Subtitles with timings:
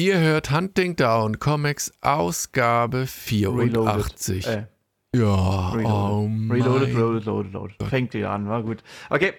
[0.00, 4.46] Ihr hört Hunting Down Comics Ausgabe 84.
[4.46, 4.66] Äh,
[5.12, 5.86] ja, Reloaded.
[5.86, 7.82] oh Reloaded, reloaded, loaded, loaded.
[7.88, 8.84] Fängt wieder an, war gut.
[9.10, 9.32] Okay.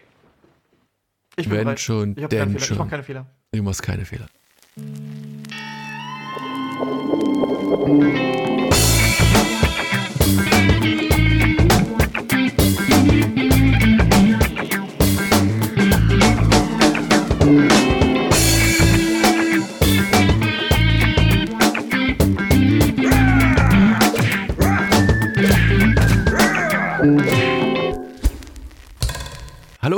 [1.37, 1.79] Ich bin Wenn bereit.
[1.79, 2.73] schon, ich denn schon.
[2.75, 3.25] Ich mach keine Fehler.
[3.53, 4.27] Du machst keine Fehler.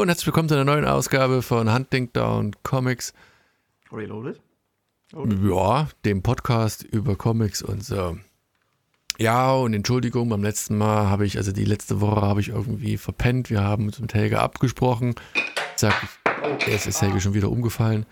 [0.01, 3.13] Hallo und herzlich willkommen zu einer neuen Ausgabe von Hunting Down Comics.
[3.91, 4.41] Reloaded?
[5.13, 5.47] Reloaded?
[5.47, 8.17] Ja, dem Podcast über Comics und so.
[9.19, 12.97] Ja, und Entschuldigung, beim letzten Mal habe ich, also die letzte Woche habe ich irgendwie
[12.97, 13.51] verpennt.
[13.51, 15.13] Wir haben uns mit Helge abgesprochen.
[15.75, 18.07] Sag ich, jetzt ist Helge schon wieder umgefallen.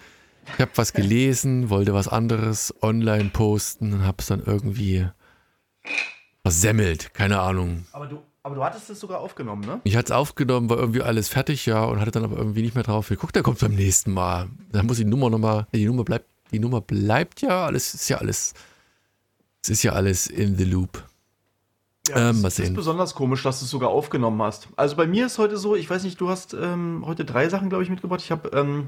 [0.46, 5.08] Ich habe was gelesen, wollte was anderes online posten und habe es dann irgendwie
[6.44, 7.16] versemmelt.
[7.16, 7.88] Keine Ahnung.
[7.94, 9.80] Aber du, aber du hattest es sogar aufgenommen, ne?
[9.84, 12.74] Ich hatte es aufgenommen, war irgendwie alles fertig, ja, und hatte dann aber irgendwie nicht
[12.74, 13.36] mehr drauf geguckt.
[13.36, 14.50] Der kommt beim nächsten Mal.
[14.72, 18.18] Dann muss die Nummer nochmal, die Nummer bleibt, die Nummer bleibt ja, alles ist ja
[18.18, 18.56] alles,
[19.62, 21.04] es ist ja alles in the loop.
[22.10, 24.68] Ja, ähm, das ist besonders komisch, dass du es sogar aufgenommen hast.
[24.76, 27.70] Also bei mir ist heute so, ich weiß nicht, du hast ähm, heute drei Sachen,
[27.70, 28.22] glaube ich, mitgebracht.
[28.24, 28.88] Ich habe ähm,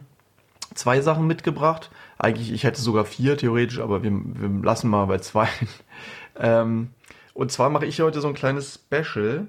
[0.73, 1.91] zwei Sachen mitgebracht.
[2.17, 5.47] Eigentlich, ich hätte sogar vier theoretisch, aber wir, wir lassen mal bei zwei.
[6.39, 6.89] ähm,
[7.33, 9.47] und zwar mache ich heute so ein kleines Special.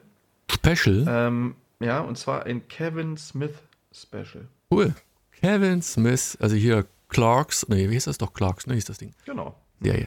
[0.50, 1.05] Special?
[1.08, 3.55] Ähm, ja, und zwar ein Kevin Smith
[3.92, 4.48] Special.
[4.70, 4.94] Cool.
[5.41, 8.33] Kevin Smith, also hier Clarks, nee, wie hieß das doch?
[8.33, 9.12] Clarks, ne, hieß das Ding.
[9.24, 9.55] Genau.
[9.80, 10.06] Ja, ja.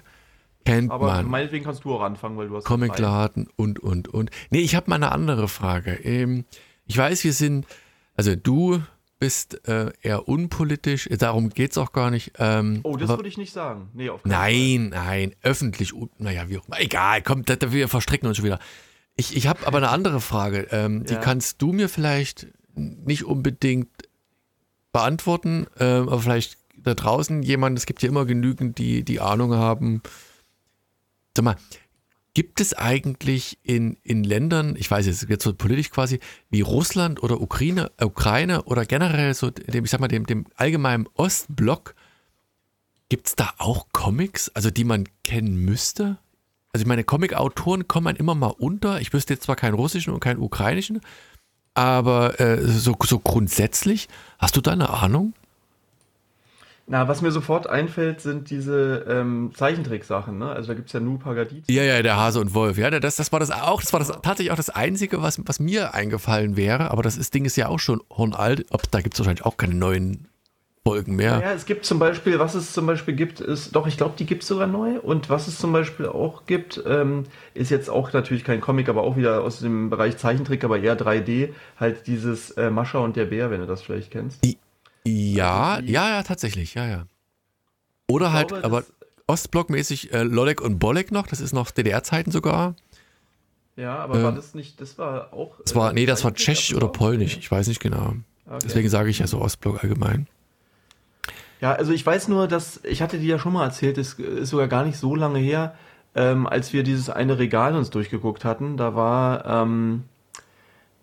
[0.65, 1.29] Kennt Aber man.
[1.29, 2.63] meinetwegen kannst du auch anfangen, weil du hast.
[2.63, 4.31] Comicladen und, und, und.
[4.49, 5.93] Nee, ich habe mal eine andere Frage.
[6.03, 6.45] Ähm,
[6.87, 7.67] ich weiß, wir sind,
[8.15, 8.81] also du
[9.19, 12.33] bist äh, eher unpolitisch, darum geht es auch gar nicht.
[12.37, 13.89] Ähm, oh, das würde ich nicht sagen.
[13.93, 15.05] Nee, auf nein, Fall.
[15.05, 16.79] nein, öffentlich, naja, wie auch immer.
[16.79, 18.59] Egal, komm, da, wir verstricken uns schon wieder.
[19.15, 20.67] Ich, ich habe aber eine andere Frage.
[20.71, 21.19] Ähm, die ja.
[21.19, 23.89] kannst du mir vielleicht nicht unbedingt
[24.91, 29.53] beantworten, ähm, aber vielleicht da draußen jemand, es gibt ja immer genügend, die die Ahnung
[29.53, 30.01] haben.
[31.35, 31.55] Sag mal,
[32.35, 36.19] Gibt es eigentlich in, in Ländern, ich weiß jetzt, jetzt so politisch quasi,
[36.49, 41.07] wie Russland oder Ukraine, Ukraine oder generell so dem, ich sag mal, dem, dem allgemeinen
[41.15, 41.95] Ostblock,
[43.07, 46.17] gibt es da auch Comics, also die man kennen müsste?
[46.73, 48.99] Also ich meine, Comic-Autoren kommen man immer mal unter.
[48.99, 50.99] Ich wüsste jetzt zwar keinen russischen und keinen ukrainischen,
[51.73, 54.09] aber äh, so, so grundsätzlich,
[54.39, 55.33] hast du da eine Ahnung?
[56.87, 60.49] Na, was mir sofort einfällt, sind diese ähm, Zeichentricksachen, ne?
[60.49, 61.65] Also da gibt es ja Nu Pagadiz.
[61.67, 62.77] Ja, ja, der Hase und Wolf.
[62.77, 65.59] Ja, das, das war das auch, das war das tatsächlich auch das Einzige, was, was
[65.59, 68.67] mir eingefallen wäre, aber das ist, Ding ist ja auch schon hornalt.
[68.69, 70.27] Ob, da gibt es wahrscheinlich auch keine neuen
[70.87, 71.39] Folgen mehr.
[71.41, 74.27] Ja, es gibt zum Beispiel, was es zum Beispiel gibt, ist, doch, ich glaube, die
[74.27, 74.99] gibt es sogar neu.
[74.99, 77.23] Und was es zum Beispiel auch gibt, ähm,
[77.55, 80.95] ist jetzt auch natürlich kein Comic, aber auch wieder aus dem Bereich Zeichentrick, aber eher
[80.95, 84.45] 3D, halt dieses äh, Mascha und der Bär, wenn du das vielleicht kennst.
[84.45, 84.59] Die,
[85.05, 87.05] ja, also ja, ja, tatsächlich, ja, ja.
[88.07, 88.83] Oder halt, glaube, aber
[89.27, 92.75] Ostblockmäßig äh, Lolek und Bolek noch, das ist noch DDR-Zeiten sogar.
[93.75, 95.59] Ja, aber äh, war das nicht, das war auch.
[95.63, 98.15] Das war, äh, nee, das war Tschechisch oder Polnisch, ich weiß nicht genau.
[98.45, 98.59] Okay.
[98.63, 100.27] Deswegen sage ich ja so Ostblock allgemein.
[101.61, 104.49] Ja, also ich weiß nur, dass, ich hatte dir ja schon mal erzählt, das ist
[104.49, 105.75] sogar gar nicht so lange her,
[106.13, 108.77] ähm, als wir dieses eine Regal uns durchgeguckt hatten.
[108.77, 110.03] Da war, ähm,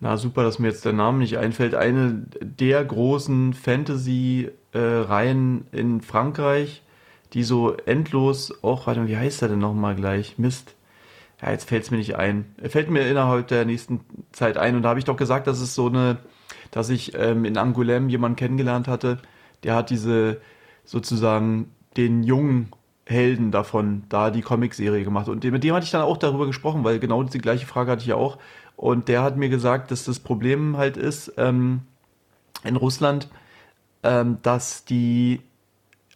[0.02, 6.82] na super, dass mir jetzt der Name nicht einfällt, eine der großen Fantasy-Reihen in Frankreich,
[7.34, 10.38] die so endlos, auch, warte mal, wie heißt er denn nochmal gleich?
[10.38, 10.74] Mist.
[11.40, 12.46] Ja, jetzt fällt es mir nicht ein.
[12.68, 14.00] Fällt mir innerhalb der nächsten
[14.32, 14.74] Zeit ein.
[14.74, 16.18] Und da habe ich doch gesagt, dass es so eine,
[16.72, 19.18] dass ich ähm, in Angoulême jemanden kennengelernt hatte,
[19.62, 20.40] der hat diese
[20.84, 22.72] sozusagen den jungen
[23.04, 25.28] Helden davon da die Comicserie gemacht.
[25.28, 28.02] Und mit dem hatte ich dann auch darüber gesprochen, weil genau die gleiche Frage hatte
[28.02, 28.38] ich ja auch.
[28.76, 31.82] Und der hat mir gesagt, dass das Problem halt ist ähm,
[32.64, 33.28] in Russland,
[34.02, 35.40] ähm, dass die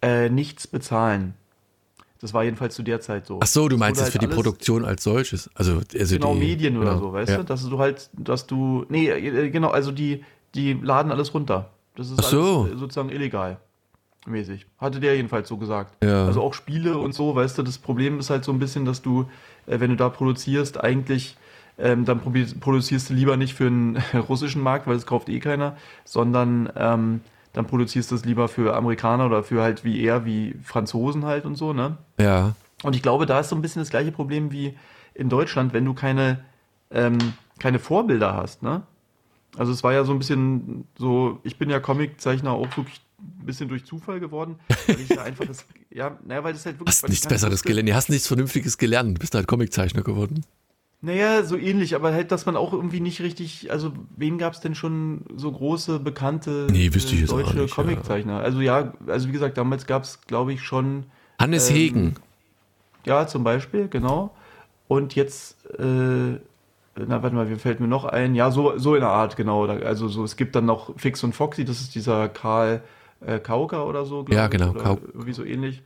[0.01, 1.33] äh, nichts bezahlen.
[2.19, 3.39] Das war jedenfalls zu der Zeit so.
[3.41, 6.39] Ach so, du meinst es halt für die Produktion als solches, also, also genau die,
[6.39, 7.37] Medien oder genau, so, weißt ja.
[7.37, 10.23] du, dass du halt, dass du, nee, äh, genau, also die,
[10.55, 11.69] die laden alles runter.
[11.95, 12.67] Das ist Ach so.
[12.75, 13.59] sozusagen illegal
[14.27, 14.65] mäßig.
[14.77, 16.03] Hatte der jedenfalls so gesagt.
[16.03, 16.25] Ja.
[16.25, 19.01] Also auch Spiele und so, weißt du, das Problem ist halt so ein bisschen, dass
[19.01, 19.25] du,
[19.65, 21.37] äh, wenn du da produzierst, eigentlich
[21.77, 23.97] ähm, dann produzierst du lieber nicht für den
[24.29, 27.21] russischen Markt, weil es kauft eh keiner, sondern ähm,
[27.53, 31.45] dann produzierst du es lieber für Amerikaner oder für halt wie eher wie Franzosen halt
[31.45, 31.97] und so, ne?
[32.19, 32.55] Ja.
[32.83, 34.75] Und ich glaube, da ist so ein bisschen das gleiche Problem wie
[35.13, 36.45] in Deutschland, wenn du keine,
[36.91, 37.17] ähm,
[37.59, 38.83] keine Vorbilder hast, ne?
[39.57, 43.45] Also es war ja so ein bisschen so, ich bin ja Comiczeichner auch wirklich ein
[43.45, 46.95] bisschen durch Zufall geworden, weil ich ja einfach das, ja, naja, weil das halt wirklich.
[46.95, 50.43] Hast nichts Besseres gelernt, du hast nichts Vernünftiges gelernt, du bist halt Comiczeichner geworden.
[50.99, 54.61] Naja, so ähnlich, aber halt, dass man auch irgendwie nicht richtig, also wen gab es
[54.61, 58.33] denn schon so große, bekannte nee, wüsste ich äh, deutsche nicht, Comiczeichner?
[58.33, 58.39] Ja.
[58.39, 61.05] Also ja, also wie gesagt, damals gab es, glaube ich, schon.
[61.39, 62.15] Hannes ähm, Hegen.
[63.05, 64.31] Ja, zum Beispiel, genau.
[64.87, 68.33] Und jetzt, äh, na, warte mal, wie fällt mir noch ein?
[68.33, 69.65] Ja, so, so in der Art, genau.
[69.65, 72.81] Also so, es gibt dann noch Fix und Foxy, das ist dieser Karl
[73.23, 74.71] äh, Kauker oder so, Ja, genau.
[74.71, 75.83] Oder irgendwie so ähnlich.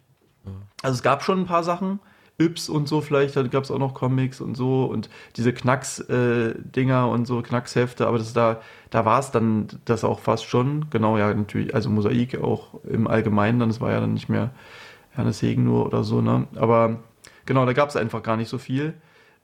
[0.82, 2.00] Also es gab schon ein paar Sachen.
[2.42, 7.04] Yps und so vielleicht, da gab es auch noch Comics und so und diese Knacks-Dinger
[7.04, 10.88] äh, und so, Knackshefte, aber das da, da war es dann das auch fast schon.
[10.90, 14.52] Genau, ja, natürlich, also Mosaik auch im Allgemeinen, dann, das war ja dann nicht mehr
[15.16, 16.48] Hannes Hegen nur oder so, ne?
[16.56, 17.00] Aber
[17.46, 18.94] genau, da gab es einfach gar nicht so viel.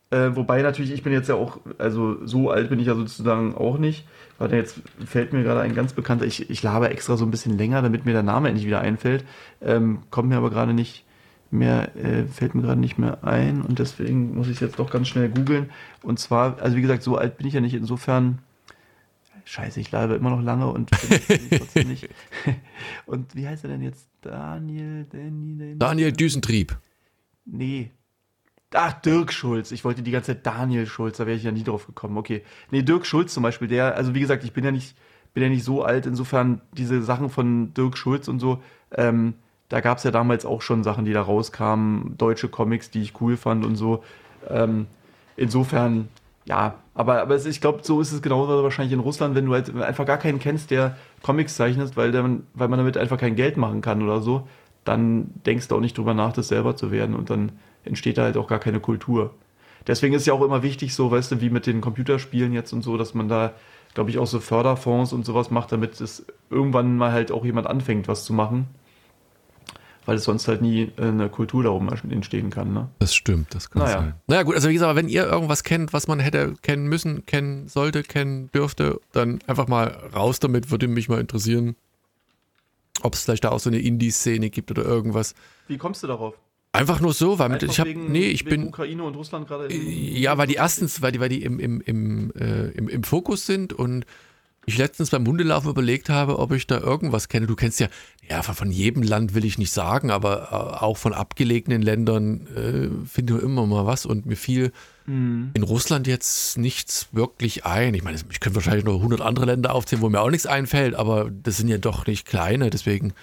[0.09, 3.55] Äh, wobei natürlich, ich bin jetzt ja auch, also so alt bin ich ja sozusagen
[3.55, 4.07] auch nicht.
[4.37, 7.57] Warte, jetzt fällt mir gerade ein ganz bekannter, ich, ich laber extra so ein bisschen
[7.57, 9.25] länger, damit mir der Name endlich wieder einfällt.
[9.61, 11.03] Ähm, kommt mir aber gerade nicht
[11.51, 14.89] mehr, äh, fällt mir gerade nicht mehr ein und deswegen muss ich es jetzt doch
[14.89, 15.69] ganz schnell googeln.
[16.03, 18.39] Und zwar, also wie gesagt, so alt bin ich ja nicht, insofern.
[19.45, 22.09] Scheiße, ich laber immer noch lange und trotzdem nicht.
[23.05, 24.09] Und wie heißt er denn jetzt?
[24.19, 26.77] Daniel, Daniel, Daniel Düsentrieb.
[27.45, 27.91] Nee,
[28.73, 29.71] Ach, Dirk Schulz.
[29.71, 32.17] Ich wollte die ganze Zeit Daniel Schulz, da wäre ich ja nie drauf gekommen.
[32.17, 32.43] Okay.
[32.71, 34.97] Nee, Dirk Schulz zum Beispiel, der, also wie gesagt, ich bin ja nicht,
[35.33, 38.61] bin ja nicht so alt, insofern diese Sachen von Dirk Schulz und so,
[38.91, 39.35] ähm,
[39.69, 43.19] da gab es ja damals auch schon Sachen, die da rauskamen, deutsche Comics, die ich
[43.21, 44.03] cool fand und so.
[44.49, 44.87] Ähm,
[45.35, 46.07] insofern,
[46.45, 49.75] ja, aber, aber ich glaube, so ist es genauso wahrscheinlich in Russland, wenn du halt
[49.75, 52.23] einfach gar keinen kennst, der Comics zeichnet, weil, der,
[52.53, 54.47] weil man damit einfach kein Geld machen kann oder so,
[54.85, 57.51] dann denkst du auch nicht drüber nach, das selber zu werden und dann
[57.83, 59.33] entsteht da halt auch gar keine Kultur.
[59.85, 62.81] Deswegen ist ja auch immer wichtig, so, weißt du, wie mit den Computerspielen jetzt und
[62.81, 63.53] so, dass man da,
[63.93, 67.67] glaube ich, auch so Förderfonds und sowas macht, damit es irgendwann mal halt auch jemand
[67.67, 68.67] anfängt, was zu machen.
[70.07, 72.73] Weil es sonst halt nie äh, eine Kultur darum entstehen kann.
[72.73, 72.89] Ne?
[72.99, 73.99] Das stimmt, das kann naja.
[73.99, 74.13] sein.
[74.27, 77.67] Naja, gut, also wie gesagt, wenn ihr irgendwas kennt, was man hätte kennen müssen, kennen
[77.67, 81.75] sollte, kennen dürfte, dann einfach mal raus damit, würde mich mal interessieren,
[83.01, 85.35] ob es vielleicht da auch so eine Indie-Szene gibt oder irgendwas.
[85.67, 86.35] Wie kommst du darauf?
[86.71, 90.37] Einfach nur so, weil Einfach ich habe nee, ich bin Ukraine und Russland gerade ja,
[90.37, 93.73] weil die erstens, weil die, weil die im, im, im, äh, im, im Fokus sind
[93.73, 94.05] und
[94.67, 97.47] ich letztens beim Hundelaufen überlegt habe, ob ich da irgendwas kenne.
[97.47, 97.87] Du kennst ja,
[98.29, 103.07] ja, von jedem Land will ich nicht sagen, aber äh, auch von abgelegenen Ländern äh,
[103.07, 104.73] finde ich immer mal was und mir fiel
[105.05, 105.51] mhm.
[105.53, 107.93] in Russland jetzt nichts wirklich ein.
[107.93, 110.95] Ich meine, ich könnte wahrscheinlich noch 100 andere Länder aufzählen, wo mir auch nichts einfällt,
[110.95, 113.13] aber das sind ja doch nicht kleine, deswegen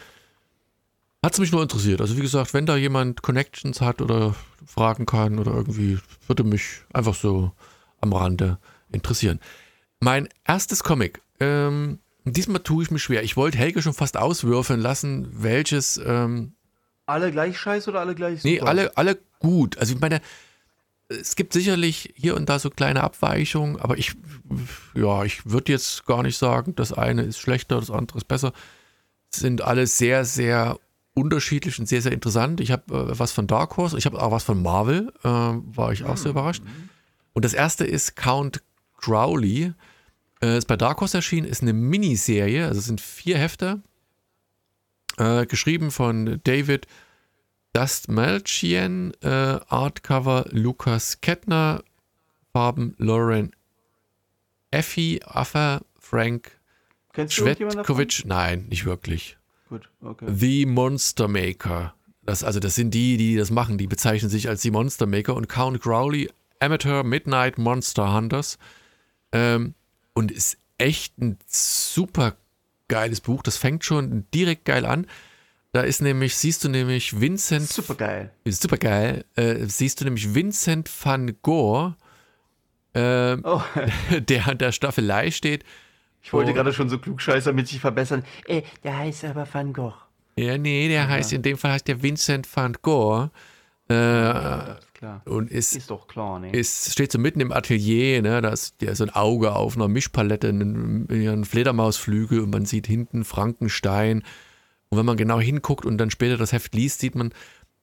[1.23, 2.01] hat es mich nur interessiert.
[2.01, 6.81] Also wie gesagt, wenn da jemand Connections hat oder fragen kann oder irgendwie, würde mich
[6.95, 7.53] einfach so
[8.01, 8.57] am Rande
[8.91, 9.41] interessieren.
[10.01, 11.21] Mein erstes Comic.
[11.41, 13.23] Ähm, diesmal tue ich mich schwer.
[13.23, 16.01] Ich wollte Helge schon fast auswürfeln lassen, welches.
[16.05, 16.55] Ähm,
[17.07, 18.49] alle gleich scheiße oder alle gleich super?
[18.49, 19.77] Nee, alle, alle gut.
[19.79, 20.21] Also ich meine,
[21.09, 24.15] es gibt sicherlich hier und da so kleine Abweichungen, aber ich,
[24.95, 28.53] ja, ich würde jetzt gar nicht sagen, das eine ist schlechter, das andere ist besser.
[29.31, 30.79] Es sind alle sehr, sehr
[31.15, 32.61] unterschiedlich und sehr, sehr interessant.
[32.61, 35.93] Ich habe äh, was von Dark Horse, ich habe auch was von Marvel, äh, war
[35.93, 36.39] ich auch sehr mhm.
[36.39, 36.63] überrascht.
[37.33, 38.63] Und das erste ist Count
[38.97, 39.75] Crowley,
[40.45, 43.81] äh, ist bei Dark Horse erschienen, ist eine Miniserie, also es sind vier Hefte,
[45.17, 46.87] äh, geschrieben von David
[47.73, 51.83] Dustmalchian, äh, Artcover Lukas Kettner,
[52.53, 53.53] Farben Lauren
[54.71, 56.61] Effie, Affa, Frank
[57.29, 59.39] Schwetkovic, nein, nicht wirklich.
[59.69, 60.27] Gut, okay.
[60.29, 61.95] The Monster Maker.
[62.23, 63.79] Das, also das sind die, die das machen.
[63.79, 66.29] Die bezeichnen sich als die Monster Maker und Count Crowley,
[66.59, 68.59] Amateur Midnight Monster Hunters.
[69.33, 69.75] Ähm,
[70.15, 72.37] und ist echt ein super
[72.89, 73.43] geiles Buch.
[73.43, 75.07] Das fängt schon direkt geil an.
[75.73, 77.69] Da ist nämlich, siehst du nämlich Vincent.
[77.69, 78.31] Super geil.
[78.47, 79.25] Super geil.
[79.35, 81.95] Äh, siehst du nämlich Vincent van Gogh,
[82.95, 83.63] äh, oh.
[84.29, 85.65] der an der Staffelei steht
[86.25, 86.55] ich wollte oh.
[86.55, 88.25] gerade schon so klugscheißer mit sich verbessern.
[88.47, 89.95] Äh, der heißt aber Van Gogh.
[90.37, 91.09] Ja, nee, der ja.
[91.09, 93.29] heißt, in dem Fall heißt der Vincent van Gogh.
[93.91, 95.23] Äh, ja, klar.
[95.27, 96.51] Und ist, ist doch klar, ne?
[96.53, 98.41] Ist, steht so mitten im Atelier, ne?
[98.41, 102.87] Da ist der so ein Auge auf einer Mischpalette, einen, einen Fledermausflügel und man sieht
[102.87, 104.23] hinten Frankenstein.
[104.89, 107.33] Und wenn man genau hinguckt und dann später das Heft liest, sieht man,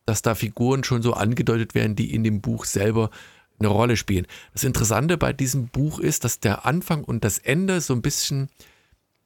[0.05, 3.11] dass da Figuren schon so angedeutet werden, die in dem Buch selber
[3.59, 4.25] eine Rolle spielen.
[4.53, 8.49] Das Interessante bei diesem Buch ist, dass der Anfang und das Ende so ein bisschen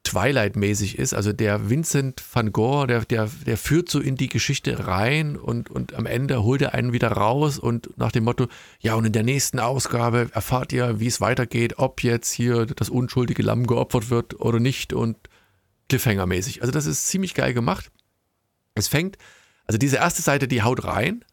[0.06, 1.14] Twilight-mäßig ist.
[1.14, 5.68] Also der Vincent van Gogh, der, der, der führt so in die Geschichte rein und,
[5.68, 8.46] und am Ende holt er einen wieder raus und nach dem Motto,
[8.80, 12.88] ja, und in der nächsten Ausgabe erfahrt ihr, wie es weitergeht, ob jetzt hier das
[12.88, 15.16] unschuldige Lamm geopfert wird oder nicht und
[15.90, 16.60] Cliffhanger-mäßig.
[16.60, 17.90] Also das ist ziemlich geil gemacht.
[18.74, 19.18] Es fängt,
[19.66, 21.24] also diese erste Seite, die haut rein.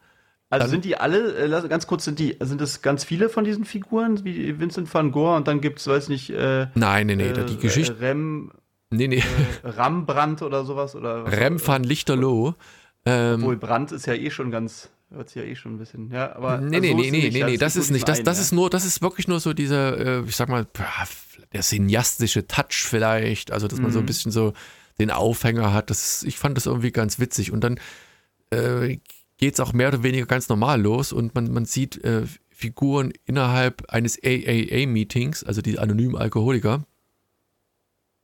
[0.49, 3.65] Also sind die alle, äh, ganz kurz, sind die, sind es ganz viele von diesen
[3.65, 7.29] Figuren, wie Vincent van Gogh und dann gibt es, weiß nicht, äh, Nein, nee, nee,
[7.29, 7.99] äh, die Geschichte.
[7.99, 8.51] Rem,
[8.95, 9.23] nee, nee.
[9.63, 10.95] Äh, Rembrandt oder sowas?
[10.95, 12.55] Oder Rem van Lichterloh.
[13.05, 16.11] Ähm, Obwohl Brandt ist ja eh schon ganz, hört sich ja eh schon ein bisschen,
[16.11, 16.59] ja, aber.
[16.59, 18.85] Nee, also nee, nee, nee, nee, nee, das ist nicht, das, das ist nur, das
[18.85, 20.65] ist wirklich nur so dieser, äh, ich sag mal,
[21.51, 23.93] der cineastische Touch vielleicht, also dass man mhm.
[23.93, 24.07] so ein mhm.
[24.07, 24.53] bisschen so
[24.99, 25.89] den Aufhänger hat.
[25.89, 27.51] Das, ich fand das irgendwie ganz witzig.
[27.51, 27.79] Und dann
[28.51, 28.99] äh,
[29.37, 33.11] geht es auch mehr oder weniger ganz normal los und man, man sieht äh, Figuren
[33.25, 36.85] innerhalb eines AAA-Meetings, also die anonymen Alkoholiker.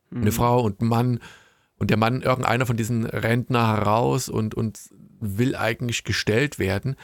[0.10, 0.22] Mhm.
[0.22, 1.20] Eine Frau und ein Mann.
[1.78, 4.80] Und der Mann, irgendeiner von diesen rennt nachher raus und, und
[5.20, 6.96] will eigentlich gestellt werden,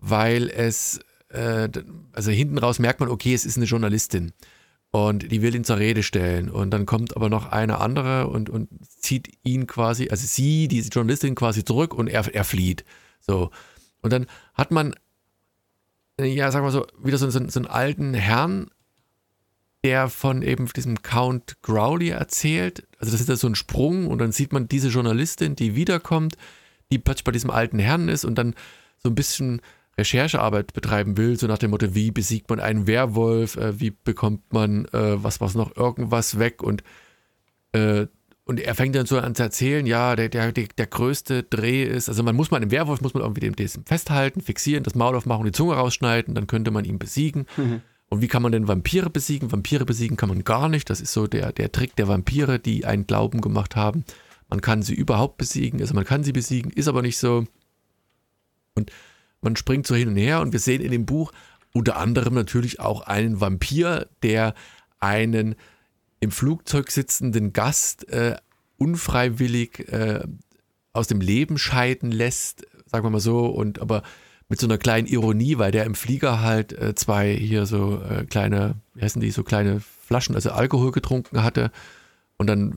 [0.00, 1.68] weil es, äh,
[2.12, 4.32] also hinten raus merkt man, okay, es ist eine Journalistin
[4.94, 6.48] und die will ihn zur Rede stellen.
[6.48, 10.90] Und dann kommt aber noch eine andere und, und zieht ihn quasi, also sie, diese
[10.90, 12.84] Journalistin quasi zurück und er, er flieht.
[13.18, 13.50] So.
[14.02, 14.94] Und dann hat man,
[16.20, 18.70] ja, sagen wir so, wieder so, so, so einen alten Herrn,
[19.84, 22.88] der von eben diesem Count Crowley erzählt.
[22.98, 26.36] Also das ist ja so ein Sprung und dann sieht man diese Journalistin, die wiederkommt,
[26.90, 28.54] die plötzlich bei diesem alten Herrn ist und dann
[28.96, 29.60] so ein bisschen
[29.98, 34.52] Recherchearbeit betreiben will, so nach dem Motto, wie besiegt man einen Werwolf, äh, wie bekommt
[34.52, 36.82] man äh, was, was noch irgendwas weg und
[37.72, 38.06] äh,
[38.46, 42.10] und er fängt dann so an zu erzählen, ja, der, der, der, größte Dreh ist,
[42.10, 45.16] also man muss mal einen Werwolf, muss man irgendwie dem, dem festhalten, fixieren, das Maul
[45.16, 47.46] aufmachen, die Zunge rausschneiden, dann könnte man ihn besiegen.
[47.56, 47.80] Mhm.
[48.14, 49.50] Und wie kann man denn Vampire besiegen?
[49.50, 50.88] Vampire besiegen kann man gar nicht.
[50.88, 54.04] Das ist so der, der Trick der Vampire, die einen Glauben gemacht haben.
[54.48, 57.44] Man kann sie überhaupt besiegen, also man kann sie besiegen, ist aber nicht so.
[58.76, 58.92] Und
[59.40, 61.32] man springt so hin und her und wir sehen in dem Buch
[61.72, 64.54] unter anderem natürlich auch einen Vampir, der
[65.00, 65.56] einen
[66.20, 68.36] im Flugzeug sitzenden Gast äh,
[68.76, 70.24] unfreiwillig äh,
[70.92, 74.04] aus dem Leben scheiden lässt, sagen wir mal so, und aber
[74.48, 78.24] mit so einer kleinen Ironie, weil der im Flieger halt äh, zwei hier so äh,
[78.24, 81.70] kleine, wie heißen die, so kleine Flaschen, also Alkohol getrunken hatte
[82.36, 82.76] und dann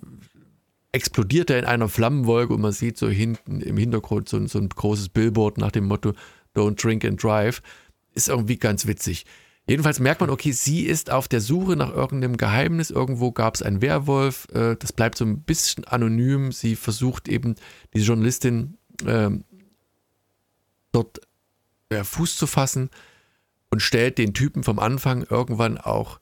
[0.92, 4.70] explodiert er in einer Flammenwolke und man sieht so hinten im Hintergrund so, so ein
[4.70, 6.14] großes Billboard nach dem Motto
[6.56, 7.62] Don't Drink and Drive.
[8.14, 9.26] Ist irgendwie ganz witzig.
[9.68, 12.90] Jedenfalls merkt man, okay, sie ist auf der Suche nach irgendeinem Geheimnis.
[12.90, 14.48] Irgendwo gab es einen Werwolf.
[14.54, 16.52] Äh, das bleibt so ein bisschen anonym.
[16.52, 17.56] Sie versucht eben,
[17.94, 19.30] diese Journalistin äh,
[20.94, 21.20] dort
[21.92, 22.90] Fuß zu fassen
[23.70, 26.20] und stellt den Typen vom Anfang irgendwann auch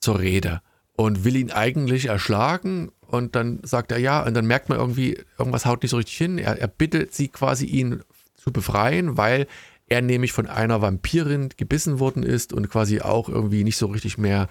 [0.00, 0.60] zur Rede
[0.92, 2.90] und will ihn eigentlich erschlagen.
[3.00, 6.16] Und dann sagt er ja, und dann merkt man irgendwie, irgendwas haut nicht so richtig
[6.16, 6.38] hin.
[6.38, 8.02] Er, er bittet sie quasi, ihn
[8.36, 9.46] zu befreien, weil
[9.86, 14.18] er nämlich von einer Vampirin gebissen worden ist und quasi auch irgendwie nicht so richtig
[14.18, 14.48] mehr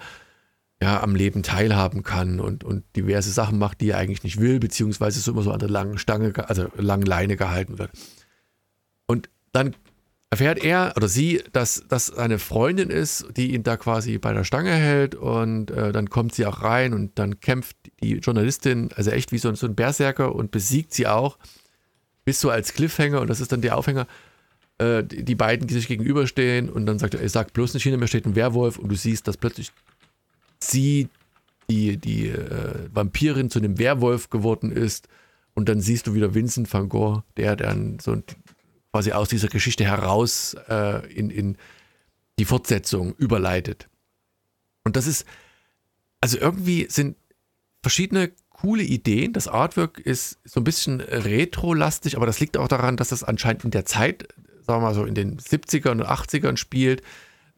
[0.80, 4.58] ja, am Leben teilhaben kann und, und diverse Sachen macht, die er eigentlich nicht will,
[4.58, 7.90] beziehungsweise so immer so an der langen Stange, also langen Leine gehalten wird.
[9.06, 9.74] Und dann
[10.34, 14.42] erfährt er oder sie, dass das eine Freundin ist, die ihn da quasi bei der
[14.42, 19.12] Stange hält und äh, dann kommt sie auch rein und dann kämpft die Journalistin, also
[19.12, 21.38] echt wie so, so ein Berserker und besiegt sie auch
[22.24, 24.08] bis so als Cliffhanger und das ist dann der Aufhänger,
[24.78, 27.98] äh, die, die, beiden, die sich gegenüberstehen und dann sagt er, sagt bloß nicht hinter
[27.98, 29.70] mir steht ein Werwolf und du siehst, dass plötzlich
[30.58, 31.08] sie,
[31.70, 35.06] die, die äh, Vampirin zu einem Werwolf geworden ist
[35.54, 38.20] und dann siehst du wieder Vincent van Gogh, der dann so
[38.94, 41.56] quasi aus dieser Geschichte heraus äh, in, in
[42.38, 43.88] die Fortsetzung überleitet.
[44.84, 45.26] Und das ist,
[46.20, 47.16] also irgendwie sind
[47.82, 49.32] verschiedene coole Ideen.
[49.32, 53.64] Das Artwork ist so ein bisschen retro-lastig, aber das liegt auch daran, dass das anscheinend
[53.64, 54.28] in der Zeit,
[54.64, 57.02] sagen wir mal so in den 70ern und 80ern spielt.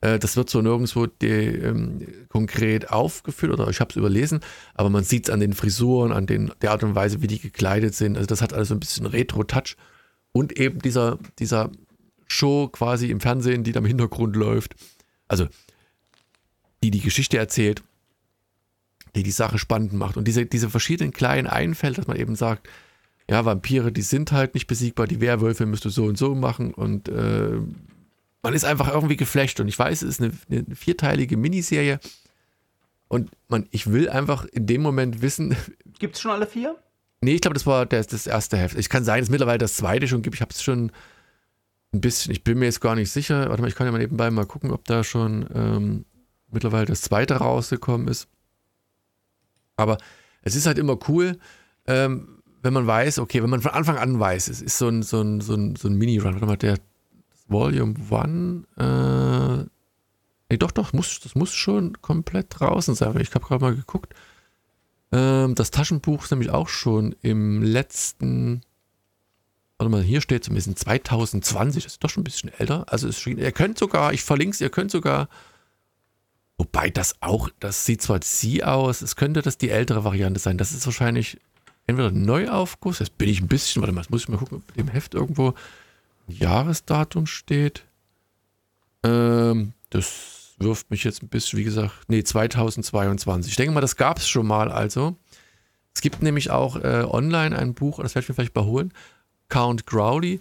[0.01, 2.01] Äh, das wird so nirgendwo die, ähm,
[2.31, 4.41] konkret aufgeführt oder ich habe es überlesen,
[4.73, 7.41] aber man sieht es an den Frisuren, an den, der Art und Weise, wie die
[7.41, 8.17] gekleidet sind.
[8.17, 9.77] Also das hat alles so ein bisschen Retro-Touch.
[10.37, 11.71] Und eben dieser, dieser
[12.27, 14.75] Show quasi im Fernsehen, die da im Hintergrund läuft.
[15.29, 15.47] Also
[16.83, 17.83] die die Geschichte erzählt
[19.17, 20.17] die die Sache spannend macht.
[20.17, 22.69] Und diese, diese verschiedenen kleinen Einfälle, dass man eben sagt,
[23.29, 26.73] ja, Vampire, die sind halt nicht besiegbar, die Werwölfe müsst du so und so machen
[26.73, 27.59] und äh,
[28.43, 29.59] man ist einfach irgendwie geflasht.
[29.59, 31.99] Und ich weiß, es ist eine, eine vierteilige Miniserie
[33.09, 35.57] und man, ich will einfach in dem Moment wissen.
[35.99, 36.77] Gibt es schon alle vier?
[37.21, 38.77] Nee, ich glaube, das war das, das erste Heft.
[38.79, 40.35] Ich kann sein, dass es mittlerweile das zweite schon gibt.
[40.35, 40.93] Ich habe es schon
[41.93, 43.49] ein bisschen, ich bin mir jetzt gar nicht sicher.
[43.49, 46.05] Warte mal, ich kann ja mal nebenbei mal gucken, ob da schon ähm,
[46.51, 48.29] mittlerweile das zweite rausgekommen ist.
[49.77, 49.99] Aber
[50.43, 51.39] es ist halt immer cool,
[51.87, 55.03] ähm, wenn man weiß, okay, wenn man von Anfang an weiß, es ist so ein,
[55.03, 56.35] so ein, so ein, so ein Mini-Run.
[56.35, 56.79] Warte mal, der
[57.49, 59.69] Volume 1, äh,
[60.51, 63.19] nee, doch, doch, muss, das muss schon komplett draußen sein.
[63.21, 64.15] Ich habe gerade mal geguckt.
[65.13, 68.63] Ähm, das Taschenbuch ist nämlich auch schon im letzten,
[69.79, 72.85] warte mal, hier steht zumindest 2020, das ist doch schon ein bisschen älter.
[72.93, 75.29] Also es, ihr könnt sogar, ich verlinke es, ihr könnt sogar,
[76.59, 80.59] wobei das auch, das sieht zwar sie aus, es könnte das die ältere Variante sein.
[80.59, 81.39] Das ist wahrscheinlich
[81.87, 84.59] entweder ein Neuaufguss, jetzt bin ich ein bisschen, warte mal, jetzt muss ich mal gucken,
[84.59, 85.55] ob im Heft irgendwo
[86.29, 87.85] ein Jahresdatum steht.
[89.05, 93.53] Ähm, das wirft mich jetzt ein bisschen, wie gesagt, nee, 2022.
[93.53, 95.17] Ich denke mal, das gab es schon mal also.
[95.95, 98.93] Es gibt nämlich auch äh, online ein Buch, das werde ich mir vielleicht überholen.
[99.49, 100.41] Count Crowley.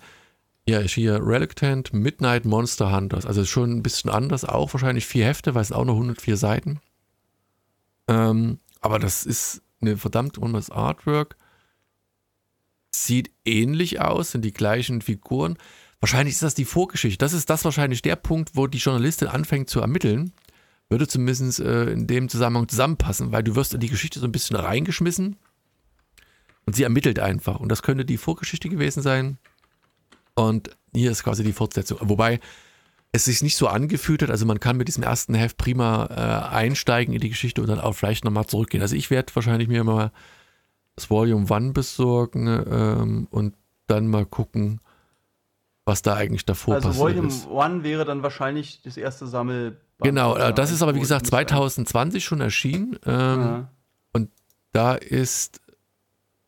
[0.67, 3.25] Ja, ist hier Reluctant Midnight Monster Hunters.
[3.25, 6.79] Also schon ein bisschen anders, auch wahrscheinlich vier Hefte, weil es auch nur 104 Seiten.
[8.07, 11.35] Ähm, aber das ist eine verdammt rundes Artwork.
[12.91, 15.57] Sieht ähnlich aus, sind die gleichen Figuren.
[15.99, 17.17] Wahrscheinlich ist das die Vorgeschichte.
[17.17, 20.33] Das ist das wahrscheinlich der Punkt, wo die Journalistin anfängt zu ermitteln.
[20.89, 24.31] Würde zumindest äh, in dem Zusammenhang zusammenpassen, weil du wirst in die Geschichte so ein
[24.31, 25.37] bisschen reingeschmissen
[26.65, 27.59] und sie ermittelt einfach.
[27.59, 29.37] Und das könnte die Vorgeschichte gewesen sein.
[30.35, 31.97] Und hier ist quasi die Fortsetzung.
[32.01, 32.39] Wobei
[33.15, 34.29] es sich nicht so angefühlt hat.
[34.29, 37.79] Also man kann mit diesem ersten Heft prima äh, einsteigen in die Geschichte und dann
[37.79, 38.81] auch vielleicht nochmal zurückgehen.
[38.81, 40.11] Also ich werde wahrscheinlich mir mal
[40.95, 43.55] das Volume One besorgen ähm, und
[43.87, 44.81] dann mal gucken,
[45.85, 47.47] was da eigentlich davor also passiert Volume ist.
[47.47, 49.79] One wäre dann wahrscheinlich das erste Sammel.
[49.99, 52.97] Genau, das ist aber wie gesagt 2020 schon erschienen.
[53.05, 53.69] Ähm, ja.
[54.11, 54.31] Und
[54.73, 55.61] da ist,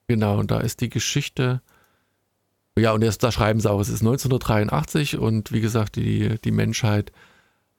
[0.07, 1.61] genau, und da ist die Geschichte.
[2.77, 6.51] Ja, und erst da schreiben sie auch, es ist 1983 und wie gesagt, die, die
[6.51, 7.11] Menschheit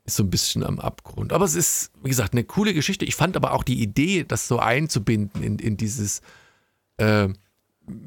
[0.04, 1.32] ist so ein bisschen am Abgrund.
[1.32, 3.04] Aber es ist, wie gesagt, eine coole Geschichte.
[3.04, 6.22] Ich fand aber auch die Idee, das so einzubinden in, in dieses,
[6.96, 7.28] äh,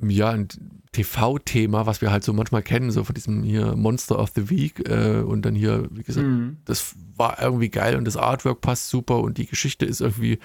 [0.07, 0.47] ja, ein
[0.91, 4.87] TV-Thema, was wir halt so manchmal kennen, so von diesem hier Monster of the Week
[4.89, 6.57] äh, und dann hier, wie gesagt, mhm.
[6.65, 10.39] das war irgendwie geil und das Artwork passt super und die Geschichte ist irgendwie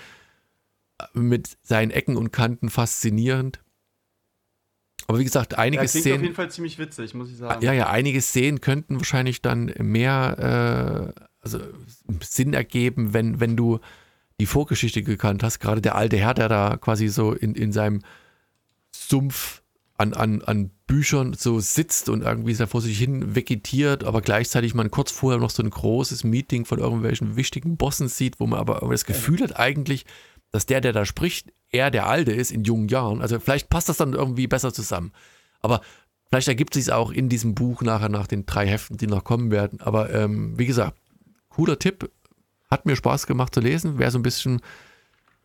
[1.15, 3.61] mit seinen Ecken und Kanten faszinierend.
[5.09, 6.17] Aber wie gesagt, einige ja, Szenen.
[6.17, 7.65] auf jeden Fall ziemlich witzig, muss ich sagen.
[7.65, 11.61] Ja, ja, einige Szenen könnten wahrscheinlich dann mehr äh, also
[12.23, 13.79] Sinn ergeben, wenn, wenn du
[14.41, 15.61] die Vorgeschichte gekannt hast.
[15.61, 18.03] Gerade der alte Herr, der da quasi so in, in seinem
[19.09, 19.63] Sumpf
[19.99, 24.75] an, an, an Büchern so sitzt und irgendwie sehr vor sich hin vegetiert, aber gleichzeitig
[24.75, 28.61] man kurz vorher noch so ein großes Meeting von irgendwelchen wichtigen Bossen sieht, wo man
[28.61, 30.05] aber das Gefühl hat eigentlich,
[30.53, 33.21] dass der, der da spricht, er der Alte ist in jungen Jahren.
[33.21, 35.13] Also vielleicht passt das dann irgendwie besser zusammen.
[35.61, 35.81] Aber
[36.29, 39.25] vielleicht ergibt sich es auch in diesem Buch nachher nach den drei Heften, die noch
[39.25, 39.81] kommen werden.
[39.81, 40.97] Aber ähm, wie gesagt,
[41.49, 42.11] cooler Tipp.
[42.71, 43.95] Hat mir Spaß gemacht zu lesen.
[43.99, 44.61] Wer so ein bisschen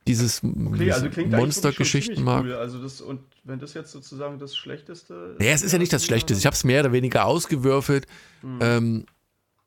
[0.08, 2.44] dieses okay, also Monstergeschichten mag.
[2.44, 2.54] Cool.
[2.54, 5.46] Also das, und wenn das jetzt sozusagen das Schlechteste ist.
[5.46, 6.40] Ja, es ist ja nicht das Schlechteste.
[6.40, 8.08] Ich habe es mehr oder weniger ausgewürfelt.
[8.42, 8.60] Mhm.
[8.62, 9.06] Ähm,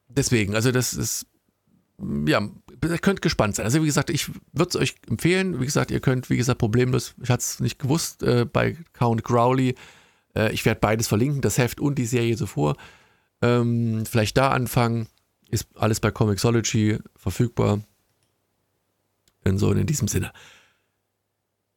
[0.08, 1.26] deswegen, also das ist,
[2.26, 2.48] ja,
[2.82, 3.64] ihr könnt gespannt sein.
[3.64, 5.60] Also wie gesagt, ich würde es euch empfehlen.
[5.60, 9.22] Wie gesagt, ihr könnt, wie gesagt, problemlos, ich hatte es nicht gewusst, äh, bei Count
[9.22, 9.76] Crowley.
[10.34, 12.76] Äh, ich werde beides verlinken, das Heft und die Serie zuvor.
[13.40, 15.06] Ähm, vielleicht da anfangen.
[15.48, 17.80] Ist alles bei Comixology verfügbar.
[19.46, 20.32] Und so in diesem Sinne.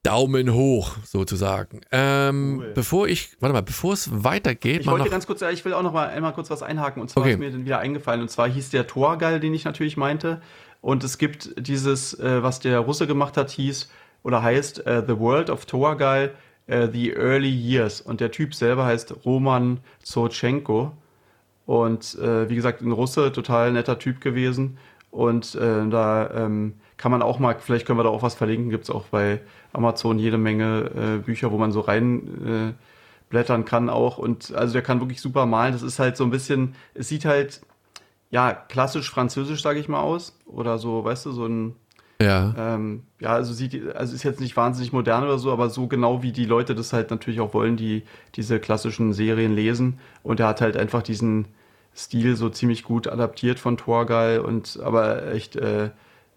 [0.04, 1.82] Daumen hoch, sozusagen.
[1.92, 2.72] Ähm, cool.
[2.74, 4.82] Bevor ich, warte mal, bevor es weitergeht.
[4.82, 7.02] Ich wollte ganz kurz, ich will auch noch mal einmal kurz was einhaken.
[7.02, 7.34] Und zwar okay.
[7.34, 8.22] ist mir dann wieder eingefallen.
[8.22, 10.42] Und zwar hieß der Torgal, den ich natürlich meinte.
[10.80, 13.90] Und es gibt dieses, äh, was der Russe gemacht hat, hieß
[14.24, 16.34] oder heißt uh, The World of Torgal,
[16.70, 18.00] uh, The Early Years.
[18.00, 20.94] Und der Typ selber heißt Roman Zotchenko.
[21.66, 24.78] Und äh, wie gesagt, ein Russe, total netter Typ gewesen.
[25.12, 28.70] Und äh, da ähm, kann man auch mal, vielleicht können wir da auch was verlinken,
[28.70, 32.84] gibt es auch bei Amazon jede Menge äh, Bücher, wo man so rein äh,
[33.30, 34.18] blättern kann auch.
[34.18, 35.74] Und also der kann wirklich super malen.
[35.74, 37.62] Das ist halt so ein bisschen, es sieht halt,
[38.30, 40.38] ja, klassisch französisch, sage ich mal, aus.
[40.46, 41.76] Oder so, weißt du, so ein
[42.20, 42.54] ja.
[42.58, 46.24] Ähm, ja, also sieht, also ist jetzt nicht wahnsinnig modern oder so, aber so genau
[46.24, 48.04] wie die Leute das halt natürlich auch wollen, die
[48.36, 50.00] diese klassischen Serien lesen.
[50.24, 51.48] Und er hat halt einfach diesen
[51.96, 55.92] Stil so ziemlich gut adaptiert von Torgal und aber echt äh,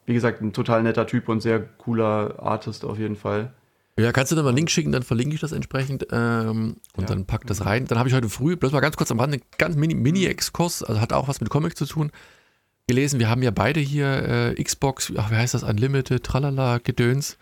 [0.07, 3.53] wie gesagt, ein total netter Typ und sehr cooler Artist auf jeden Fall.
[3.99, 7.03] Ja, kannst du da mal einen Link schicken, dann verlinke ich das entsprechend ähm, und
[7.03, 7.07] ja.
[7.07, 7.87] dann pack das rein.
[7.87, 11.01] Dann habe ich heute früh, bloß mal ganz kurz am Rande, einen ganz Mini-Exkurs, also
[11.01, 12.11] hat auch was mit Comic zu tun,
[12.87, 13.21] gelesen.
[13.21, 17.37] Wir haben ja beide hier äh, Xbox, ach, wie heißt das, Unlimited, Tralala, Gedöns.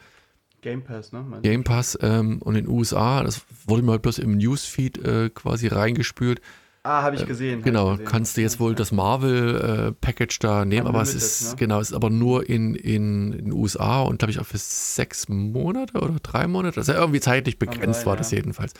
[0.60, 1.24] Game Pass, ne?
[1.42, 5.30] Game Pass ähm, und in den USA, das wurde mir halt bloß im Newsfeed äh,
[5.30, 6.40] quasi reingespült.
[6.88, 7.60] Ah, habe ich äh, gesehen.
[7.60, 8.06] Äh, genau, gesehen.
[8.06, 11.56] kannst du jetzt wohl das Marvel-Package äh, da nehmen, aber es ist, ne?
[11.58, 14.56] genau, es ist aber nur in, in, in den USA und glaube ich auch für
[14.56, 16.76] sechs Monate oder drei Monate.
[16.76, 18.72] Das ja irgendwie zeitlich begrenzt, sein, war das jedenfalls.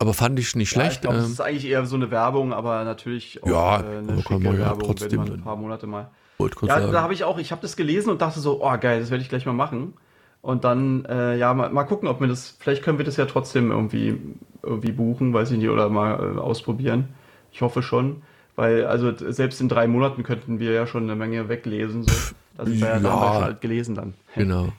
[0.00, 0.96] Aber fand ich nicht ja, schlecht.
[0.96, 3.98] Ich glaub, ähm, das ist eigentlich eher so eine Werbung, aber natürlich auch ja, äh,
[3.98, 6.10] eine schicke man ja trotzdem man ein paar Monate mal.
[6.40, 6.92] Ja, sagen.
[6.92, 9.22] da habe ich auch, ich habe das gelesen und dachte so, oh geil, das werde
[9.22, 9.94] ich gleich mal machen.
[10.40, 13.26] Und dann, äh, ja, mal, mal, gucken, ob wir das, vielleicht können wir das ja
[13.26, 14.20] trotzdem irgendwie,
[14.62, 17.08] irgendwie buchen, weiß ich nicht, oder mal äh, ausprobieren.
[17.52, 18.22] Ich hoffe schon.
[18.56, 22.02] Weil, also selbst in drei Monaten könnten wir ja schon eine Menge weglesen.
[22.02, 22.34] So.
[22.56, 22.98] Das ist ja, ja.
[22.98, 24.14] dann halt gelesen dann.
[24.34, 24.72] Genau.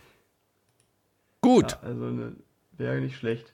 [1.41, 1.71] Gut.
[1.71, 2.33] Ja, also ne,
[2.77, 3.53] wäre nicht schlecht.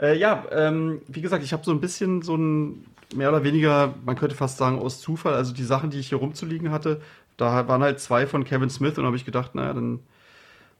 [0.00, 3.94] Äh, ja, ähm, wie gesagt, ich habe so ein bisschen so ein mehr oder weniger,
[4.04, 7.00] man könnte fast sagen, aus Zufall, also die Sachen, die ich hier rumzuliegen hatte,
[7.36, 10.00] da waren halt zwei von Kevin Smith und habe ich gedacht, naja, dann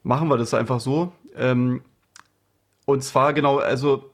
[0.03, 1.13] machen wir das einfach so.
[1.37, 1.83] Ähm,
[2.85, 4.11] und zwar genau, also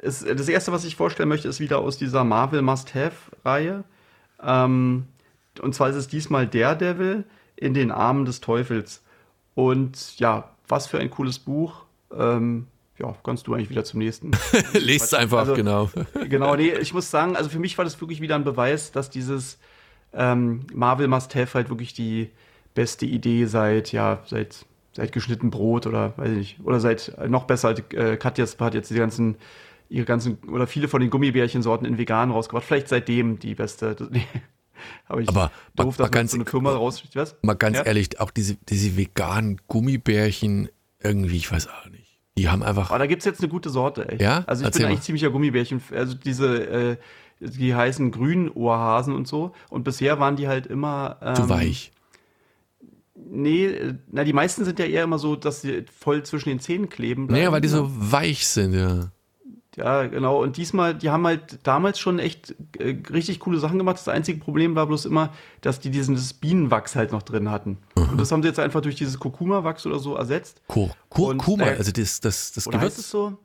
[0.00, 3.84] es, das erste, was ich vorstellen möchte, ist wieder aus dieser Marvel Must-Have-Reihe.
[4.42, 5.06] Ähm,
[5.60, 7.24] und zwar ist es diesmal Daredevil
[7.56, 9.02] in den Armen des Teufels.
[9.54, 11.84] Und ja, was für ein cooles Buch.
[12.16, 12.66] Ähm,
[12.98, 14.30] ja, kannst du eigentlich wieder zum nächsten.
[14.72, 15.90] Lest einfach, also, genau.
[16.28, 19.10] genau, nee, ich muss sagen, also für mich war das wirklich wieder ein Beweis, dass
[19.10, 19.58] dieses
[20.12, 22.30] ähm, Marvel Must Have halt wirklich die
[22.74, 27.44] beste Idee seit, ja, seit, seit geschnitten Brot oder weiß ich nicht, oder seit noch
[27.44, 29.36] besser, äh, Katja hat jetzt die ganzen
[29.92, 32.64] ihre ganzen oder viele von den Gummibärchensorten in vegan rausgebracht.
[32.64, 33.96] Vielleicht seitdem die beste.
[34.10, 34.26] Nee.
[35.06, 37.04] Aber ich aber doof, mal, ganz, so eine Firma raus.
[37.14, 37.36] Was?
[37.42, 37.84] Mal ganz ja?
[37.84, 42.18] ehrlich, auch diese, diese veganen Gummibärchen, irgendwie, ich weiß auch nicht.
[42.36, 42.90] Die haben einfach.
[42.90, 44.20] Aber da gibt es jetzt eine gute Sorte, echt.
[44.20, 44.42] Ja?
[44.48, 44.92] Also ich Erzähl bin mal.
[44.92, 45.80] eigentlich ziemlicher Gummibärchen.
[45.92, 46.96] Also diese, äh,
[47.38, 49.52] die heißen Grünohrhasen und so.
[49.68, 51.18] Und bisher waren die halt immer.
[51.22, 51.92] Ähm, Zu weich.
[53.14, 56.88] Nee, na, die meisten sind ja eher immer so, dass sie voll zwischen den Zähnen
[56.88, 57.28] kleben.
[57.28, 57.40] Bleiben.
[57.40, 59.12] Naja, weil die so weich sind, ja.
[59.76, 60.42] Ja, genau.
[60.42, 63.96] Und diesmal, die haben halt damals schon echt äh, richtig coole Sachen gemacht.
[63.96, 65.30] Das einzige Problem war bloß immer,
[65.62, 67.78] dass die dieses Bienenwachs halt noch drin hatten.
[67.96, 68.10] Mhm.
[68.10, 70.60] Und das haben sie jetzt einfach durch dieses Kurkuma-Wachs oder so ersetzt.
[70.68, 72.82] Kur Kurkuma, äh, also das, das, das Gewürz.
[72.82, 73.38] Heißt es so?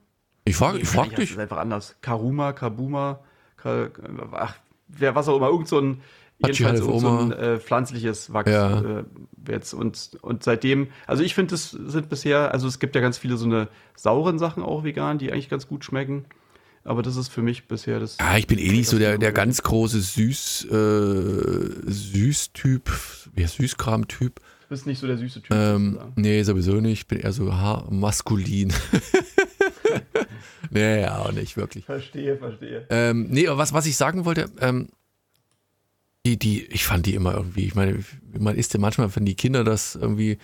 [0.43, 1.29] Ich frage ich frag dich.
[1.29, 1.95] Das ist einfach anders.
[2.01, 3.19] Karuma, Kabuma,
[3.55, 3.89] Ka
[4.31, 4.55] ach,
[4.87, 6.01] wer, was auch immer, irgend so ein,
[6.39, 8.99] jedenfalls irgend so ein äh, pflanzliches Wachs ja.
[8.99, 9.03] äh,
[9.47, 9.73] jetzt.
[9.73, 13.37] Und, und seitdem, also ich finde, es sind bisher, also es gibt ja ganz viele
[13.37, 16.25] so eine sauren Sachen auch vegan, die eigentlich ganz gut schmecken.
[16.83, 18.17] Aber das ist für mich bisher das.
[18.17, 22.89] Ja, ich bin eh nicht so der, der ganz große Süß, äh, Süß-Typ,
[23.35, 24.35] ja, Süßkram-Typ.
[24.35, 25.51] Du bist nicht so der süße Typ.
[25.51, 26.99] Ähm, nee, sowieso nicht.
[26.99, 27.53] Ich bin eher so
[27.89, 28.73] maskulin.
[30.69, 31.85] nee, auch nicht wirklich.
[31.85, 32.85] Verstehe, verstehe.
[32.89, 34.89] Ähm, nee, aber was, was ich sagen wollte, ähm,
[36.27, 38.03] die, die, ich fand die immer irgendwie, ich meine,
[38.37, 40.37] man isst ja manchmal, wenn die Kinder das irgendwie,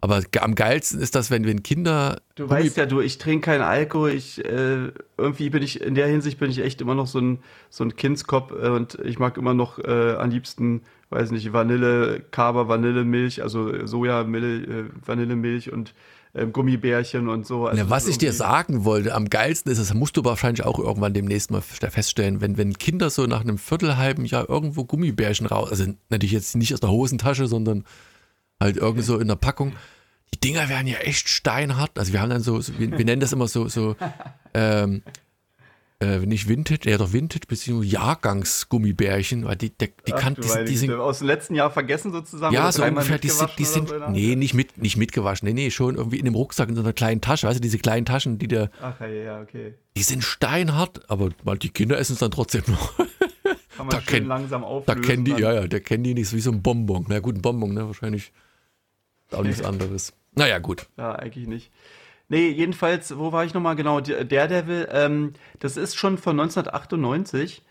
[0.00, 2.20] aber am geilsten ist das, wenn, wenn Kinder.
[2.36, 6.06] Du weißt ja, du, ich trinke keinen Alkohol, ich, äh, irgendwie bin ich, in der
[6.06, 7.38] Hinsicht bin ich echt immer noch so ein,
[7.70, 12.22] so ein Kindskopf äh, und ich mag immer noch äh, am liebsten, weiß nicht, Vanille,
[12.30, 15.94] Kaba, Vanillemilch, also Sojamilch, äh, Vanillemilch und
[16.34, 17.66] ähm, Gummibärchen und so.
[17.66, 20.78] Also ja, was ich dir sagen wollte, am geilsten ist, das musst du wahrscheinlich auch
[20.78, 25.70] irgendwann demnächst mal feststellen, wenn, wenn Kinder so nach einem Viertelhalben Jahr irgendwo Gummibärchen raus,
[25.70, 27.84] also natürlich jetzt nicht aus der Hosentasche, sondern
[28.60, 29.74] halt irgendwo so in der Packung.
[30.34, 31.96] Die Dinger werden ja echt steinhart.
[31.96, 33.94] Also wir haben dann so, so wir, wir, nennen das immer so, so
[34.54, 35.02] ähm,
[36.04, 40.64] äh, nicht Vintage, eher doch Vintage, beziehungsweise Jahrgangsgummibärchen, weil die, die, die, Ach, kann, die,
[40.66, 40.92] die sind.
[40.92, 42.54] Aus dem letzten Jahr vergessen sozusagen?
[42.54, 45.70] Ja, so ungefähr, die sind, die sind, so nee, nicht, mit, nicht mitgewaschen, nee, nee,
[45.70, 48.38] schon irgendwie in dem Rucksack in so einer kleinen Tasche, weißt du, diese kleinen Taschen,
[48.38, 48.70] die der.
[48.80, 49.74] Ach ja, ja, okay.
[49.96, 52.96] Die sind steinhart, aber die Kinder essen es dann trotzdem noch.
[53.76, 55.02] Kann man da schön kenn, langsam auflösen.
[55.02, 55.40] Da kennen die, dann.
[55.40, 57.06] ja, ja, der kennen die nicht, so wie so ein Bonbon.
[57.08, 58.32] Na gut, ein Bonbon, ne, wahrscheinlich.
[59.32, 60.12] Auch nichts anderes.
[60.36, 60.86] Naja, gut.
[60.96, 61.70] Ja, eigentlich nicht.
[62.28, 63.76] Nee, jedenfalls, wo war ich nochmal?
[63.76, 67.62] Genau, Daredevil, ähm, das ist schon von 1998.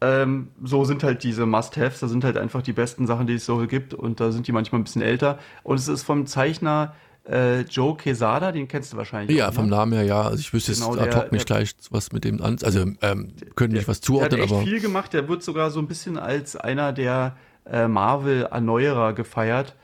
[0.00, 3.46] Ähm, so sind halt diese Must-Haves, da sind halt einfach die besten Sachen, die es
[3.46, 5.38] so gibt und da sind die manchmal ein bisschen älter.
[5.62, 6.94] Und es ist vom Zeichner
[7.26, 9.36] äh, Joe Quesada, den kennst du wahrscheinlich.
[9.36, 9.70] Ja, auch, vom ne?
[9.70, 10.22] Namen her, ja.
[10.22, 12.58] Also ich wüsste genau, jetzt ad hoc nicht gleich was mit dem an.
[12.62, 14.62] Also ähm, können nicht was zuordnen, der hat echt aber.
[14.62, 19.74] viel gemacht, der wird sogar so ein bisschen als einer der äh, Marvel-Erneuerer gefeiert.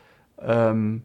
[0.42, 1.03] Ähm,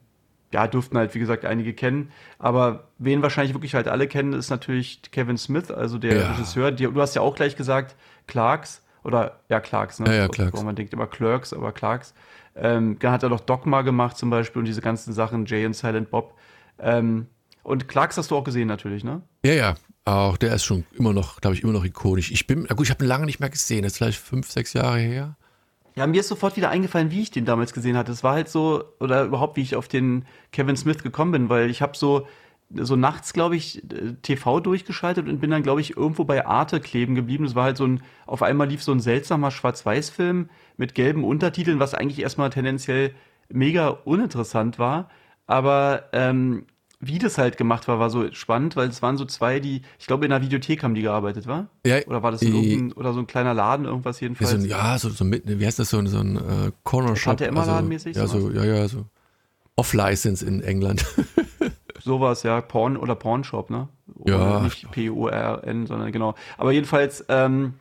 [0.55, 2.11] ja, durften halt, wie gesagt, einige kennen.
[2.39, 6.31] Aber wen wahrscheinlich wirklich halt alle kennen, ist natürlich Kevin Smith, also der ja.
[6.31, 6.71] Regisseur.
[6.71, 8.81] Du hast ja auch gleich gesagt, Clarks.
[9.03, 10.07] Oder, ja, Clarks, ne?
[10.07, 10.63] Ja, ja, Clarks.
[10.63, 12.13] Man denkt immer Clerks, aber Clarks.
[12.55, 15.75] Ähm, dann hat er doch Dogma gemacht zum Beispiel und diese ganzen Sachen, Jay und
[15.75, 16.33] Silent Bob.
[16.79, 17.27] Ähm,
[17.63, 19.21] und Clarks hast du auch gesehen natürlich, ne?
[19.43, 19.75] Ja, ja.
[20.05, 22.31] Auch der ist schon immer noch, glaube ich, immer noch ikonisch.
[22.31, 23.83] Ich bin, na gut, ich habe ihn lange nicht mehr gesehen.
[23.83, 25.35] Das ist vielleicht fünf, sechs Jahre her.
[25.97, 28.11] Ja, mir ist sofort wieder eingefallen, wie ich den damals gesehen hatte.
[28.11, 31.69] Es war halt so, oder überhaupt, wie ich auf den Kevin Smith gekommen bin, weil
[31.69, 32.27] ich habe so,
[32.69, 33.81] so nachts, glaube ich,
[34.21, 37.45] TV durchgeschaltet und bin dann, glaube ich, irgendwo bei Arte kleben geblieben.
[37.45, 41.79] Es war halt so ein, auf einmal lief so ein seltsamer Schwarz-Weiß-Film mit gelben Untertiteln,
[41.79, 43.13] was eigentlich erstmal tendenziell
[43.49, 45.09] mega uninteressant war.
[45.47, 46.65] Aber ähm,
[47.07, 50.07] wie das halt gemacht war, war so spannend, weil es waren so zwei, die, ich
[50.07, 51.67] glaube, in einer Videothek haben die gearbeitet, war?
[51.85, 51.99] Ja.
[52.05, 54.51] Oder war das äh, oder so ein kleiner Laden, irgendwas jedenfalls?
[54.51, 57.31] So ein, ja, so, so mit, wie heißt das, so, so ein äh, Corner Shop.
[57.31, 58.15] Tante Emma also, Laden mäßig?
[58.15, 59.05] Ja, so, ja, ja, so.
[59.75, 61.05] Off-License in England.
[62.05, 63.89] sowas, ja, Porn oder Pornshop, ne?
[64.15, 64.59] Oder Ja.
[64.61, 66.35] Nicht P-O-R-N, sondern genau.
[66.57, 67.73] Aber jedenfalls, ähm,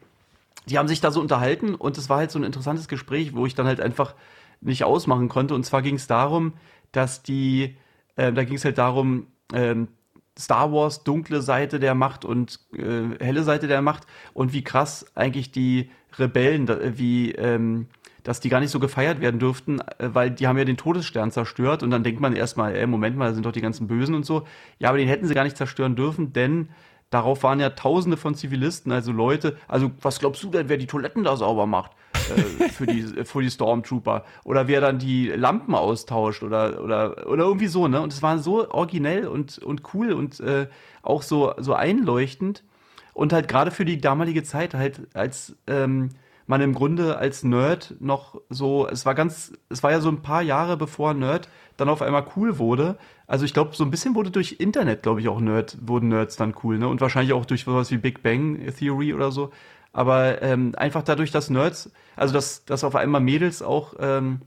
[0.66, 3.46] die haben sich da so unterhalten und es war halt so ein interessantes Gespräch, wo
[3.46, 4.14] ich dann halt einfach
[4.60, 5.54] nicht ausmachen konnte.
[5.54, 6.54] Und zwar ging es darum,
[6.90, 7.76] dass die,
[8.16, 9.88] äh, da ging es halt darum, ähm,
[10.38, 15.06] Star Wars dunkle Seite der Macht und äh, helle Seite der Macht und wie krass
[15.14, 17.86] eigentlich die Rebellen, da, wie ähm,
[18.24, 21.30] dass die gar nicht so gefeiert werden dürften, äh, weil die haben ja den Todesstern
[21.30, 24.14] zerstört und dann denkt man erstmal, ey, Moment mal, da sind doch die ganzen Bösen
[24.14, 24.46] und so.
[24.78, 26.70] Ja, aber den hätten sie gar nicht zerstören dürfen, denn
[27.10, 30.86] darauf waren ja tausende von Zivilisten, also Leute, also was glaubst du denn, wer die
[30.86, 31.92] Toiletten da sauber macht?
[32.30, 34.24] Äh, für die für die Stormtrooper.
[34.44, 38.00] Oder wer dann die Lampen austauscht oder oder oder irgendwie so ne?
[38.00, 40.68] Und es war so originell und und cool und äh,
[41.02, 42.64] auch so so einleuchtend.
[43.12, 46.10] Und halt gerade für die damalige Zeit halt als ähm,
[46.46, 50.22] man im Grunde als Nerd noch so es war ganz es war ja so ein
[50.22, 52.96] paar Jahre bevor Nerd dann auf einmal cool wurde.
[53.26, 56.36] Also ich glaube so ein bisschen wurde durch Internet glaube ich auch Nerd wurden Nerds
[56.36, 56.88] dann cool ne?
[56.88, 59.50] Und wahrscheinlich auch durch sowas wie Big Bang Theory oder so
[59.94, 64.40] aber ähm, einfach dadurch, dass Nerds, also dass, dass auf einmal Mädels auch ähm,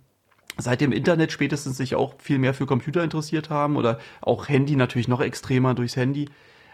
[0.58, 4.76] seit dem Internet spätestens sich auch viel mehr für Computer interessiert haben oder auch Handy
[4.76, 6.30] natürlich noch extremer durchs Handy.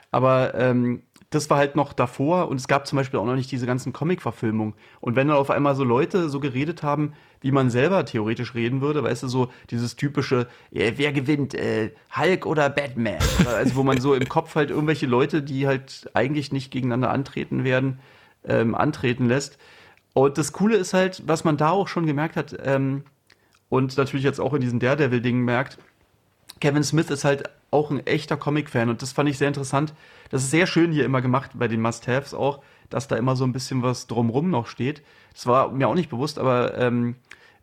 [0.09, 3.51] Aber ähm, das war halt noch davor und es gab zum Beispiel auch noch nicht
[3.51, 4.73] diese ganzen Comic-Verfilmungen.
[5.01, 8.81] Und wenn dann auf einmal so Leute so geredet haben, wie man selber theoretisch reden
[8.81, 13.19] würde, weißt du, so dieses typische, äh, wer gewinnt, äh, Hulk oder Batman?
[13.47, 17.63] Also wo man so im Kopf halt irgendwelche Leute, die halt eigentlich nicht gegeneinander antreten
[17.63, 17.99] werden,
[18.47, 19.57] ähm, antreten lässt.
[20.13, 23.03] Und das Coole ist halt, was man da auch schon gemerkt hat, ähm,
[23.69, 25.79] und natürlich jetzt auch in diesen Daredevil-Dingen merkt,
[26.61, 29.93] Kevin Smith ist halt auch ein echter Comic-Fan und das fand ich sehr interessant.
[30.29, 33.43] Das ist sehr schön hier immer gemacht bei den Must-Haves auch, dass da immer so
[33.43, 35.01] ein bisschen was drumrum noch steht.
[35.33, 37.15] Das war mir auch nicht bewusst, aber ähm,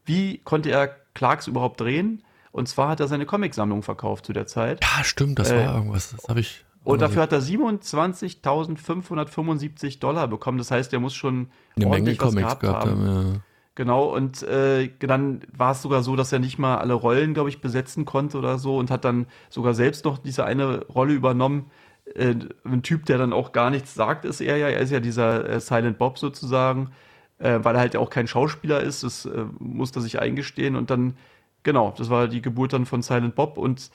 [0.05, 2.25] wie konnte er Clarks überhaupt drehen?
[2.51, 4.81] Und zwar hat er seine Comicsammlung verkauft zu der Zeit.
[4.83, 6.11] Ja, stimmt, das Äh, war irgendwas.
[6.11, 6.65] Das habe ich.
[6.83, 10.59] Und dafür hat er 27.575 Dollar bekommen.
[10.59, 13.07] Das heißt, er muss schon eine Menge Comics gehabt gehabt haben.
[13.07, 13.33] haben.
[13.35, 13.41] ja.
[13.77, 17.49] Genau, und äh, dann war es sogar so, dass er nicht mal alle Rollen, glaube
[17.49, 21.71] ich, besetzen konnte oder so und hat dann sogar selbst noch diese eine Rolle übernommen.
[22.15, 24.69] Äh, ein Typ, der dann auch gar nichts sagt, ist er ja.
[24.69, 26.91] Er ist ja dieser äh, Silent Bob sozusagen,
[27.39, 29.05] äh, weil er halt auch kein Schauspieler ist.
[29.05, 31.17] Das äh, musste er sich eingestehen und dann,
[31.63, 33.91] genau, das war die Geburt dann von Silent Bob und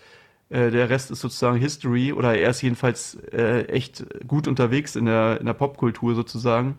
[0.50, 5.06] äh, der Rest ist sozusagen History oder er ist jedenfalls äh, echt gut unterwegs in
[5.06, 6.78] der, in der Popkultur sozusagen.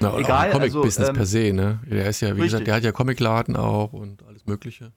[0.00, 1.80] Na, Egal, im Comic-Business also, ähm, per se, ne?
[1.86, 2.44] Der ist ja, wie richtig.
[2.50, 4.92] gesagt, der hat ja Comicladen auch und alles Mögliche.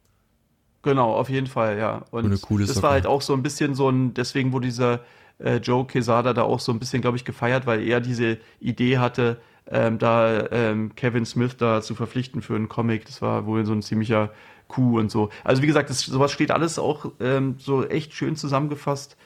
[0.81, 2.03] Genau, auf jeden Fall, ja.
[2.11, 2.83] Und Eine coole das Sache.
[2.83, 5.01] war halt auch so ein bisschen so ein, deswegen wurde dieser
[5.39, 8.97] äh, Joe Quesada da auch so ein bisschen, glaube ich, gefeiert, weil er diese Idee
[8.97, 9.39] hatte,
[9.71, 13.05] ähm, da ähm, Kevin Smith da zu verpflichten für einen Comic.
[13.05, 14.31] Das war wohl so ein ziemlicher
[14.69, 15.29] Coup und so.
[15.43, 19.17] Also wie gesagt, das, sowas steht alles auch ähm, so echt schön zusammengefasst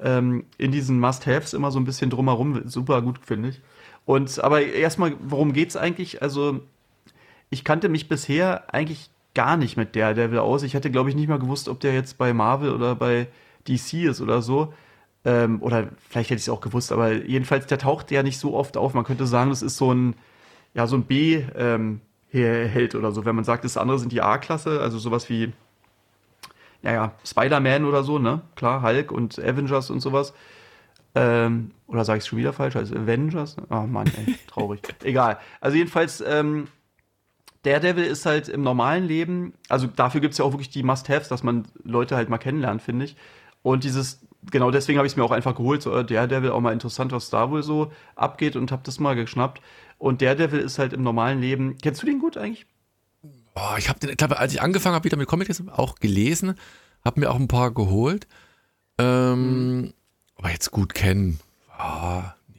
[0.00, 2.62] ähm, in diesen Must-Haves immer so ein bisschen drumherum.
[2.66, 3.60] Super gut, finde ich.
[4.06, 6.22] Und aber erstmal, worum geht's eigentlich?
[6.22, 6.60] Also
[7.50, 10.62] ich kannte mich bisher eigentlich gar nicht mit Daredevil aus.
[10.62, 13.28] Ich hätte, glaube ich, nicht mal gewusst, ob der jetzt bei Marvel oder bei
[13.68, 14.72] DC ist oder so.
[15.24, 18.54] Ähm, oder vielleicht hätte ich es auch gewusst, aber jedenfalls, der taucht ja nicht so
[18.54, 18.92] oft auf.
[18.94, 20.14] Man könnte sagen, das ist so ein,
[20.74, 21.04] ja, so ein
[22.32, 23.24] B-Held oder so.
[23.24, 25.52] Wenn man sagt, das andere sind die A-Klasse, also sowas wie,
[26.82, 28.42] naja, Spider-Man oder so, ne?
[28.56, 30.34] Klar, Hulk und Avengers und sowas.
[31.14, 32.74] Ähm, oder sage ich es schon wieder falsch?
[32.74, 33.56] Also Avengers?
[33.70, 34.80] Oh Mann, ey, traurig.
[35.04, 35.38] Egal.
[35.60, 36.68] Also jedenfalls, ähm,
[37.64, 41.28] Daredevil ist halt im normalen Leben, also dafür gibt es ja auch wirklich die Must-Haves,
[41.28, 43.16] dass man Leute halt mal kennenlernt, finde ich.
[43.62, 46.60] Und dieses, genau deswegen habe ich es mir auch einfach geholt, so äh, Daredevil auch
[46.60, 49.60] mal interessant, was da wohl so abgeht und habe das mal geschnappt.
[50.02, 52.66] Und Daredevil ist halt im normalen Leben, kennst du den gut eigentlich?
[53.54, 56.56] Boah, ich habe den, ich glaube, als ich angefangen habe wieder mit Comics, auch gelesen,
[57.04, 58.26] habe mir auch ein paar geholt.
[58.98, 59.94] Ähm,
[60.34, 61.38] Aber jetzt gut kennen,
[61.78, 62.58] ah, nee.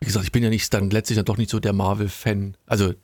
[0.00, 2.56] Wie gesagt, ich bin ja nicht dann letztlich dann doch nicht so der Marvel-Fan.
[2.64, 2.94] Also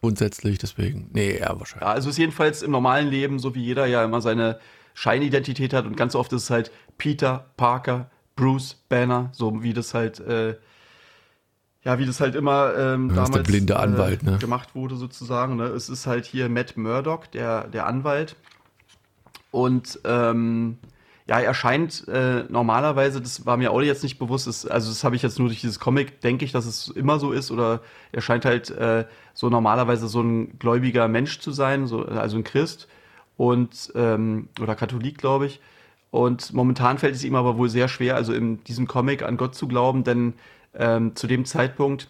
[0.00, 1.88] grundsätzlich, deswegen, nee, ja, wahrscheinlich.
[1.88, 4.60] Ja, also es ist jedenfalls im normalen Leben, so wie jeder ja immer seine
[4.94, 9.92] Scheinidentität hat und ganz oft ist es halt Peter, Parker, Bruce, Banner, so wie das
[9.92, 10.54] halt, äh,
[11.84, 14.38] ja, wie das halt immer ähm, ist der blinde Anwalt, äh, ne?
[14.38, 15.56] gemacht wurde sozusagen.
[15.56, 15.64] Ne?
[15.64, 18.36] Es ist halt hier Matt Murdock, der, der Anwalt.
[19.50, 20.78] Und ähm,
[21.28, 25.04] ja, er scheint äh, normalerweise, das war mir auch jetzt nicht bewusst, das, also das
[25.04, 27.80] habe ich jetzt nur durch dieses Comic, denke ich, dass es immer so ist, oder
[28.12, 32.44] er scheint halt äh, so normalerweise so ein gläubiger Mensch zu sein, so, also ein
[32.44, 32.88] Christ
[33.36, 35.60] und ähm, oder Katholik, glaube ich.
[36.10, 39.54] Und momentan fällt es ihm aber wohl sehr schwer, also in diesem Comic an Gott
[39.54, 40.32] zu glauben, denn
[40.74, 42.08] ähm, zu dem Zeitpunkt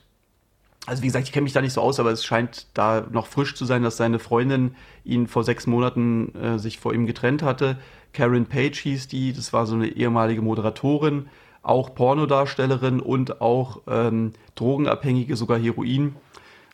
[0.88, 3.26] also wie gesagt, ich kenne mich da nicht so aus, aber es scheint da noch
[3.26, 7.42] frisch zu sein, dass seine Freundin ihn vor sechs Monaten äh, sich vor ihm getrennt
[7.42, 7.76] hatte.
[8.14, 11.28] Karen Page hieß die, das war so eine ehemalige Moderatorin,
[11.62, 16.16] auch Pornodarstellerin und auch ähm, Drogenabhängige, sogar Heroin.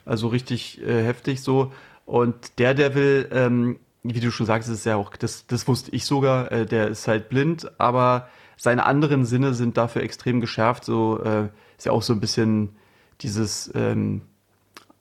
[0.05, 1.73] Also richtig äh, heftig so.
[2.07, 6.05] Und der Devil, ähm, wie du schon sagst, ist ja auch, das, das wusste ich
[6.05, 10.84] sogar, äh, der ist halt blind, aber seine anderen Sinne sind dafür extrem geschärft.
[10.84, 12.70] So äh, ist ja auch so ein bisschen
[13.20, 14.22] dieses, ähm,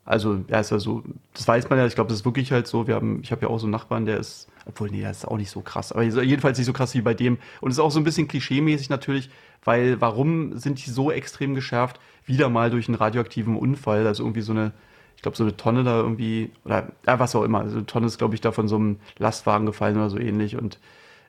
[0.06, 2.68] also ja, ist ja so, das weiß man ja, ich glaube, das ist wirklich halt
[2.68, 2.88] so.
[2.88, 5.26] Wir haben, ich habe ja auch so einen Nachbarn, der ist, obwohl, nee, der ist
[5.26, 7.38] auch nicht so krass, aber jedenfalls nicht so krass wie bei dem.
[7.62, 9.30] Und es ist auch so ein bisschen klischeemäßig natürlich,
[9.64, 12.00] weil warum sind die so extrem geschärft?
[12.26, 14.74] Wieder mal durch einen radioaktiven Unfall, also irgendwie so eine,
[15.16, 17.62] ich glaube, so eine Tonne da irgendwie, oder ja, was auch immer.
[17.62, 20.58] Also eine Tonne ist, glaube ich, da von so einem Lastwagen gefallen oder so ähnlich.
[20.58, 20.80] Und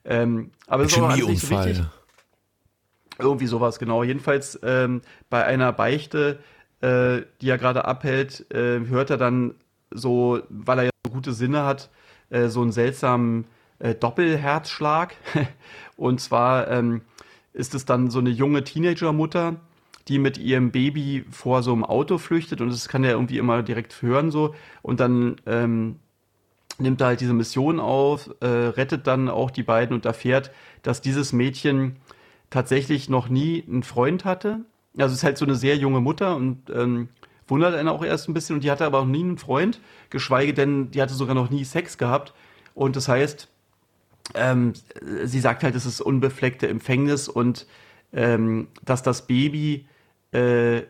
[0.05, 1.83] ähm, aber es ist auch nicht so wichtig.
[3.19, 4.03] Irgendwie sowas, genau.
[4.03, 6.41] Jedenfalls ähm, bei einer Beichte
[6.85, 9.55] äh, die er gerade abhält, äh, hört er dann
[9.91, 11.89] so, weil er ja so gute Sinne hat,
[12.29, 13.47] äh, so einen seltsamen
[13.79, 15.15] äh, Doppelherzschlag.
[15.97, 17.01] Und zwar ähm,
[17.55, 19.57] ist es dann so eine junge Teenagermutter,
[20.09, 23.63] die mit ihrem Baby vor so einem Auto flüchtet und das kann er irgendwie immer
[23.63, 25.97] direkt hören so und dann ähm,
[26.79, 30.51] nimmt er halt diese Mission auf, äh, rettet dann auch die beiden und erfährt,
[30.83, 31.97] dass dieses Mädchen
[32.51, 34.61] tatsächlich noch nie einen Freund hatte
[34.99, 37.09] also ist halt so eine sehr junge Mutter und ähm,
[37.49, 38.57] wundert einen auch erst ein bisschen.
[38.57, 39.81] Und die hatte aber auch nie einen Freund,
[40.11, 42.33] geschweige denn, die hatte sogar noch nie Sex gehabt.
[42.75, 43.49] Und das heißt,
[44.35, 44.73] ähm,
[45.25, 47.67] sie sagt halt, es ist unbefleckte Empfängnis und
[48.13, 49.87] ähm, dass das Baby
[50.33, 50.83] äh,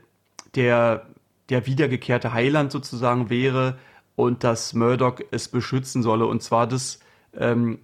[0.54, 1.06] der,
[1.48, 3.78] der wiedergekehrte Heiland sozusagen wäre
[4.14, 6.26] und dass Murdoch es beschützen solle.
[6.26, 7.00] Und zwar das
[7.36, 7.78] ähm,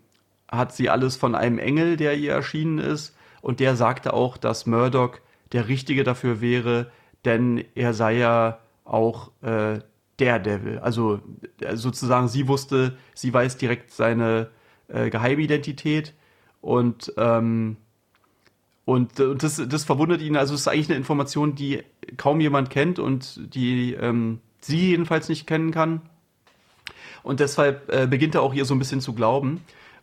[0.48, 3.14] hat sie alles von einem Engel, der ihr erschienen ist.
[3.42, 5.18] Und der sagte auch, dass Murdoch
[5.52, 6.90] der Richtige dafür wäre,
[7.24, 9.80] denn er sei ja auch äh,
[10.18, 10.78] Devil.
[10.78, 11.20] Also
[11.60, 14.50] äh, sozusagen, sie wusste, sie weiß direkt seine
[14.88, 16.14] äh, Geheimidentität
[16.60, 17.76] und ähm,
[18.86, 20.36] und, und das, das verwundert ihn.
[20.36, 21.84] Also es ist eigentlich eine Information, die
[22.16, 26.02] kaum jemand kennt und die ähm, sie jedenfalls nicht kennen kann.
[27.22, 29.60] Und deshalb äh, beginnt er auch ihr so ein bisschen zu glauben.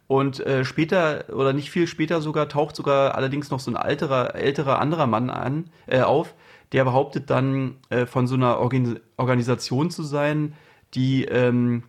[0.08, 4.36] Und äh, später oder nicht viel später sogar taucht sogar allerdings noch so ein alterer,
[4.36, 6.34] älterer anderer Mann an äh, auf,
[6.72, 10.54] der behauptet dann äh, von so einer Organ Organisation zu sein,
[10.94, 11.84] die ähm,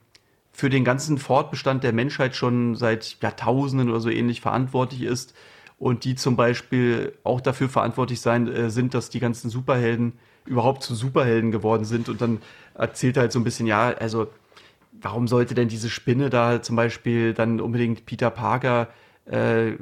[0.52, 5.34] für den ganzen Fortbestand der Menschheit schon seit Jahrtausenden oder so ähnlich verantwortlich ist
[5.78, 10.82] und die zum Beispiel auch dafür verantwortlich sein äh, sind, dass die ganzen Superhelden überhaupt
[10.82, 12.08] zu Superhelden geworden sind.
[12.08, 12.40] Und dann
[12.74, 14.28] erzählt er halt so ein bisschen, ja, also
[15.00, 18.88] warum sollte denn diese Spinne da zum Beispiel dann unbedingt Peter Parker
[19.26, 19.72] äh,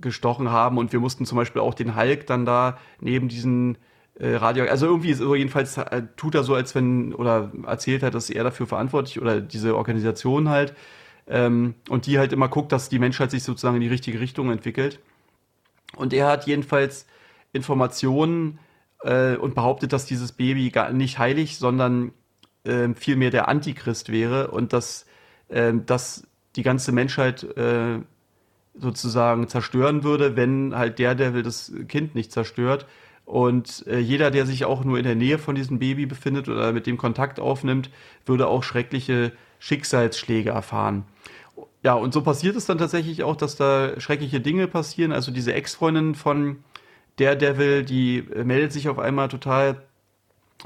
[0.00, 3.78] gestochen haben und wir mussten zum Beispiel auch den Hulk dann da neben diesen
[4.18, 8.14] äh, Radio, also irgendwie so jedenfalls äh, tut er so, als wenn oder erzählt hat,
[8.14, 10.74] dass er dafür verantwortlich oder diese Organisation halt
[11.26, 14.50] ähm, und die halt immer guckt, dass die Menschheit sich sozusagen in die richtige Richtung
[14.50, 15.00] entwickelt.
[15.96, 17.06] Und er hat jedenfalls
[17.52, 18.58] Informationen
[19.02, 22.12] äh, und behauptet, dass dieses Baby gar nicht heilig, sondern
[22.66, 25.06] äh, vielmehr der Antichrist wäre und dass,
[25.48, 26.26] äh, dass
[26.56, 28.00] die ganze Menschheit äh,
[28.74, 32.86] sozusagen zerstören würde, wenn halt der, will das Kind nicht zerstört.
[33.24, 36.72] Und äh, jeder, der sich auch nur in der Nähe von diesem Baby befindet oder
[36.72, 37.90] mit dem Kontakt aufnimmt,
[38.24, 41.04] würde auch schreckliche Schicksalsschläge erfahren.
[41.82, 45.12] Ja, und so passiert es dann tatsächlich auch, dass da schreckliche Dinge passieren.
[45.12, 46.58] Also diese Ex-Freundin von
[47.16, 49.82] Daredevil, die äh, meldet sich auf einmal total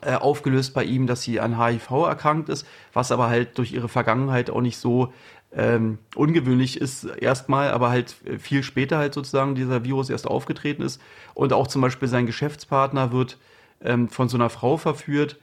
[0.03, 3.88] äh, aufgelöst bei ihm, dass sie an HIV erkrankt ist, was aber halt durch ihre
[3.88, 5.12] Vergangenheit auch nicht so
[5.53, 11.00] ähm, ungewöhnlich ist erstmal, aber halt viel später halt sozusagen dieser Virus erst aufgetreten ist.
[11.35, 13.38] Und auch zum Beispiel sein Geschäftspartner wird
[13.83, 15.38] ähm, von so einer Frau verführt,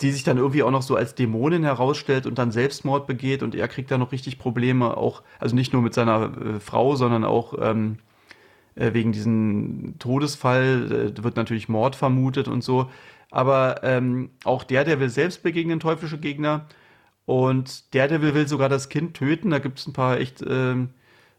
[0.00, 3.54] die sich dann irgendwie auch noch so als Dämonin herausstellt und dann Selbstmord begeht und
[3.54, 7.24] er kriegt da noch richtig Probleme, auch, also nicht nur mit seiner äh, Frau, sondern
[7.24, 7.98] auch ähm,
[8.74, 12.90] äh, wegen diesem Todesfall, äh, wird natürlich Mord vermutet und so.
[13.30, 16.66] Aber ähm, auch der, der will selbst begegnen, teuflische Gegner.
[17.26, 19.50] Und der, der will, will sogar das Kind töten.
[19.50, 20.90] Da gibt es ein paar echt ähm,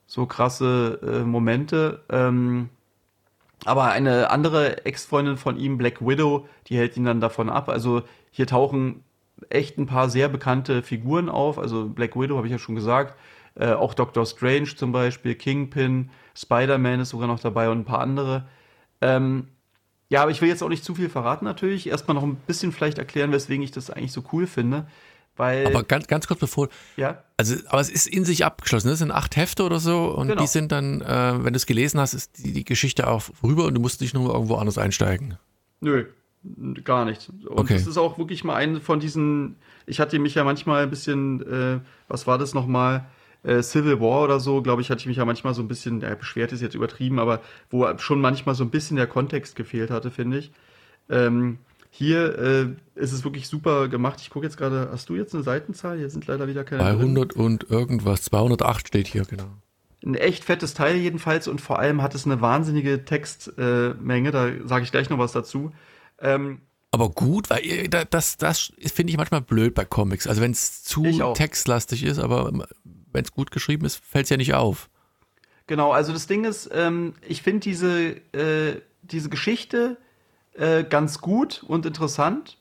[0.06, 2.04] so krasse äh, Momente.
[2.10, 2.70] Ähm,
[3.66, 7.70] aber eine andere Ex-Freundin von ihm, Black Widow, die hält ihn dann davon ab.
[7.70, 9.04] Also hier tauchen
[9.50, 11.58] echt ein paar sehr bekannte Figuren auf.
[11.60, 13.16] Also Black Widow habe ich ja schon gesagt.
[13.56, 18.00] Äh, auch Doctor Strange zum Beispiel, Kingpin, Spider-Man ist sogar noch dabei und ein paar
[18.00, 18.48] andere.
[19.02, 19.48] Ähm,
[20.10, 21.88] ja, aber ich will jetzt auch nicht zu viel verraten natürlich.
[21.88, 24.88] Erstmal noch ein bisschen vielleicht erklären, weswegen ich das eigentlich so cool finde.
[25.38, 26.68] Weil, aber ganz, ganz kurz bevor.
[26.98, 27.24] Ja.
[27.38, 28.90] Also, aber es ist in sich abgeschlossen.
[28.90, 30.08] Das sind acht Hefte oder so.
[30.10, 30.42] Und genau.
[30.42, 33.64] die sind dann, äh, wenn du es gelesen hast, ist die, die Geschichte auch rüber
[33.66, 35.38] und du musst nicht nur irgendwo anders einsteigen.
[35.80, 36.08] Nö.
[36.84, 37.30] Gar nicht.
[37.30, 37.76] Und okay.
[37.76, 41.42] das ist auch wirklich mal eine von diesen, ich hatte mich ja manchmal ein bisschen,
[41.42, 43.06] äh, was war das nochmal?
[43.44, 46.02] Äh, Civil War oder so, glaube ich, hatte ich mich ja manchmal so ein bisschen,
[46.02, 49.92] ja, beschwert ist jetzt übertrieben, aber wo schon manchmal so ein bisschen der Kontext gefehlt
[49.92, 50.52] hatte, finde ich.
[51.10, 51.60] Ähm,
[51.92, 52.68] hier äh,
[53.00, 54.20] ist es wirklich super gemacht.
[54.22, 55.98] Ich gucke jetzt gerade, hast du jetzt eine Seitenzahl?
[55.98, 56.82] Hier sind leider wieder keine.
[56.82, 57.42] 200 drin.
[57.42, 59.50] und irgendwas, 208 steht hier, genau.
[60.06, 64.50] Ein echt fettes Teil jedenfalls und vor allem hat es eine wahnsinnige Textmenge, äh, da
[64.66, 65.72] sage ich gleich noch was dazu.
[66.20, 66.62] Ähm,
[66.92, 70.28] aber gut, weil äh, das, das finde ich manchmal blöd bei Comics.
[70.28, 72.52] Also wenn es zu textlastig ist, aber
[73.12, 74.90] wenn es gut geschrieben ist, fällt es ja nicht auf.
[75.68, 79.98] Genau, also das Ding ist, ähm, ich finde diese, äh, diese Geschichte
[80.54, 82.58] äh, ganz gut und interessant.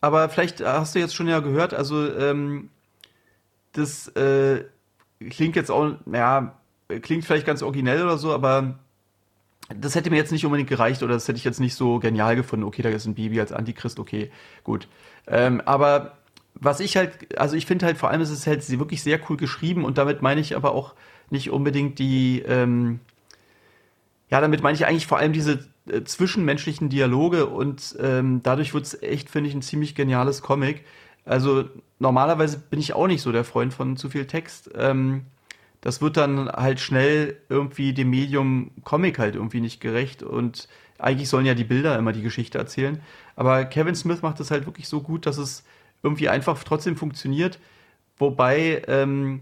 [0.00, 2.68] Aber vielleicht hast du jetzt schon ja gehört, also ähm,
[3.72, 4.64] das äh,
[5.30, 6.54] klingt jetzt auch, naja,
[7.00, 8.78] klingt vielleicht ganz originell oder so, aber
[9.74, 12.36] das hätte mir jetzt nicht unbedingt gereicht oder das hätte ich jetzt nicht so genial
[12.36, 12.64] gefunden.
[12.66, 14.30] Okay, da ist ein Baby als Antichrist, okay,
[14.62, 14.88] gut.
[15.26, 16.18] Ähm, aber
[16.54, 19.36] was ich halt, also ich finde halt vor allem, ist es halt wirklich sehr cool
[19.36, 20.94] geschrieben und damit meine ich aber auch
[21.30, 23.00] nicht unbedingt die, ähm,
[24.30, 28.84] ja, damit meine ich eigentlich vor allem diese äh, zwischenmenschlichen Dialoge und ähm, dadurch wird
[28.84, 30.84] es echt, finde ich, ein ziemlich geniales Comic.
[31.24, 31.64] Also
[31.98, 34.70] normalerweise bin ich auch nicht so der Freund von zu viel Text.
[34.76, 35.26] Ähm,
[35.80, 41.28] das wird dann halt schnell irgendwie dem Medium Comic halt irgendwie nicht gerecht und eigentlich
[41.28, 43.00] sollen ja die Bilder immer die Geschichte erzählen.
[43.36, 45.64] Aber Kevin Smith macht es halt wirklich so gut, dass es
[46.04, 47.58] irgendwie einfach trotzdem funktioniert.
[48.16, 49.40] Wobei, ähm,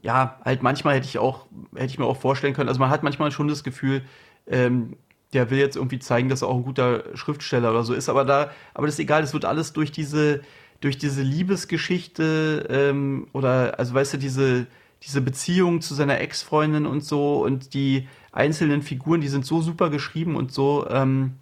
[0.00, 3.02] ja, halt manchmal hätte ich auch, hätte ich mir auch vorstellen können, also man hat
[3.02, 4.02] manchmal schon das Gefühl,
[4.46, 4.96] ähm,
[5.32, 8.24] der will jetzt irgendwie zeigen, dass er auch ein guter Schriftsteller oder so ist, aber
[8.24, 10.40] da, aber das ist egal, das wird alles durch diese,
[10.80, 14.66] durch diese Liebesgeschichte ähm, oder also weißt du diese
[15.02, 19.90] diese Beziehung zu seiner Ex-Freundin und so und die einzelnen Figuren, die sind so super
[19.90, 21.34] geschrieben und so ähm,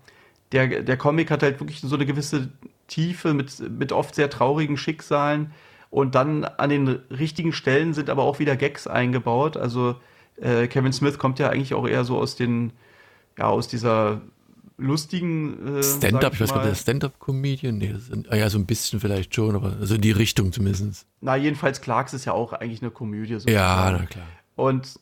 [0.53, 2.51] der der Comic hat halt wirklich so eine gewisse
[2.89, 5.53] Tiefe mit mit oft sehr traurigen Schicksalen
[5.91, 9.57] und dann an den richtigen Stellen sind aber auch wieder Gags eingebaut.
[9.57, 9.97] Also
[10.41, 12.73] äh, Kevin Smith kommt ja eigentlich auch eher so aus den
[13.39, 14.21] ja aus dieser
[14.77, 17.79] lustigen äh, Stand-up, ich, ich weiß gar nicht, Stand-up-Comedian?
[17.79, 17.95] Nee,
[18.29, 21.07] ah ja, so ein bisschen vielleicht schon, aber also in die Richtung zumindest.
[21.21, 23.35] Na, jedenfalls Clarks ist ja auch eigentlich eine Komödie.
[23.35, 23.55] Sozusagen.
[23.55, 24.27] Ja, na klar.
[24.57, 24.99] Und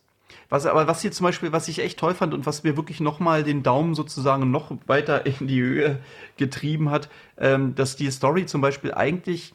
[0.52, 3.00] was, aber was hier zum Beispiel, was ich echt toll fand und was mir wirklich
[3.00, 5.98] nochmal den Daumen sozusagen noch weiter in die Höhe
[6.36, 9.54] getrieben hat, ähm, dass die Story zum Beispiel eigentlich,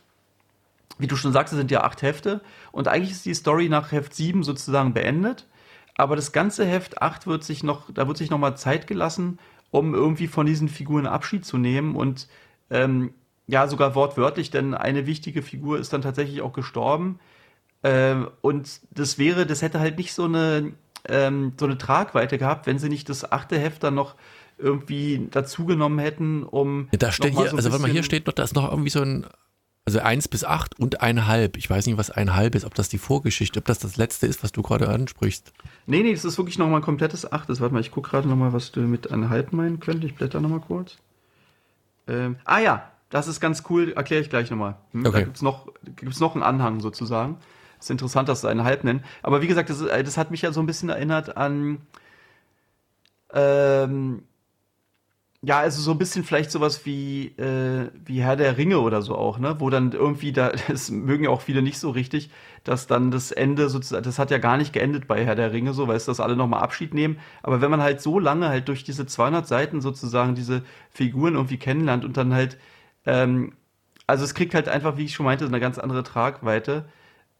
[0.97, 2.41] wie du schon sagst, es sind ja acht Hefte
[2.71, 5.45] und eigentlich ist die Story nach Heft sieben sozusagen beendet.
[5.93, 9.37] Aber das ganze Heft 8 wird sich noch, da wird sich noch mal Zeit gelassen,
[9.69, 12.27] um irgendwie von diesen Figuren Abschied zu nehmen und
[12.71, 13.13] ähm,
[13.45, 17.19] ja, sogar wortwörtlich, denn eine wichtige Figur ist dann tatsächlich auch gestorben.
[17.83, 20.73] Ähm, und das wäre, das hätte halt nicht so eine,
[21.09, 24.15] ähm, so eine Tragweite gehabt, wenn sie nicht das achte Heft dann noch
[24.57, 26.87] irgendwie dazugenommen hätten, um.
[26.91, 28.89] Ja, da steht hier, so also warte mal, hier steht noch, da ist noch irgendwie
[28.89, 29.25] so ein
[29.87, 31.55] also eins bis acht und eineinhalb.
[31.55, 34.43] Ich weiß nicht, was eineinhalb ist, ob das die Vorgeschichte, ob das das letzte ist,
[34.43, 35.53] was du gerade ansprichst.
[35.85, 37.61] Nee, nee, das ist wirklich nochmal ein komplettes achtes.
[37.61, 40.11] Warte mal, ich gucke gerade nochmal, was du mit eineinhalb meinen könntest.
[40.11, 40.97] Ich blätter nochmal kurz.
[42.05, 44.75] Ähm, ah ja, das ist ganz cool, erkläre ich gleich nochmal.
[44.91, 45.19] Hm, okay.
[45.19, 47.37] Da gibt es noch, gibt's noch einen Anhang sozusagen.
[47.79, 49.03] Ist interessant, dass sie eineinhalb nennen.
[49.23, 51.79] Aber wie gesagt, das, das hat mich ja so ein bisschen erinnert an
[53.33, 54.23] ähm,
[55.43, 59.15] ja, also so ein bisschen vielleicht sowas wie, äh, wie Herr der Ringe oder so
[59.15, 59.55] auch, ne?
[59.59, 62.31] Wo dann irgendwie, da, das mögen ja auch viele nicht so richtig,
[62.63, 65.73] dass dann das Ende sozusagen, das hat ja gar nicht geendet bei Herr der Ringe
[65.73, 67.19] so, weißt du, dass alle nochmal Abschied nehmen.
[67.43, 71.57] Aber wenn man halt so lange halt durch diese 200 Seiten sozusagen diese Figuren irgendwie
[71.57, 72.57] kennenlernt und dann halt,
[73.05, 73.53] ähm,
[74.07, 76.85] also es kriegt halt einfach, wie ich schon meinte, eine ganz andere Tragweite.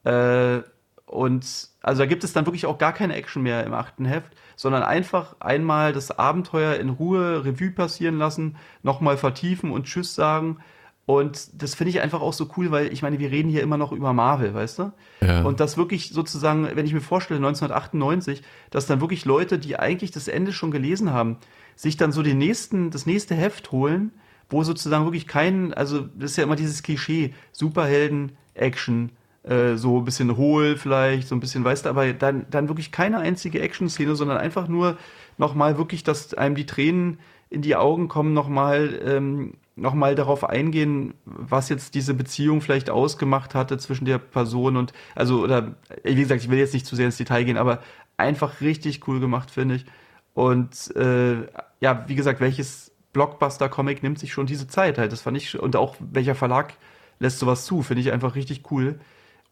[0.07, 0.63] Äh,
[1.05, 4.33] und also da gibt es dann wirklich auch gar keine Action mehr im achten Heft,
[4.55, 10.57] sondern einfach einmal das Abenteuer in Ruhe Revue passieren lassen, nochmal vertiefen und Tschüss sagen.
[11.05, 13.77] Und das finde ich einfach auch so cool, weil ich meine, wir reden hier immer
[13.77, 14.91] noch über Marvel, weißt du?
[15.21, 15.43] Ja.
[15.43, 20.11] Und das wirklich sozusagen, wenn ich mir vorstelle, 1998, dass dann wirklich Leute, die eigentlich
[20.11, 21.37] das Ende schon gelesen haben,
[21.77, 24.11] sich dann so den nächsten, das nächste Heft holen,
[24.49, 29.11] wo sozusagen wirklich kein, also das ist ja immer dieses Klischee, Superhelden, Action,
[29.49, 32.91] äh, so ein bisschen hohl vielleicht, so ein bisschen, weißt du, aber dann, dann wirklich
[32.91, 34.97] keine einzige Action-Szene, sondern einfach nur
[35.37, 37.19] nochmal wirklich, dass einem die Tränen
[37.49, 43.55] in die Augen kommen, nochmal ähm, noch darauf eingehen, was jetzt diese Beziehung vielleicht ausgemacht
[43.55, 47.05] hatte zwischen der Person und, also, oder, wie gesagt, ich will jetzt nicht zu sehr
[47.05, 47.81] ins Detail gehen, aber
[48.17, 49.85] einfach richtig cool gemacht, finde ich.
[50.33, 51.47] Und äh,
[51.79, 55.11] ja, wie gesagt, welches Blockbuster-Comic nimmt sich schon diese Zeit halt?
[55.11, 56.73] Das fand ich, und auch welcher Verlag
[57.19, 58.99] lässt sowas zu, finde ich einfach richtig cool.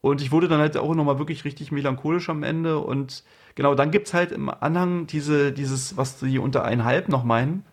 [0.05, 2.77] Und ich wurde dann halt auch nochmal wirklich richtig melancholisch am Ende.
[2.77, 3.23] Und
[3.55, 7.65] genau, dann gibt es halt im Anhang diese, dieses, was sie unter einhalb noch meinen.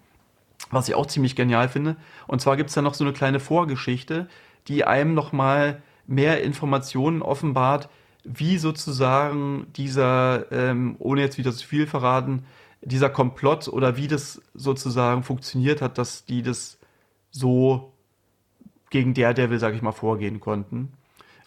[0.71, 1.97] was ich auch ziemlich genial finde.
[2.27, 4.29] Und zwar gibt es da noch so eine kleine Vorgeschichte,
[4.67, 7.91] die einem nochmal mehr Informationen offenbart,
[8.25, 12.47] wie sozusagen dieser, ähm, ohne jetzt wieder zu viel verraten,
[12.81, 16.79] dieser Komplott oder wie das sozusagen funktioniert hat, dass die das
[17.31, 17.93] so
[18.89, 20.95] gegen Daredevil, sag ich mal, vorgehen konnten.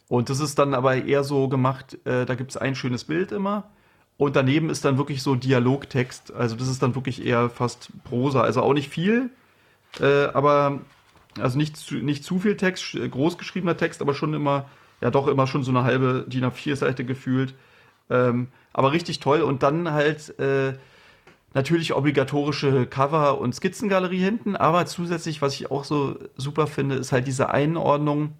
[0.08, 3.32] Und das ist dann aber eher so gemacht, äh, da gibt es ein schönes Bild
[3.32, 3.70] immer
[4.18, 6.34] und daneben ist dann wirklich so Dialogtext.
[6.34, 8.41] Also das ist dann wirklich eher fast Prosa.
[8.41, 9.30] Also auch nicht viel,
[9.99, 10.80] äh, aber
[11.39, 14.70] also nicht zu, nicht zu viel Text, großgeschriebener Text, aber schon immer,
[15.01, 17.56] ja doch immer schon so eine halbe DIN A4-Seite gefühlt.
[18.10, 19.41] Ähm, aber richtig toll.
[19.41, 20.74] Und dann halt äh,
[21.53, 24.56] natürlich obligatorische Cover- und Skizzengalerie hinten.
[24.56, 28.34] Aber zusätzlich, was ich auch so super finde, ist halt diese Einordnung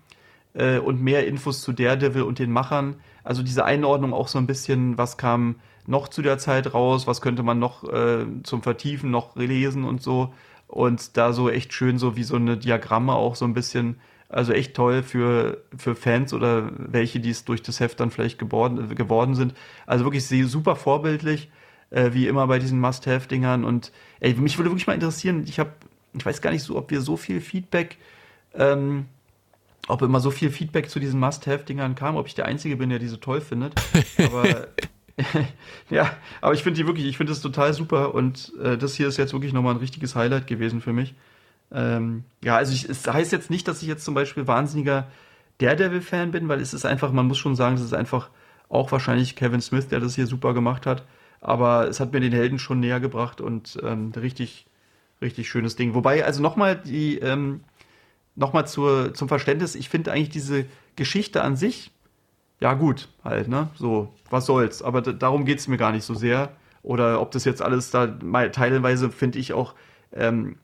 [0.55, 2.95] äh, und mehr Infos zu Daredevil und den Machern.
[3.23, 5.55] Also diese Einordnung auch so ein bisschen, was kam
[5.87, 10.01] noch zu der Zeit raus, was könnte man noch äh, zum Vertiefen noch lesen und
[10.01, 10.33] so.
[10.67, 13.97] Und da so echt schön so wie so eine Diagramme auch so ein bisschen,
[14.29, 18.39] also echt toll für, für Fans oder welche, die es durch das Heft dann vielleicht
[18.39, 19.53] geworden, geworden sind.
[19.85, 21.51] Also wirklich super vorbildlich,
[21.91, 23.63] äh, wie immer bei diesen Must-Have-Dingern.
[23.63, 25.71] Und ey, mich würde wirklich mal interessieren, ich habe,
[26.13, 27.97] ich weiß gar nicht so, ob wir so viel Feedback
[28.55, 29.05] ähm,
[29.88, 32.99] ob immer so viel Feedback zu diesen Must-Have-Dingern kam, ob ich der Einzige bin, der
[32.99, 33.73] diese toll findet.
[34.17, 34.67] Aber
[35.89, 36.11] ja,
[36.41, 39.17] aber ich finde die wirklich, ich finde es total super und äh, das hier ist
[39.17, 41.13] jetzt wirklich nochmal ein richtiges Highlight gewesen für mich.
[41.71, 45.07] Ähm, ja, also ich, es heißt jetzt nicht, dass ich jetzt zum Beispiel wahnsinniger
[45.59, 48.29] Daredevil-Fan bin, weil es ist einfach, man muss schon sagen, es ist einfach
[48.67, 51.05] auch wahrscheinlich Kevin Smith, der das hier super gemacht hat.
[51.39, 54.65] Aber es hat mir den Helden schon näher gebracht und ähm, richtig,
[55.21, 55.93] richtig schönes Ding.
[55.93, 57.61] Wobei, also nochmal die, ähm,
[58.36, 60.65] nochmal zum Verständnis, ich finde eigentlich diese
[60.95, 61.91] Geschichte an sich,
[62.59, 63.69] ja gut, halt, ne?
[63.75, 64.81] So, was soll's.
[64.81, 66.51] Aber darum geht's mir gar nicht so sehr.
[66.83, 69.73] Oder ob das jetzt alles da, teilweise finde ich auch,
[70.13, 70.57] ähm,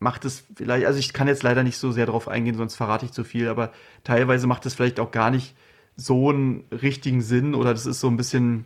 [0.00, 3.04] macht es vielleicht, also ich kann jetzt leider nicht so sehr darauf eingehen, sonst verrate
[3.04, 3.72] ich zu viel, aber
[4.04, 5.54] teilweise macht es vielleicht auch gar nicht
[5.96, 8.64] so einen richtigen Sinn oder das ist so ein bisschen,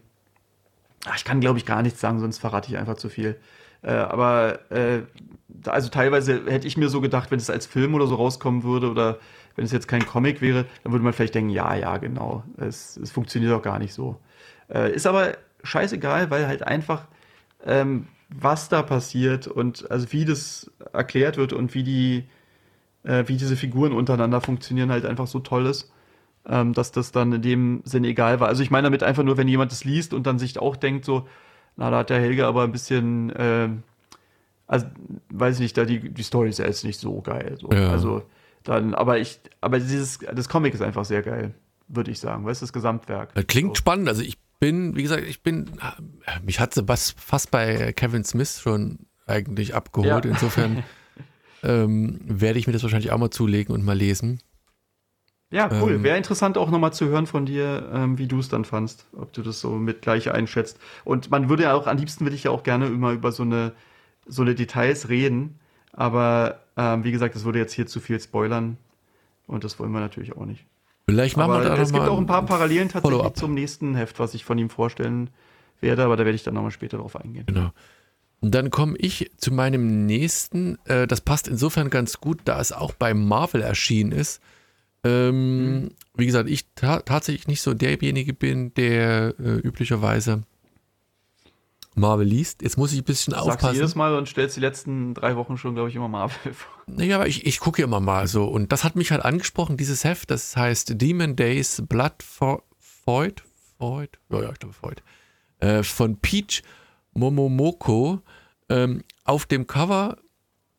[1.07, 3.39] ach, ich kann glaube ich gar nichts sagen, sonst verrate ich einfach zu viel.
[3.83, 5.03] Äh, aber äh,
[5.67, 8.91] also teilweise hätte ich mir so gedacht, wenn es als Film oder so rauskommen würde
[8.91, 9.19] oder
[9.57, 12.97] wenn es jetzt kein Comic wäre, dann würde man vielleicht denken, ja, ja, genau, es,
[12.97, 14.19] es funktioniert auch gar nicht so.
[14.73, 17.07] Äh, ist aber scheißegal, weil halt einfach,
[17.65, 22.25] ähm, was da passiert und also wie das erklärt wird und wie die,
[23.05, 25.93] äh, wie diese Figuren untereinander funktionieren, halt einfach so toll ist,
[26.49, 28.49] ähm, dass das dann in dem Sinne egal war.
[28.49, 31.05] Also ich meine damit einfach nur, wenn jemand das liest und dann sich auch denkt,
[31.05, 31.29] so,
[31.77, 33.69] na, da hat der Helge aber ein bisschen, äh,
[34.73, 34.87] also
[35.29, 37.59] weiß ich nicht, da die, die Story ist ja jetzt nicht so geil.
[37.61, 37.71] So.
[37.71, 37.91] Ja.
[37.91, 38.23] Also
[38.65, 41.55] dann, aber ich, aber dieses, das Comic ist einfach sehr geil,
[41.89, 42.47] würde ich sagen.
[42.47, 43.35] Weißt du, das Gesamtwerk.
[43.35, 43.81] Das klingt so.
[43.81, 44.09] spannend.
[44.09, 45.71] Also ich bin, wie gesagt, ich bin,
[46.43, 50.25] mich hat sie fast bei Kevin Smith schon eigentlich abgeholt.
[50.25, 50.31] Ja.
[50.31, 50.83] Insofern
[51.63, 54.41] ähm, werde ich mir das wahrscheinlich auch mal zulegen und mal lesen.
[55.51, 55.97] Ja, cool.
[55.97, 59.07] Ähm, Wäre interessant auch nochmal zu hören von dir, ähm, wie du es dann fandst,
[59.15, 60.79] ob du das so mit gleich einschätzt.
[61.05, 63.43] Und man würde ja auch, am liebsten würde ich ja auch gerne immer über so
[63.43, 63.73] eine,
[64.27, 65.59] so eine Details reden.
[65.93, 68.77] Aber ähm, wie gesagt, das würde jetzt hier zu viel spoilern.
[69.47, 70.65] Und das wollen wir natürlich auch nicht.
[71.07, 74.19] Vielleicht machen aber wir da Es gibt auch ein paar Parallelen tatsächlich zum nächsten Heft,
[74.19, 75.31] was ich von ihm vorstellen
[75.81, 77.45] werde, aber da werde ich dann nochmal später drauf eingehen.
[77.47, 77.73] Genau.
[78.41, 80.79] Und dann komme ich zu meinem nächsten.
[80.85, 84.41] Äh, das passt insofern ganz gut, da es auch bei Marvel erschienen ist.
[85.05, 85.91] Ähm, mhm.
[86.17, 90.43] Wie gesagt, ich ta tatsächlich nicht so derjenige bin, der äh, üblicherweise
[91.95, 92.63] Marvel liest.
[92.63, 93.75] Jetzt muss ich ein bisschen Sagst aufpassen.
[93.75, 96.73] Du jedes Mal und stellst die letzten drei Wochen schon, glaube ich, immer Marvel vor.
[96.87, 98.45] Naja, aber ich, ich gucke immer mal so.
[98.45, 102.63] Und das hat mich halt angesprochen, dieses Heft, das heißt Demon Days Blood for
[103.05, 103.43] Void.
[103.79, 104.19] Void?
[104.31, 105.03] Ja, ja, ich glaube Void.
[105.59, 106.63] Äh, von Peach
[107.15, 108.21] Momomoko.
[108.69, 110.17] Ähm, auf dem Cover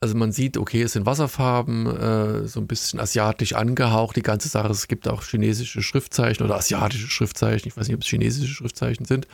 [0.03, 4.49] also man sieht, okay, es sind Wasserfarben, äh, so ein bisschen asiatisch angehaucht, die ganze
[4.49, 4.69] Sache.
[4.69, 7.69] Es gibt auch chinesische Schriftzeichen oder asiatische Schriftzeichen.
[7.69, 9.27] Ich weiß nicht, ob es chinesische Schriftzeichen sind.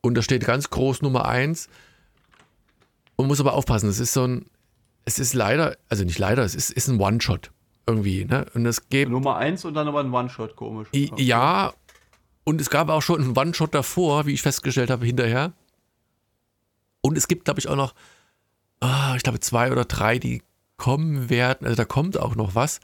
[0.00, 1.68] Und da steht ganz groß Nummer 1.
[3.16, 4.46] Und muss aber aufpassen, es ist so ein,
[5.04, 7.50] es ist leider, also nicht leider, es ist, ist ein One-Shot
[7.86, 8.24] irgendwie.
[8.24, 8.46] Ne?
[8.54, 10.88] Und es gibt, Nummer 1 und dann aber ein One-Shot, komisch.
[10.92, 11.72] Ja,
[12.44, 15.52] und es gab auch schon einen One-Shot davor, wie ich festgestellt habe, hinterher.
[17.00, 17.94] Und es gibt, glaube ich, auch noch
[18.80, 20.42] ah, ich glaube, zwei oder drei, die
[20.76, 21.66] kommen werden.
[21.66, 22.80] Also da kommt auch noch was.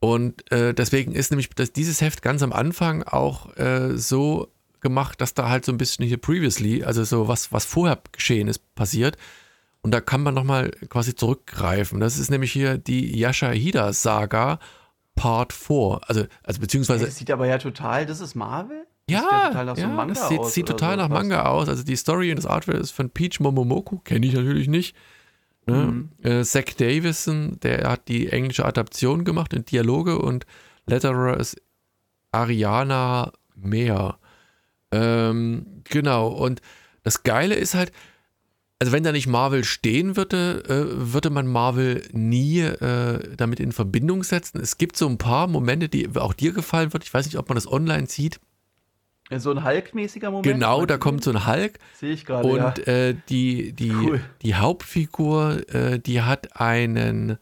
[0.00, 4.48] Und äh, deswegen ist nämlich das, dieses Heft ganz am Anfang auch äh, so
[4.80, 8.48] gemacht, dass da halt so ein bisschen hier previously, also so was, was vorher geschehen
[8.48, 9.16] ist, passiert.
[9.82, 12.00] Und da kann man nochmal quasi zurückgreifen.
[12.00, 14.58] Das ist nämlich hier die Yashahida-Saga
[15.14, 16.00] Part 4.
[16.06, 17.06] Also, also beziehungsweise.
[17.06, 18.86] Das sieht aber ja total, das ist Marvel?
[19.08, 21.68] Ja, ja, so ja das sieht, sieht total so nach Manga aus.
[21.68, 24.94] Also die Story und das Artwork ist von Peach Momomoku, kenne ich natürlich nicht.
[25.66, 25.76] Ne?
[25.76, 26.10] Mhm.
[26.22, 30.44] Äh, Zach Davison, der hat die englische Adaption gemacht in Dialoge und
[30.86, 31.60] Letterer ist
[32.32, 34.18] Ariana Mehr.
[34.90, 36.60] Ähm, genau, und
[37.02, 37.92] das Geile ist halt,
[38.78, 43.72] also wenn da nicht Marvel stehen würde, äh, würde man Marvel nie äh, damit in
[43.72, 44.60] Verbindung setzen.
[44.60, 47.04] Es gibt so ein paar Momente, die auch dir gefallen wird.
[47.04, 48.40] Ich weiß nicht, ob man das online sieht.
[49.36, 50.46] So ein Hulk-mäßiger Moment?
[50.46, 51.78] Genau, da kommt so ein Hulk.
[51.94, 52.48] Sehe ich gerade.
[52.48, 52.84] Und ja.
[52.84, 54.20] äh, die, die, cool.
[54.42, 57.36] die Hauptfigur, äh, die hat einen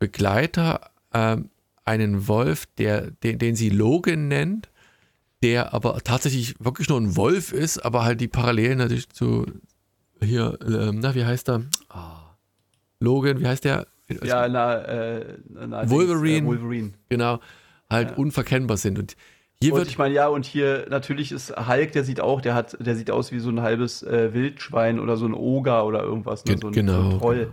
[0.00, 1.36] Begleiter, äh,
[1.84, 4.70] einen Wolf, der, den, den sie Logan nennt,
[5.44, 9.44] der aber tatsächlich wirklich nur ein Wolf ist, aber halt die Parallelen natürlich zu
[10.22, 11.64] hier, ähm, na, wie heißt er?
[11.94, 11.98] Oh.
[12.98, 13.86] Logan, wie heißt der?
[14.22, 16.46] Ja, na, äh, na Wolverine.
[16.46, 16.92] Äh, Wolverine.
[17.10, 17.40] Genau,
[17.90, 18.16] halt ja.
[18.16, 18.98] unverkennbar sind.
[18.98, 19.16] Und
[19.60, 19.88] hier und wird.
[19.88, 23.10] Ich meine, ja, und hier natürlich ist Hulk, der sieht auch, der hat, der sieht
[23.10, 26.56] aus wie so ein halbes äh, Wildschwein oder so ein Oger oder irgendwas, ne?
[26.58, 27.02] so, ein, genau.
[27.02, 27.52] so ein Troll.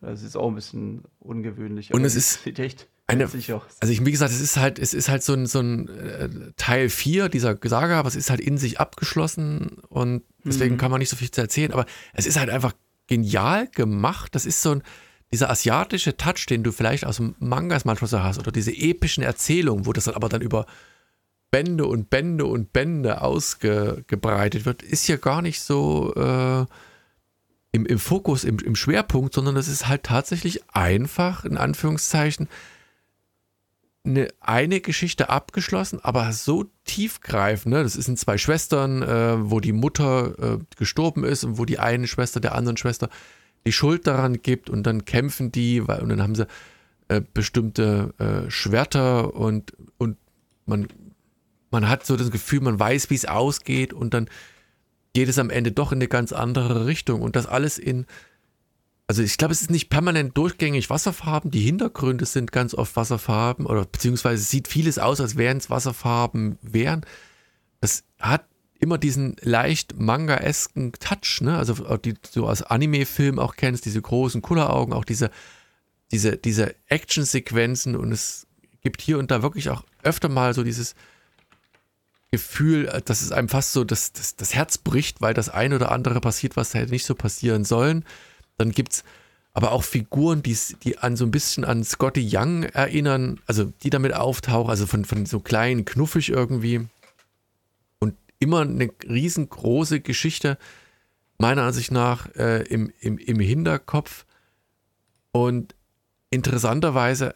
[0.00, 1.92] Das ist auch ein bisschen ungewöhnlich.
[1.92, 5.08] Und es ist sieht echt eine, also ich, wie gesagt, es ist halt, es ist
[5.08, 8.58] halt so ein, so ein äh, Teil 4 dieser Saga, aber es ist halt in
[8.58, 10.78] sich abgeschlossen und deswegen mhm.
[10.78, 12.72] kann man nicht so viel zu erzählen, aber es ist halt einfach
[13.08, 14.34] genial gemacht.
[14.34, 14.82] Das ist so ein,
[15.32, 19.24] dieser asiatische Touch, den du vielleicht aus dem Mangas manchmal so hast, oder diese epischen
[19.24, 20.66] Erzählungen, wo das dann aber dann über
[21.50, 26.66] Bände und Bände und Bände ausgebreitet wird, ist hier gar nicht so äh,
[27.72, 32.48] im, im Fokus, im, im Schwerpunkt, sondern das ist halt tatsächlich einfach, in Anführungszeichen,
[34.04, 37.74] eine, eine Geschichte abgeschlossen, aber so tiefgreifend.
[37.74, 37.82] Ne?
[37.82, 42.06] Das sind zwei Schwestern, äh, wo die Mutter äh, gestorben ist und wo die eine
[42.06, 43.08] Schwester der anderen Schwester
[43.64, 46.48] die Schuld daran gibt und dann kämpfen die weil, und dann haben sie
[47.08, 50.16] äh, bestimmte äh, Schwerter und, und
[50.66, 50.88] man
[51.72, 54.28] man hat so das Gefühl, man weiß, wie es ausgeht und dann
[55.14, 58.06] geht es am Ende doch in eine ganz andere Richtung und das alles in,
[59.06, 63.66] also ich glaube, es ist nicht permanent durchgängig Wasserfarben, die Hintergründe sind ganz oft Wasserfarben
[63.66, 67.04] oder beziehungsweise sieht vieles aus, als wären es Wasserfarben wären.
[67.80, 68.46] Das hat
[68.78, 71.56] immer diesen leicht manga-esken Touch, ne?
[71.56, 75.30] Also die du aus Anime-Filmen auch kennst, diese großen Kulleraugen, auch diese,
[76.10, 78.46] diese, diese Action-Sequenzen und es
[78.80, 80.94] gibt hier und da wirklich auch öfter mal so dieses
[82.32, 85.72] Gefühl, äh, dass es einem fast so das, das, das Herz bricht, weil das ein
[85.72, 88.04] oder andere passiert, was hätte nicht so passieren sollen.
[88.58, 89.04] Dann gibt es
[89.54, 93.90] aber auch Figuren, die, die an so ein bisschen an Scotty Young erinnern, also die
[93.90, 96.86] damit auftauchen, also von, von so klein, knuffig irgendwie.
[97.98, 100.56] Und immer eine riesengroße Geschichte,
[101.38, 104.24] meiner Ansicht nach, äh, im, im, im Hinterkopf.
[105.32, 105.74] Und
[106.30, 107.34] interessanterweise,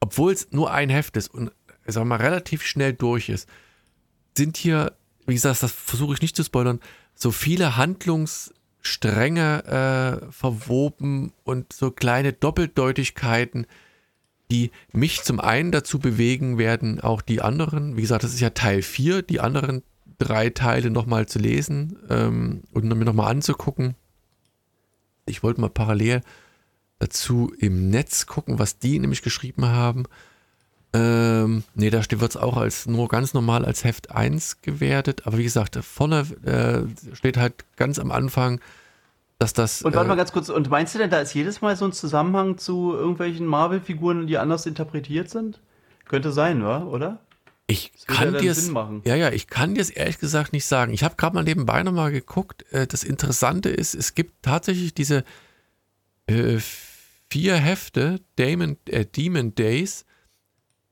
[0.00, 1.52] obwohl es nur ein Heft ist und
[1.86, 3.48] sagen wir mal relativ schnell durch ist,
[4.36, 6.80] sind hier, wie gesagt, das versuche ich nicht zu spoilern,
[7.14, 7.76] so viele
[8.88, 13.66] Handlungsstränge äh, verwoben und so kleine Doppeldeutigkeiten,
[14.50, 18.50] die mich zum einen dazu bewegen werden, auch die anderen, wie gesagt, das ist ja
[18.50, 19.82] Teil 4, die anderen
[20.18, 23.94] drei Teile nochmal zu lesen ähm, und mir nochmal anzugucken.
[25.26, 26.22] Ich wollte mal parallel
[26.98, 30.04] dazu im Netz gucken, was die nämlich geschrieben haben.
[30.94, 35.26] Ähm, nee, da wird es auch als nur ganz normal als Heft 1 gewertet.
[35.26, 38.60] Aber wie gesagt, vorne äh, steht halt ganz am Anfang,
[39.38, 39.82] dass das.
[39.82, 41.84] Und warte äh, mal ganz kurz, und meinst du denn, da ist jedes Mal so
[41.84, 45.60] ein Zusammenhang zu irgendwelchen Marvel-Figuren, die anders interpretiert sind?
[46.06, 46.84] Könnte sein, wa?
[46.84, 47.20] oder?
[47.70, 48.54] Ich kann dir
[49.04, 50.94] ja, ja, ich kann dir es ehrlich gesagt nicht sagen.
[50.94, 52.64] Ich habe gerade mal nebenbei nochmal geguckt.
[52.72, 55.22] Äh, das Interessante ist, es gibt tatsächlich diese
[56.26, 56.56] äh,
[57.28, 60.06] vier Hefte, Demon, äh, Demon Days,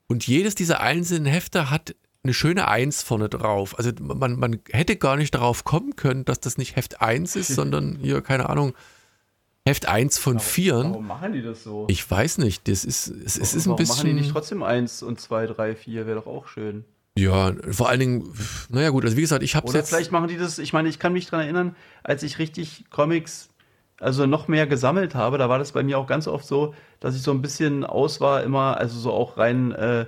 [0.09, 3.79] und jedes dieser einzelnen Hefte hat eine schöne Eins vorne drauf.
[3.79, 7.49] Also man, man hätte gar nicht darauf kommen können, dass das nicht Heft 1 ist,
[7.55, 8.75] sondern hier, keine Ahnung,
[9.65, 10.75] Heft 1 von 4.
[10.75, 11.87] Warum machen die das so?
[11.89, 12.69] Ich weiß nicht.
[12.69, 13.97] Das ist, es, es ist ein bisschen.
[13.97, 16.07] machen die nicht trotzdem 1 und 2, 3, 4?
[16.07, 16.85] Wäre doch auch schön.
[17.19, 18.35] Ja, vor allen Dingen,
[18.69, 19.89] naja, gut, also wie gesagt, ich habe jetzt.
[19.89, 23.49] Vielleicht machen die das, ich meine, ich kann mich daran erinnern, als ich richtig Comics
[24.01, 27.17] also noch mehr gesammelt habe, da war das bei mir auch ganz oft so, dass
[27.17, 30.07] ich so ein bisschen aus war, immer, also so auch rein, äh,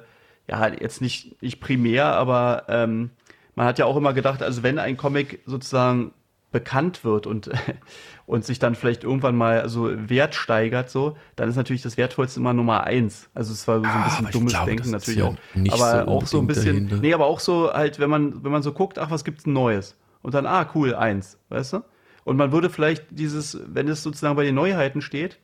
[0.48, 3.10] ja, jetzt nicht, nicht primär, aber ähm,
[3.54, 6.12] man hat ja auch immer gedacht, also wenn ein Comic sozusagen
[6.50, 7.50] bekannt wird und,
[8.26, 12.40] und sich dann vielleicht irgendwann mal so Wert steigert, so, dann ist natürlich das Wertvollste
[12.40, 13.28] immer Nummer eins.
[13.34, 15.36] Also es war so ein ah, bisschen dummes glaube, Denken natürlich ja auch.
[15.72, 16.96] aber so auch so ein bisschen, dahinter.
[16.96, 19.96] nee, aber auch so halt, wenn man, wenn man so guckt, ach, was gibt's Neues?
[20.22, 21.82] Und dann, ah, cool, eins, weißt du?
[22.28, 25.38] Und man würde vielleicht dieses, wenn es sozusagen bei den Neuheiten steht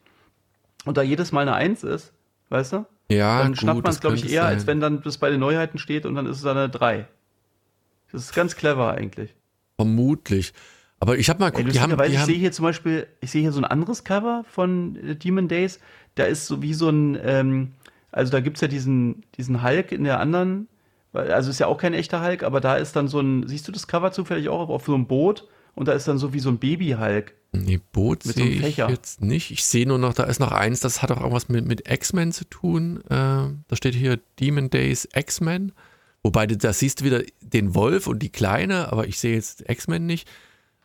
[0.84, 2.12] und da jedes Mal eine Eins ist,
[2.50, 2.86] weißt du?
[3.08, 4.52] Ja, dann schnappt man es, glaube ich, eher, sein.
[4.52, 7.08] als wenn dann das bei den Neuheiten steht und dann ist es eine 3.
[8.12, 9.34] Das ist ganz clever eigentlich.
[9.76, 10.52] Vermutlich.
[11.00, 13.30] Aber ich habe mal geguckt, die haben, die ich haben sehe hier zum Beispiel, ich
[13.30, 15.80] sehe hier so ein anderes Cover von äh, Demon Days.
[16.16, 17.72] Da ist so wie so ein, ähm,
[18.12, 20.68] also da gibt es ja diesen, diesen Hulk in der anderen,
[21.14, 23.72] also ist ja auch kein echter Hulk, aber da ist dann so ein, siehst du
[23.72, 26.48] das Cover zufällig auch auf so einem Boot und da ist dann so wie so
[26.48, 27.34] ein Baby-Hulk.
[27.52, 29.50] Nee, Boot sehe ich jetzt nicht.
[29.50, 32.32] Ich sehe nur noch, da ist noch eins, das hat auch irgendwas mit, mit X-Men
[32.32, 33.00] zu tun.
[33.04, 35.72] Äh, da steht hier Demon Days X-Men.
[36.22, 40.06] Wobei, da siehst du wieder den Wolf und die Kleine, aber ich sehe jetzt X-Men
[40.06, 40.28] nicht.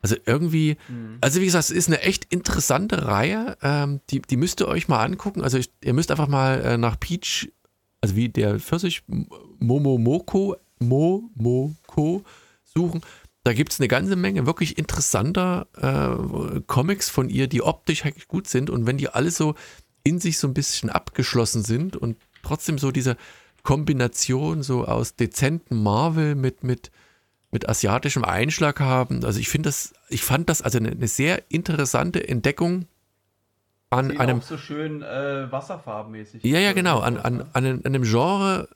[0.01, 1.17] Also irgendwie, mhm.
[1.21, 3.57] also wie gesagt, es ist eine echt interessante Reihe.
[3.61, 5.41] Ähm, die, die müsst ihr euch mal angucken.
[5.41, 7.51] Also ich, ihr müsst einfach mal äh, nach Peach,
[8.01, 9.03] also wie der Pfirsich
[9.59, 12.23] Momomoko, Momoko
[12.63, 13.01] suchen.
[13.43, 18.27] Da gibt es eine ganze Menge wirklich interessanter äh, Comics von ihr, die optisch eigentlich
[18.27, 18.69] gut sind.
[18.69, 19.55] Und wenn die alle so
[20.03, 23.17] in sich so ein bisschen abgeschlossen sind und trotzdem so diese
[23.63, 26.91] Kombination so aus dezenten Marvel mit, mit
[27.51, 29.25] mit asiatischem Einschlag haben.
[29.25, 32.85] Also ich finde das, ich fand das also eine, eine sehr interessante Entdeckung
[33.89, 34.41] an Sehen einem.
[34.41, 36.43] So schön äh, wasserfarbenmäßig.
[36.43, 36.99] Ja, ja, genau.
[36.99, 38.69] An, an, an, an einem Genre,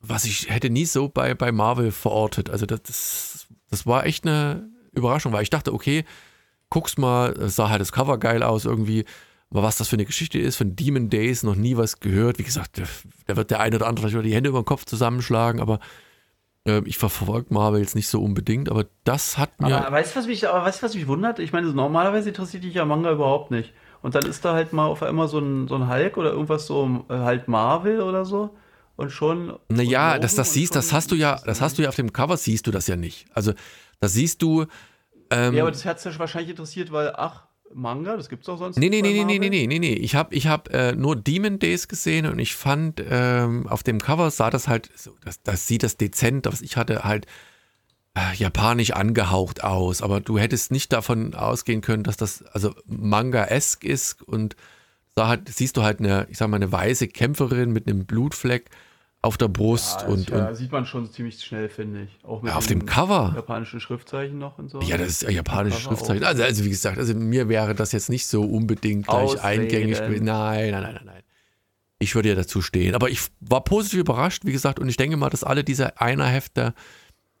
[0.00, 2.48] was ich hätte nie so bei, bei Marvel verortet.
[2.48, 3.43] Also das, das,
[3.74, 6.04] das war echt eine Überraschung, weil ich dachte, okay,
[6.70, 9.04] guck's mal, es sah halt das Cover geil aus irgendwie.
[9.50, 12.38] Aber was das für eine Geschichte ist, von Demon Days noch nie was gehört.
[12.38, 12.80] Wie gesagt,
[13.26, 15.78] da wird der eine oder andere vielleicht die Hände über den Kopf zusammenschlagen, aber
[16.66, 19.76] äh, ich verfolge Marvel jetzt nicht so unbedingt, aber das hat mir.
[19.76, 21.38] Aber weißt du, was mich, weißt, was mich wundert?
[21.38, 23.72] Ich meine, normalerweise interessiert dich ja Manga überhaupt nicht.
[24.02, 26.66] Und dann ist da halt mal auf einmal so ein, so ein Hulk oder irgendwas
[26.66, 28.50] so äh, halt Marvel oder so.
[28.96, 29.58] Und schon.
[29.68, 32.36] Naja, dass das siehst, das hast du ja, das hast du ja auf dem Cover,
[32.36, 33.26] siehst du das ja nicht.
[33.34, 33.52] Also,
[34.00, 34.66] da siehst du.
[35.30, 38.16] Ähm, ja, aber das hat es ja wahrscheinlich interessiert, weil, ach, Manga?
[38.16, 39.94] Das gibt's auch sonst nee, nee, nee, nee, nee, nee, nee, nee.
[39.94, 44.00] Ich habe ich hab, äh, nur Demon Days gesehen und ich fand, ähm, auf dem
[44.00, 46.60] Cover sah das halt, so, das, das sieht das dezent aus.
[46.60, 47.26] Ich hatte halt
[48.14, 53.84] äh, japanisch angehaucht aus, aber du hättest nicht davon ausgehen können, dass das also Manga-esk
[53.84, 54.54] ist und
[55.14, 58.70] da halt, siehst du halt eine, ich sag mal, eine weiße Kämpferin mit einem Blutfleck
[59.22, 60.02] auf der Brust.
[60.02, 62.24] Ja, und, ja, und sieht man schon ziemlich schnell, finde ich.
[62.24, 63.32] Auch mit ja, auf dem Cover.
[63.34, 64.80] Japanischen Schriftzeichen noch und so.
[64.82, 66.24] Ja, das ist ja japanische Schriftzeichen.
[66.24, 69.62] Also, also, wie gesagt, also mir wäre das jetzt nicht so unbedingt gleich Ausreden.
[69.62, 70.00] eingängig.
[70.00, 71.22] Nein, nein, nein, nein, nein.
[72.00, 72.94] Ich würde ja dazu stehen.
[72.94, 76.74] Aber ich war positiv überrascht, wie gesagt, und ich denke mal, dass alle diese Einerhefte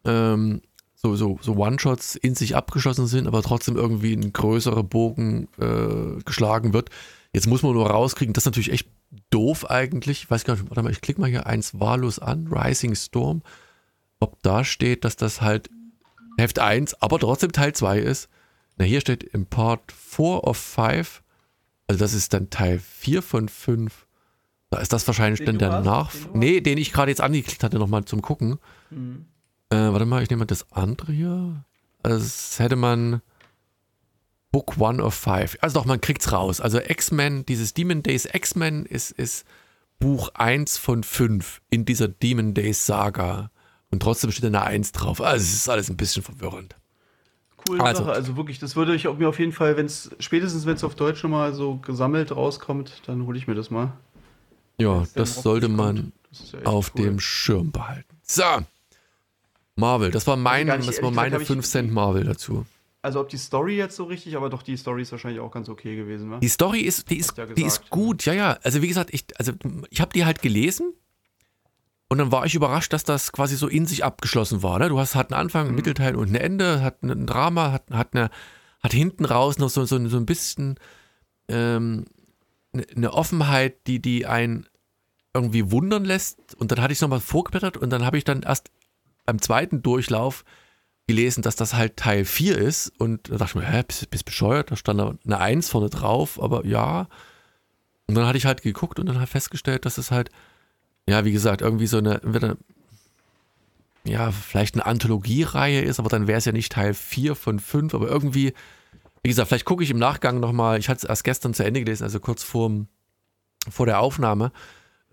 [0.06, 0.62] ähm,
[0.94, 6.22] so, so, so One-Shots in sich abgeschossen sind, aber trotzdem irgendwie ein größerer Bogen äh,
[6.24, 6.88] geschlagen wird.
[7.34, 8.88] Jetzt muss man nur rauskriegen, das ist natürlich echt
[9.30, 10.22] doof eigentlich.
[10.22, 13.42] Ich weiß gar nicht, warte mal, ich klicke mal hier eins wahllos an, Rising Storm,
[14.20, 15.68] ob da steht, dass das halt
[16.38, 18.28] Heft 1, aber trotzdem Teil 2 ist.
[18.76, 21.22] Na, hier steht im Part 4 of 5,
[21.88, 24.06] also das ist dann Teil 4 von 5.
[24.70, 26.12] Da ist das wahrscheinlich den dann der Nach...
[26.32, 28.58] Nee, den ich gerade jetzt angeklickt hatte, nochmal zum Gucken.
[28.90, 29.26] Mhm.
[29.70, 31.64] Äh, warte mal, ich nehme mal das andere hier.
[32.02, 33.22] Also das hätte man...
[34.54, 35.58] Book One of Five.
[35.62, 36.60] Also doch, man kriegt's raus.
[36.60, 39.44] Also X-Men, dieses Demon Days X-Men ist, ist
[39.98, 43.50] Buch 1 von 5 in dieser Demon Days Saga.
[43.90, 45.20] Und trotzdem steht eine 1 drauf.
[45.20, 46.76] Also es ist alles ein bisschen verwirrend.
[47.68, 48.12] Cool, also, Sache.
[48.12, 50.94] also wirklich, das würde ich mir auf jeden Fall, wenn es, spätestens wenn es auf
[50.94, 53.90] Deutsch nochmal so gesammelt rauskommt, dann hole ich mir das mal.
[54.78, 56.12] Ja, das sollte man
[56.52, 57.06] ja auf cool.
[57.06, 58.16] dem Schirm behalten.
[58.22, 58.44] So.
[59.74, 62.64] Marvel, das war mein, das war meine 5 Cent Marvel dazu
[63.04, 65.68] also ob die Story jetzt so richtig, aber doch die Story ist wahrscheinlich auch ganz
[65.68, 66.38] okay gewesen, wa?
[66.38, 68.58] Die Story ist, die ist, ja die ist gut, ja, ja.
[68.62, 69.52] Also wie gesagt, ich, also
[69.90, 70.94] ich habe die halt gelesen
[72.08, 74.78] und dann war ich überrascht, dass das quasi so in sich abgeschlossen war.
[74.78, 74.88] Ne?
[74.88, 75.76] Du hast hat einen Anfang, einen mhm.
[75.76, 78.30] Mittelteil und ein Ende, hat ein Drama, hat, hat eine,
[78.82, 80.80] hat hinten raus noch so, so, so ein bisschen
[81.48, 82.06] ähm,
[82.72, 84.66] eine ne Offenheit, die, die einen
[85.34, 86.54] irgendwie wundern lässt.
[86.54, 88.70] Und dann hatte ich nochmal vorgeblättert und dann habe ich dann erst
[89.26, 90.42] beim zweiten Durchlauf
[91.06, 94.24] gelesen, dass das halt Teil 4 ist und da dachte ich mir, hä, bist, bist
[94.24, 94.70] bescheuert?
[94.70, 97.08] Da stand eine 1 vorne drauf, aber ja.
[98.06, 100.30] Und dann hatte ich halt geguckt und dann halt festgestellt, dass es halt,
[101.06, 102.20] ja, wie gesagt, irgendwie so eine,
[104.04, 107.94] ja, vielleicht eine Anthologiereihe ist, aber dann wäre es ja nicht Teil 4 von 5,
[107.94, 108.54] aber irgendwie,
[109.22, 111.80] wie gesagt, vielleicht gucke ich im Nachgang nochmal, ich hatte es erst gestern zu Ende
[111.80, 112.70] gelesen, also kurz vor,
[113.68, 114.52] vor der Aufnahme,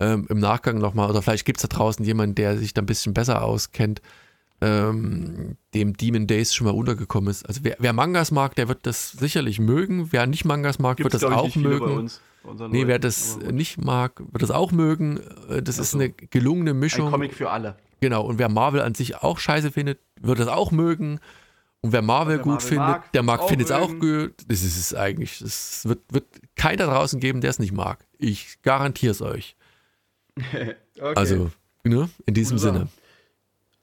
[0.00, 2.86] ähm, im Nachgang nochmal, oder vielleicht gibt es da draußen jemanden, der sich da ein
[2.86, 4.00] bisschen besser auskennt,
[4.62, 7.46] ähm, dem Demon Days schon mal untergekommen ist.
[7.48, 10.12] Also wer, wer, Mangas mag, der wird das sicherlich mögen.
[10.12, 12.08] Wer nicht Mangas mag, Gibt's, wird das auch mögen.
[12.70, 15.18] Nee, wer das nicht mag, wird das auch mögen.
[15.48, 17.06] Äh, das also, ist eine gelungene Mischung.
[17.06, 17.76] Ein Comic für alle.
[18.00, 21.18] Genau, und wer Marvel an sich auch scheiße findet, wird das auch mögen.
[21.80, 24.34] Und wer Marvel wer gut Marvel findet, mag, der mag findet es auch gut.
[24.46, 25.40] Das ist es eigentlich.
[25.40, 28.06] Es wird, wird keiner draußen geben, der es nicht mag.
[28.18, 29.56] Ich garantiere es euch.
[30.36, 30.74] okay.
[31.16, 31.50] Also,
[31.82, 32.88] ne, in diesem Sinne.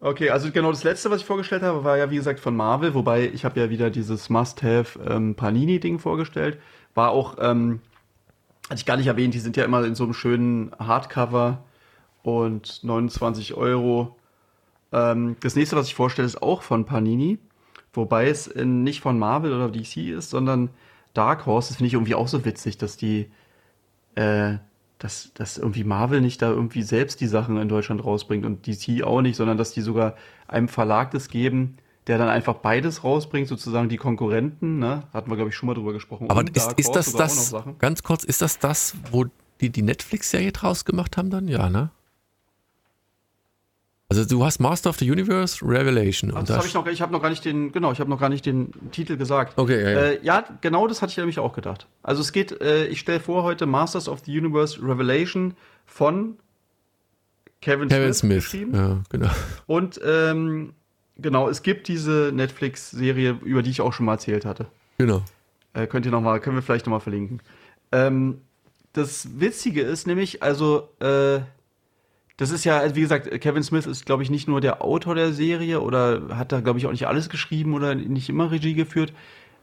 [0.01, 2.93] Okay, also genau das letzte, was ich vorgestellt habe, war ja wie gesagt von Marvel,
[2.93, 6.57] wobei ich habe ja wieder dieses Must-Have ähm, Panini-Ding vorgestellt.
[6.95, 7.81] War auch, ähm,
[8.69, 11.65] hatte ich gar nicht erwähnt, die sind ja immer in so einem schönen Hardcover
[12.23, 14.15] und 29 Euro.
[14.93, 17.37] Ähm, das nächste, was ich vorstelle, ist auch von Panini,
[17.93, 20.69] wobei es in, nicht von Marvel oder DC ist, sondern
[21.13, 21.69] Dark Horse.
[21.69, 23.29] Das finde ich irgendwie auch so witzig, dass die
[24.15, 24.59] äh,
[24.99, 29.03] dass, dass irgendwie Marvel nicht da irgendwie selbst die Sachen in Deutschland rausbringt und DC
[29.03, 30.15] auch nicht, sondern dass die sogar
[30.47, 31.77] einem Verlag das geben,
[32.07, 35.03] der dann einfach beides rausbringt, sozusagen die Konkurrenten, ne?
[35.13, 36.29] Hatten wir, glaube ich, schon mal drüber gesprochen.
[36.29, 39.25] Aber ist, ist das das, ganz kurz, ist das das, wo
[39.61, 41.47] die die Netflix-Serie draus gemacht haben dann?
[41.47, 41.91] Ja, ne?
[44.11, 46.33] Also du hast Master of the Universe Revelation.
[46.35, 48.19] Ach, das habe ich noch, ich habe noch gar nicht den, genau, ich habe noch
[48.19, 49.55] gar nicht den Titel gesagt.
[49.55, 49.99] Okay, ja, ja.
[49.99, 51.85] Äh, ja, genau das hatte ich nämlich auch gedacht.
[52.01, 55.53] Also es geht, äh, ich stelle vor heute Masters of the Universe Revelation
[55.85, 56.37] von
[57.61, 58.49] Kevin, Kevin Smith.
[58.49, 58.67] Smith.
[58.73, 59.29] Ja, genau.
[59.67, 60.73] Und ähm,
[61.17, 64.65] genau, es gibt diese Netflix-Serie, über die ich auch schon mal erzählt hatte.
[64.97, 65.21] Genau.
[65.73, 67.41] Äh, könnt ihr noch mal, können wir vielleicht noch mal verlinken.
[67.91, 68.41] Ähm,
[68.93, 71.41] das Witzige ist nämlich, also äh,
[72.39, 75.33] das ist ja, wie gesagt, Kevin Smith ist, glaube ich, nicht nur der Autor der
[75.33, 79.11] Serie oder hat da, glaube ich, auch nicht alles geschrieben oder nicht immer Regie geführt,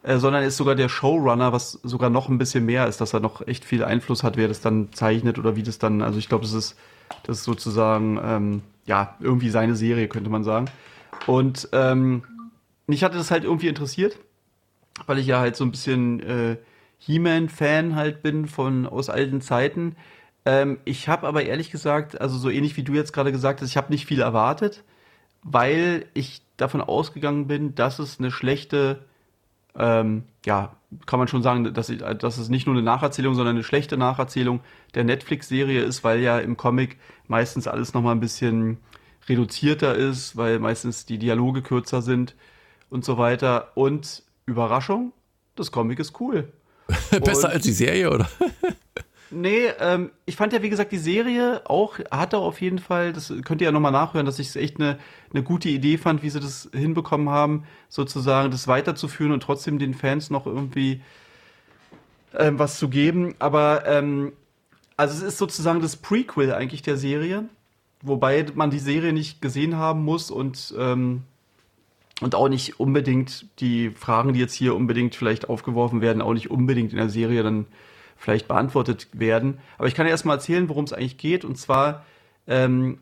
[0.02, 3.20] äh, sondern ist sogar der Showrunner, was sogar noch ein bisschen mehr ist, dass er
[3.20, 6.28] noch echt viel Einfluss hat, wer das dann zeichnet oder wie das dann, also ich
[6.28, 6.76] glaube, das ist,
[7.22, 10.66] das ist sozusagen, ähm, ja, irgendwie seine Serie, könnte man sagen.
[11.26, 12.24] Und ähm,
[12.86, 14.18] mich hatte das halt irgendwie interessiert,
[15.06, 16.56] weil ich ja halt so ein bisschen äh,
[16.98, 19.96] He-Man-Fan halt bin von aus alten Zeiten
[20.47, 23.68] ähm, ich habe aber ehrlich gesagt, also so ähnlich wie du jetzt gerade gesagt hast,
[23.68, 24.84] ich habe nicht viel erwartet,
[25.42, 29.01] weil ich davon ausgegangen bin, dass es eine schlechte,
[29.76, 33.57] ähm, ja, kann man schon sagen, dass, ich, dass es nicht nur eine Nacherzählung, sondern
[33.57, 34.61] eine schlechte Nacherzählung
[34.94, 38.78] der Netflix-Serie ist, weil ja im Comic meistens alles nochmal ein bisschen
[39.28, 42.36] reduzierter ist, weil meistens die Dialoge kürzer sind
[42.88, 43.72] und so weiter.
[43.74, 45.12] Und Überraschung,
[45.57, 46.53] das Comic ist cool.
[47.11, 48.28] Besser und, als die Serie, oder?
[49.30, 53.32] Nee, ähm, ich fand ja, wie gesagt, die Serie auch, hatte auf jeden Fall, das
[53.44, 54.98] könnt ihr ja nochmal nachhören, dass ich es echt eine,
[55.32, 59.94] eine gute Idee fand, wie sie das hinbekommen haben, sozusagen das weiterzuführen und trotzdem den
[59.94, 61.00] Fans noch irgendwie
[62.34, 63.34] ähm, was zu geben.
[63.40, 64.32] Aber, ähm,
[64.96, 67.44] also es ist sozusagen das Prequel eigentlich der Serie,
[68.02, 71.22] wobei man die Serie nicht gesehen haben muss und, ähm,
[72.20, 76.50] und auch nicht unbedingt die Fragen, die jetzt hier unbedingt vielleicht aufgeworfen werden, auch nicht
[76.50, 77.66] unbedingt in der Serie dann
[78.16, 79.58] vielleicht beantwortet werden.
[79.78, 81.44] Aber ich kann ja erstmal erzählen, worum es eigentlich geht.
[81.44, 82.04] Und zwar,
[82.46, 82.98] ähm,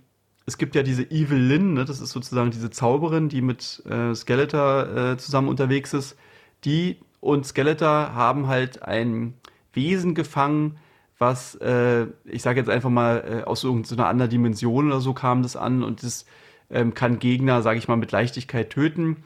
[0.46, 1.84] es gibt ja diese Evil Lynn, ne?
[1.84, 6.16] das ist sozusagen diese Zauberin, die mit äh, Skeletor äh, zusammen unterwegs ist.
[6.64, 9.34] Die und Skeletor haben halt ein
[9.72, 10.76] Wesen gefangen,
[11.18, 15.42] was, äh, ich sage jetzt einfach mal, äh, aus irgendeiner anderen Dimension oder so kam
[15.42, 16.26] das an und das
[16.70, 19.24] ähm, kann Gegner, sage ich mal, mit Leichtigkeit töten.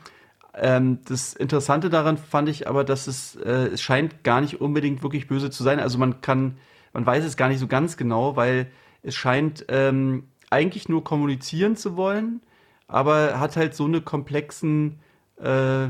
[0.54, 5.02] Ähm, das Interessante daran fand ich aber, dass es, äh, es scheint gar nicht unbedingt
[5.02, 5.80] wirklich böse zu sein.
[5.80, 6.58] Also man kann,
[6.92, 8.68] man weiß es gar nicht so ganz genau, weil
[9.02, 12.40] es scheint ähm, eigentlich nur kommunizieren zu wollen,
[12.86, 14.98] aber hat halt so eine komplexen,
[15.40, 15.88] äh,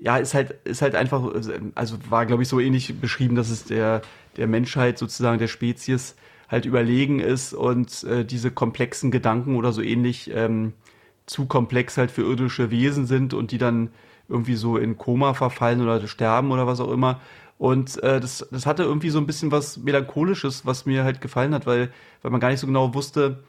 [0.00, 1.32] ja, ist halt, ist halt einfach,
[1.74, 4.02] also war, glaube ich, so ähnlich beschrieben, dass es der,
[4.36, 6.16] der Menschheit sozusagen, der Spezies
[6.48, 10.74] halt überlegen ist und äh, diese komplexen Gedanken oder so ähnlich ähm,
[11.26, 13.90] zu komplex halt für irdische Wesen sind und die dann
[14.28, 17.20] irgendwie so in Koma verfallen oder sterben oder was auch immer.
[17.58, 21.54] Und äh, das, das hatte irgendwie so ein bisschen was Melancholisches, was mir halt gefallen
[21.54, 21.92] hat, weil,
[22.22, 23.44] weil man gar nicht so genau wusste,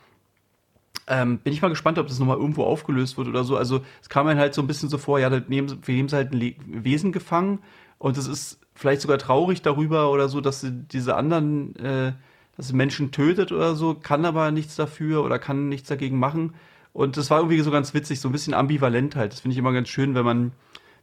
[1.08, 3.58] ähm, bin ich mal gespannt, ob das nochmal irgendwo aufgelöst wird oder so.
[3.58, 5.68] Also es kam mir halt so ein bisschen so vor, ja, wir nehmen
[6.10, 7.60] sie halt ein Le Wesen gefangen
[7.98, 12.14] und es ist vielleicht sogar traurig darüber oder so, dass sie diese anderen, äh,
[12.56, 16.54] dass sie Menschen tötet oder so, kann aber nichts dafür oder kann nichts dagegen machen.
[16.94, 19.34] Und das war irgendwie so ganz witzig, so ein bisschen ambivalent halt.
[19.34, 20.52] Das finde ich immer ganz schön, wenn man,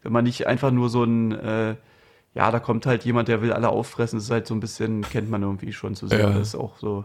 [0.03, 1.77] wenn man nicht einfach nur so ein, äh,
[2.35, 4.19] ja, da kommt halt jemand, der will alle auffressen.
[4.19, 6.21] Das ist halt so ein bisschen, kennt man irgendwie schon zu sehr.
[6.21, 6.31] Ja.
[6.31, 7.05] Das ist auch so.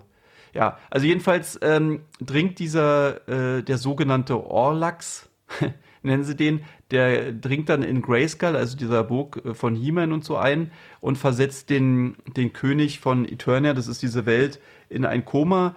[0.53, 5.29] Ja, also jedenfalls ähm, dringt dieser, äh, der sogenannte Orlax,
[6.03, 10.23] nennen sie den, der dringt dann in Grayskull, also dieser Burg äh, von He-Man und
[10.23, 10.71] so ein
[11.01, 15.75] und versetzt den, den König von Eternia, das ist diese Welt, in ein Koma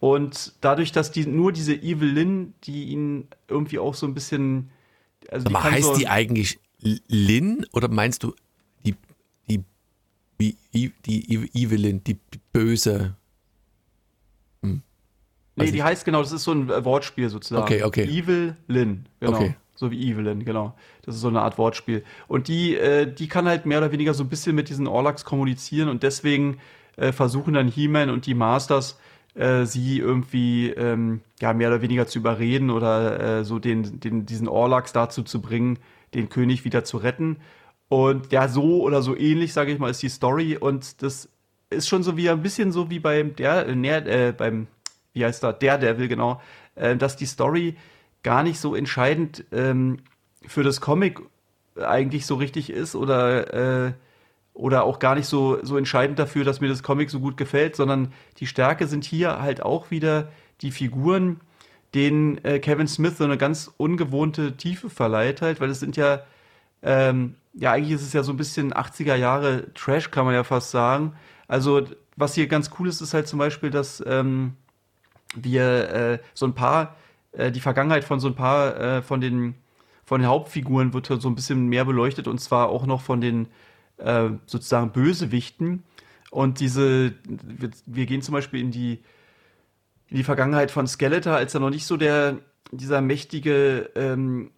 [0.00, 4.70] und dadurch, dass die nur diese Evil Lynn, die ihn irgendwie auch so ein bisschen.
[5.30, 8.34] Also Aber heißt so die eigentlich Lynn oder meinst du
[8.84, 8.94] die,
[9.48, 12.16] die, die, die Evelyn, die
[12.52, 13.14] böse?
[14.62, 14.82] Hm.
[15.56, 17.62] Nee, die heißt genau, das ist so ein Wortspiel sozusagen.
[17.62, 18.04] Okay, okay.
[18.04, 19.36] Evil Lynn, genau.
[19.36, 19.54] Okay.
[19.74, 20.74] So wie Evelyn, genau.
[21.02, 22.04] Das ist so eine Art Wortspiel.
[22.26, 25.26] Und die, äh, die kann halt mehr oder weniger so ein bisschen mit diesen Orlax
[25.26, 26.58] kommunizieren und deswegen
[26.96, 28.98] äh, versuchen dann He-Man und die Masters
[29.34, 34.26] äh, sie irgendwie ähm, ja mehr oder weniger zu überreden oder äh, so den, den
[34.26, 35.78] diesen Orlax dazu zu bringen,
[36.14, 37.38] den König wieder zu retten.
[37.88, 40.56] Und ja, so oder so ähnlich, sage ich mal, ist die Story.
[40.56, 41.28] Und das
[41.70, 44.66] ist schon so wie ein bisschen so wie beim der äh, äh beim
[45.12, 46.40] wie heißt da will genau,
[46.74, 47.76] äh, dass die Story
[48.22, 49.98] gar nicht so entscheidend ähm,
[50.46, 51.20] für das Comic
[51.76, 53.94] eigentlich so richtig ist oder
[54.54, 57.76] oder auch gar nicht so, so entscheidend dafür, dass mir das Comic so gut gefällt,
[57.76, 60.28] sondern die Stärke sind hier halt auch wieder
[60.60, 61.40] die Figuren,
[61.94, 66.22] denen äh, Kevin Smith so eine ganz ungewohnte Tiefe verleiht halt, weil es sind ja,
[66.82, 70.44] ähm, ja, eigentlich ist es ja so ein bisschen 80er Jahre Trash, kann man ja
[70.44, 71.14] fast sagen.
[71.48, 71.82] Also,
[72.16, 74.54] was hier ganz cool ist, ist halt zum Beispiel, dass ähm,
[75.34, 76.96] wir äh, so ein paar,
[77.32, 79.54] äh, die Vergangenheit von so ein paar äh, von den
[80.04, 83.46] von den Hauptfiguren wird so ein bisschen mehr beleuchtet und zwar auch noch von den
[84.04, 85.84] äh, sozusagen Bösewichten.
[86.30, 89.02] Und diese, wir, wir, gehen zum Beispiel in die,
[90.08, 92.38] in die Vergangenheit von Skeletor, als er noch nicht so der,
[92.70, 94.50] dieser mächtige, ähm,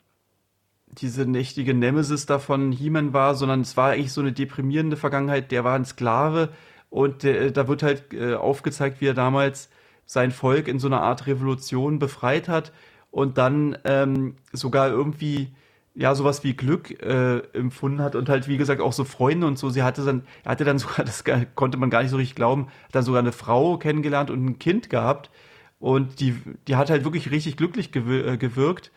[0.87, 5.51] diese mächtige Nemesis davon He-Man war, sondern es war eigentlich so eine deprimierende Vergangenheit.
[5.51, 6.51] Der war ein Sklave
[6.91, 9.71] und der, da wird halt äh, aufgezeigt, wie er damals
[10.05, 12.73] sein Volk in so einer Art Revolution befreit hat
[13.11, 15.53] und dann ähm, sogar irgendwie
[15.95, 19.59] ja sowas wie Glück äh, empfunden hat und halt wie gesagt auch so Freunde und
[19.59, 19.69] so.
[19.71, 21.25] Sie hatte dann, er hatte dann sogar, das
[21.55, 24.59] konnte man gar nicht so richtig glauben, hat dann sogar eine Frau kennengelernt und ein
[24.59, 25.31] Kind gehabt
[25.79, 26.37] und die,
[26.69, 28.91] die hat halt wirklich richtig glücklich äh, gewirkt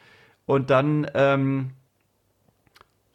[0.46, 1.72] und dann, ähm,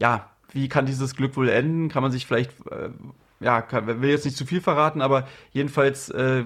[0.00, 1.88] ja, wie kann dieses Glück wohl enden?
[1.88, 2.90] Kann man sich vielleicht, äh,
[3.38, 6.44] ja, kann, will jetzt nicht zu viel verraten, aber jedenfalls äh,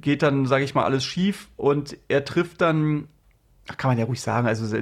[0.00, 3.08] geht dann, sage ich mal, alles schief und er trifft dann
[3.76, 4.76] kann man ja ruhig sagen, also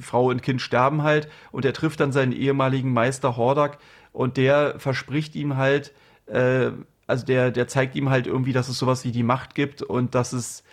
[0.00, 3.78] Frau und Kind sterben halt und er trifft dann seinen ehemaligen Meister Hordak
[4.12, 5.92] und der verspricht ihm halt,
[6.26, 6.70] äh,
[7.06, 10.14] also der, der zeigt ihm halt irgendwie, dass es sowas wie die Macht gibt und
[10.14, 10.64] dass es,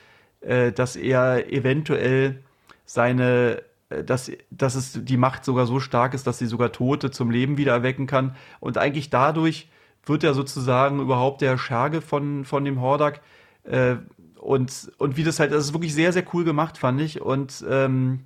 [0.42, 2.42] äh, dass er eventuell
[2.86, 7.12] seine, äh, dass, dass es die Macht sogar so stark ist, dass sie sogar Tote
[7.12, 8.36] zum Leben wieder erwecken kann.
[8.60, 9.70] Und eigentlich dadurch
[10.06, 13.22] wird er sozusagen überhaupt der Scherge von, von dem Hordak,
[13.64, 13.96] äh,
[14.42, 17.22] und, und wie das halt, das ist wirklich sehr, sehr cool gemacht, fand ich.
[17.22, 18.22] Und ähm,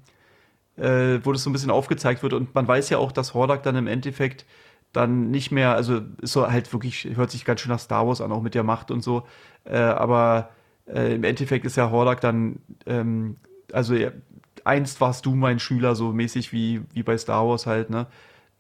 [0.78, 2.34] äh, wo das so ein bisschen aufgezeigt wird.
[2.34, 4.46] Und man weiß ja auch, dass Hordak dann im Endeffekt
[4.94, 8.22] dann nicht mehr, also ist so halt wirklich, hört sich ganz schön nach Star Wars
[8.22, 9.28] an, auch mit der Macht und so.
[9.66, 10.50] Äh, aber
[10.88, 13.36] äh, im Endeffekt ist ja Hordak dann, ähm,
[13.74, 14.12] also ja,
[14.64, 18.08] einst warst du mein Schüler, so mäßig wie, wie bei Star Wars halt, ne?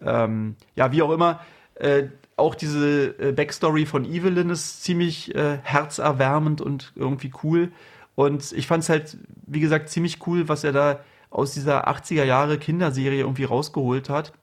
[0.01, 1.39] Ähm, ja, wie auch immer,
[1.75, 2.03] äh,
[2.37, 7.71] auch diese äh, Backstory von Evelyn ist ziemlich äh, herzerwärmend und irgendwie cool.
[8.15, 12.23] Und ich fand es halt, wie gesagt, ziemlich cool, was er da aus dieser 80er
[12.23, 14.33] Jahre Kinderserie irgendwie rausgeholt hat.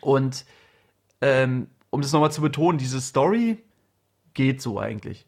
[0.00, 0.44] Und
[1.20, 3.58] ähm, um das nochmal zu betonen, diese Story
[4.34, 5.26] geht so eigentlich.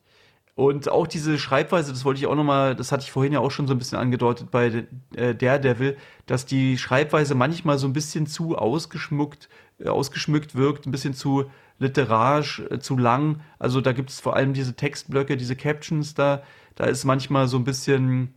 [0.55, 3.51] Und auch diese Schreibweise, das wollte ich auch nochmal, das hatte ich vorhin ja auch
[3.51, 4.85] schon so ein bisschen angedeutet bei
[5.17, 10.93] äh, Daredevil, dass die Schreibweise manchmal so ein bisschen zu ausgeschmückt, äh, ausgeschmückt wirkt, ein
[10.93, 13.41] bisschen zu literarisch, äh, zu lang.
[13.59, 16.43] Also da gibt es vor allem diese Textblöcke, diese Captions da,
[16.75, 18.35] da ist manchmal so ein bisschen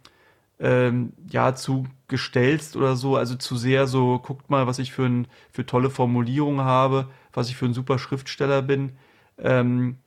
[0.60, 5.06] ähm, ja zu gestelzt oder so, also zu sehr so, guckt mal, was ich für,
[5.06, 8.94] ein, für tolle Formulierungen habe, was ich für ein super Schriftsteller bin.
[9.38, 9.98] Ähm,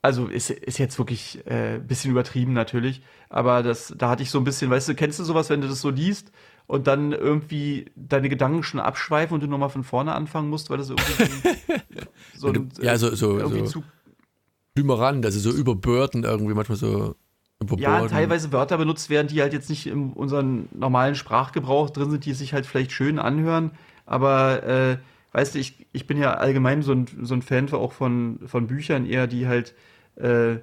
[0.00, 4.30] also ist, ist jetzt wirklich äh, ein bisschen übertrieben natürlich, aber das, da hatte ich
[4.30, 6.30] so ein bisschen, weißt du, kennst du sowas, wenn du das so liest
[6.68, 10.76] und dann irgendwie deine Gedanken schon abschweifen und du nochmal von vorne anfangen musst, weil
[10.76, 11.56] das irgendwie
[12.36, 13.84] so, ein, ja, so, so, irgendwie so zu
[14.74, 17.16] Blümerand, also so überbörden irgendwie manchmal so
[17.58, 17.82] überborden.
[17.82, 22.26] Ja, teilweise Wörter benutzt werden, die halt jetzt nicht in unserem normalen Sprachgebrauch drin sind,
[22.26, 23.70] die sich halt vielleicht schön anhören,
[24.04, 24.98] aber äh,
[25.32, 28.66] weißt du, ich, ich bin ja allgemein so ein, so ein Fan auch von, von
[28.66, 29.74] Büchern eher, die halt
[30.16, 30.56] äh,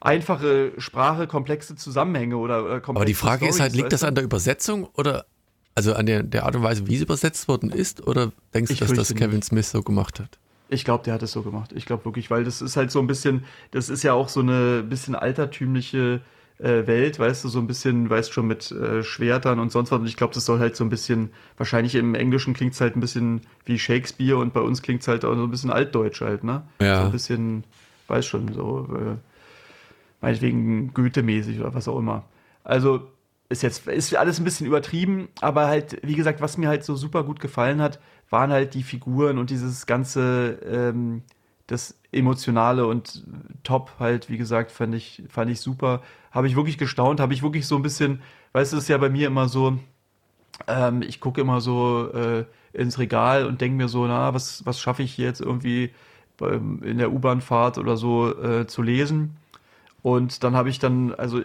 [0.00, 4.02] einfache Sprache, komplexe Zusammenhänge oder, oder komplexe Aber die Frage Storys, ist halt, liegt das
[4.02, 5.26] an der Übersetzung oder
[5.74, 8.06] also an der, der Art und Weise, wie es übersetzt worden ist?
[8.06, 9.44] Oder denkst du, dass das Kevin nicht.
[9.44, 10.38] Smith so gemacht hat?
[10.68, 11.72] Ich glaube, der hat es so gemacht.
[11.74, 14.40] Ich glaube wirklich, weil das ist halt so ein bisschen, das ist ja auch so
[14.40, 16.20] eine bisschen altertümliche
[16.58, 20.00] äh, Welt, weißt du, so ein bisschen, weißt schon, mit äh, Schwertern und sonst was.
[20.00, 22.96] Und ich glaube, das soll halt so ein bisschen, wahrscheinlich im Englischen klingt es halt
[22.96, 26.20] ein bisschen wie Shakespeare und bei uns klingt es halt auch so ein bisschen altdeutsch
[26.20, 26.62] halt, ne?
[26.80, 27.00] Ja.
[27.00, 27.64] So ein bisschen,
[28.08, 29.16] weiß schon, so, äh,
[30.20, 32.24] meinetwegen Goethe-mäßig oder was auch immer.
[32.64, 33.08] Also,
[33.48, 36.94] ist jetzt, ist alles ein bisschen übertrieben, aber halt, wie gesagt, was mir halt so
[36.94, 38.00] super gut gefallen hat,
[38.30, 41.22] waren halt die Figuren und dieses ganze, ähm,
[41.66, 43.24] das Emotionale und
[43.64, 46.02] top halt, wie gesagt, fand ich, fand ich super.
[46.30, 48.98] Habe ich wirklich gestaunt, habe ich wirklich so ein bisschen, weißt du, es ist ja
[48.98, 49.78] bei mir immer so,
[50.68, 54.80] ähm, ich gucke immer so äh, ins Regal und denke mir so, na, was, was
[54.80, 55.90] schaffe ich jetzt irgendwie
[56.36, 59.36] beim, in der U-Bahn-Fahrt oder so äh, zu lesen?
[60.02, 61.42] Und dann habe ich dann, also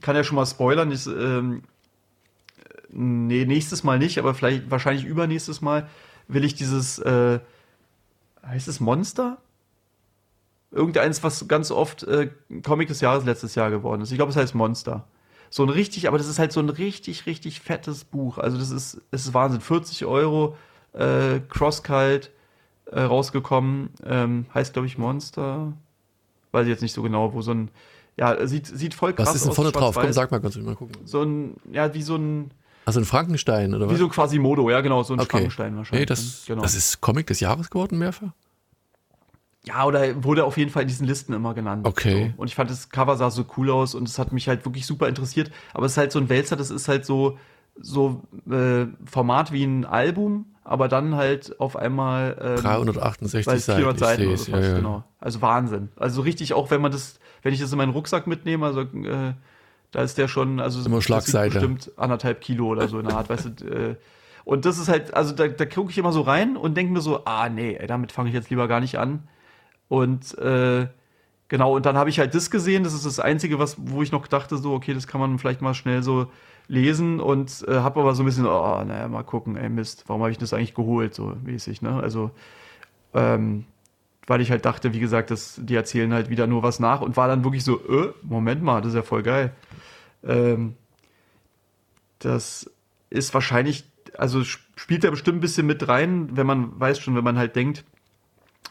[0.00, 1.62] kann ja schon mal spoilern, ist, ähm,
[2.90, 5.88] nee, nächstes Mal nicht, aber vielleicht wahrscheinlich übernächstes Mal
[6.28, 7.40] will ich dieses, äh,
[8.46, 9.38] heißt es Monster?
[10.70, 12.30] Irgendeins, was ganz oft äh,
[12.64, 14.10] Comic des Jahres letztes Jahr geworden ist.
[14.10, 15.06] Ich glaube, es heißt Monster.
[15.50, 18.38] So ein richtig, aber das ist halt so ein richtig, richtig fettes Buch.
[18.38, 19.60] Also das ist, es ist Wahnsinn.
[19.60, 20.56] 40 Euro,
[20.92, 22.30] äh, Crosskite
[22.86, 23.90] äh, rausgekommen.
[24.04, 25.72] Ähm, heißt, glaube ich, Monster.
[26.54, 27.70] Weiß ich jetzt nicht so genau, wo so ein,
[28.16, 29.34] ja, sieht, sieht voll krass aus.
[29.34, 29.96] Was ist denn vorne drauf?
[30.00, 30.96] Komm, sag mal, kannst du mal gucken.
[31.04, 32.52] So ein, ja, wie so ein,
[32.86, 33.94] also ein Frankenstein, oder was?
[33.94, 35.30] Wie so quasi Modo, ja, genau, so ein okay.
[35.30, 36.02] Frankenstein wahrscheinlich.
[36.02, 36.62] Nee, das, genau.
[36.62, 38.30] das ist Comic des Jahres geworden, mehrfach?
[39.64, 41.86] Ja, oder wurde auf jeden Fall in diesen Listen immer genannt.
[41.86, 42.34] Okay.
[42.36, 42.42] So.
[42.42, 44.86] Und ich fand das Cover sah so cool aus und es hat mich halt wirklich
[44.86, 45.50] super interessiert.
[45.72, 47.38] Aber es ist halt so ein Wälzer, das ist halt so,
[47.80, 53.98] so äh, Format wie ein Album, aber dann halt auf einmal ähm, 368 Seiten, 400
[53.98, 54.76] Seiten oder sowas, ja, ja.
[54.76, 55.04] genau.
[55.20, 55.90] Also Wahnsinn.
[55.96, 59.34] Also richtig, auch wenn man das, wenn ich das in meinen Rucksack mitnehme, also äh,
[59.92, 61.54] da ist der schon, also immer Schlagseite.
[61.54, 63.64] bestimmt anderthalb Kilo oder so in der Art, weißt du.
[63.66, 63.96] Äh,
[64.44, 67.00] und das ist halt, also da, da gucke ich immer so rein und denke mir
[67.00, 69.28] so, ah nee, ey, damit fange ich jetzt lieber gar nicht an.
[69.88, 70.88] Und äh,
[71.48, 74.12] genau, und dann habe ich halt das gesehen, das ist das Einzige, was, wo ich
[74.12, 76.30] noch dachte, so, okay, das kann man vielleicht mal schnell so
[76.68, 80.22] lesen und äh, habe aber so ein bisschen, oh, naja, mal gucken, ey, Mist, warum
[80.22, 82.00] habe ich das eigentlich geholt, so mäßig, ne?
[82.02, 82.30] Also,
[83.12, 83.64] ähm,
[84.26, 87.16] weil ich halt dachte, wie gesagt, dass die erzählen halt wieder nur was nach und
[87.16, 89.52] war dann wirklich so, äh, Moment mal, das ist ja voll geil.
[90.24, 90.76] Ähm,
[92.18, 92.70] das
[93.10, 93.84] ist wahrscheinlich,
[94.16, 97.54] also spielt da bestimmt ein bisschen mit rein, wenn man weiß schon, wenn man halt
[97.56, 97.84] denkt,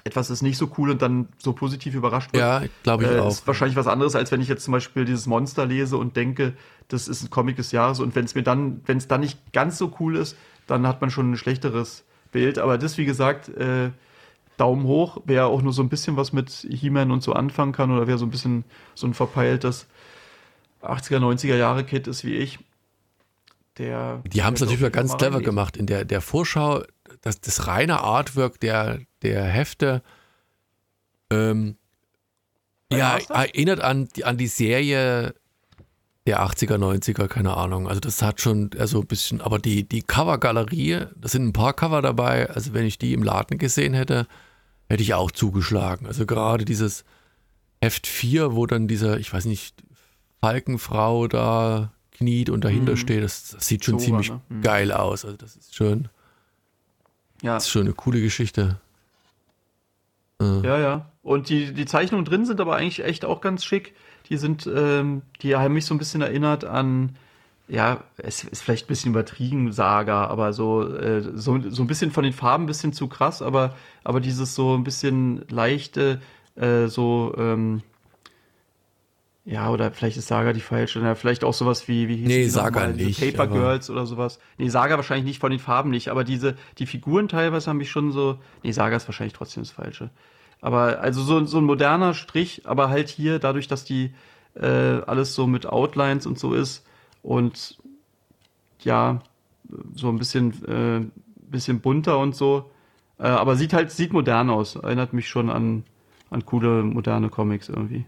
[0.04, 2.42] etwas ist nicht so cool und dann so positiv überrascht wird.
[2.42, 3.30] Ja, glaube ich äh, auch.
[3.30, 6.54] Ist wahrscheinlich was anderes, als wenn ich jetzt zum Beispiel dieses Monster lese und denke,
[6.90, 9.54] das ist ein Comic des Jahres und wenn es mir dann, wenn es dann nicht
[9.54, 10.38] ganz so cool ist,
[10.68, 12.60] dann hat man schon ein schlechteres Bild.
[12.60, 13.92] Aber das, wie gesagt, äh,
[14.58, 17.92] Daumen hoch, wer auch nur so ein bisschen was mit He-Man und so anfangen kann
[17.92, 19.88] oder wer so ein bisschen so ein verpeiltes
[20.82, 22.60] 80er, 90er Jahre Kid ist wie ich,
[23.78, 24.22] der.
[24.26, 25.78] Die haben es natürlich ganz clever gemacht.
[25.78, 26.84] In der, der Vorschau,
[27.22, 30.02] das, das reine Artwork der, der Hefte,
[31.32, 31.78] ähm,
[32.92, 35.34] ja, erinnert an die, an die Serie
[36.26, 37.88] der 80er, 90er, keine Ahnung.
[37.88, 41.74] Also das hat schon also ein bisschen, aber die, die Covergalerie, da sind ein paar
[41.74, 42.50] Cover dabei.
[42.50, 44.28] Also wenn ich die im Laden gesehen hätte,
[44.90, 46.06] hätte ich auch zugeschlagen.
[46.08, 47.04] Also gerade dieses
[47.82, 49.84] Heft 4, wo dann dieser, ich weiß nicht,
[50.40, 52.98] Falkenfrau da kniet und dahinter mhm.
[52.98, 53.24] steht.
[53.24, 54.42] Das, das, sieht schon Zora, ziemlich ne?
[54.50, 54.62] mhm.
[54.62, 55.26] geil aus.
[55.26, 56.08] Also das ist schon,
[57.44, 57.54] ja.
[57.54, 58.80] das ist schon eine coole Geschichte.
[60.42, 60.66] Äh.
[60.66, 61.06] Ja, ja.
[61.22, 63.94] Und die, die Zeichnungen drin sind aber eigentlich echt auch ganz schick.
[64.30, 67.16] Die sind, ähm, die haben mich so ein bisschen erinnert an,
[67.68, 72.12] ja, es ist vielleicht ein bisschen übertrieben, Saga, aber so, äh, so, so ein bisschen
[72.12, 76.22] von den Farben ein bisschen zu krass, aber, aber dieses so ein bisschen leichte,
[76.56, 77.82] äh, so, ähm,
[79.46, 81.02] ja, oder vielleicht ist Saga die falsche.
[81.02, 83.20] Ja, vielleicht auch sowas wie, wie hieß Nee, Saga nicht.
[83.20, 84.40] Paper Girls oder sowas.
[84.58, 87.92] Nee, Saga wahrscheinlich nicht von den Farben nicht, aber diese, die Figuren teilweise haben mich
[87.92, 88.38] schon so.
[88.64, 90.12] Nee, Saga ist wahrscheinlich trotzdem das Falsche.
[90.62, 94.14] Aber also so, so ein moderner Strich, aber halt hier, dadurch, dass die
[94.56, 96.86] äh, alles so mit Outlines und so ist
[97.22, 97.78] und
[98.80, 99.22] ja,
[99.94, 101.06] so ein bisschen, äh,
[101.50, 102.72] bisschen bunter und so.
[103.20, 104.78] Äh, aber sieht halt, sieht modern aus.
[104.78, 105.84] Erinnert mich schon an,
[106.30, 108.06] an coole moderne Comics irgendwie.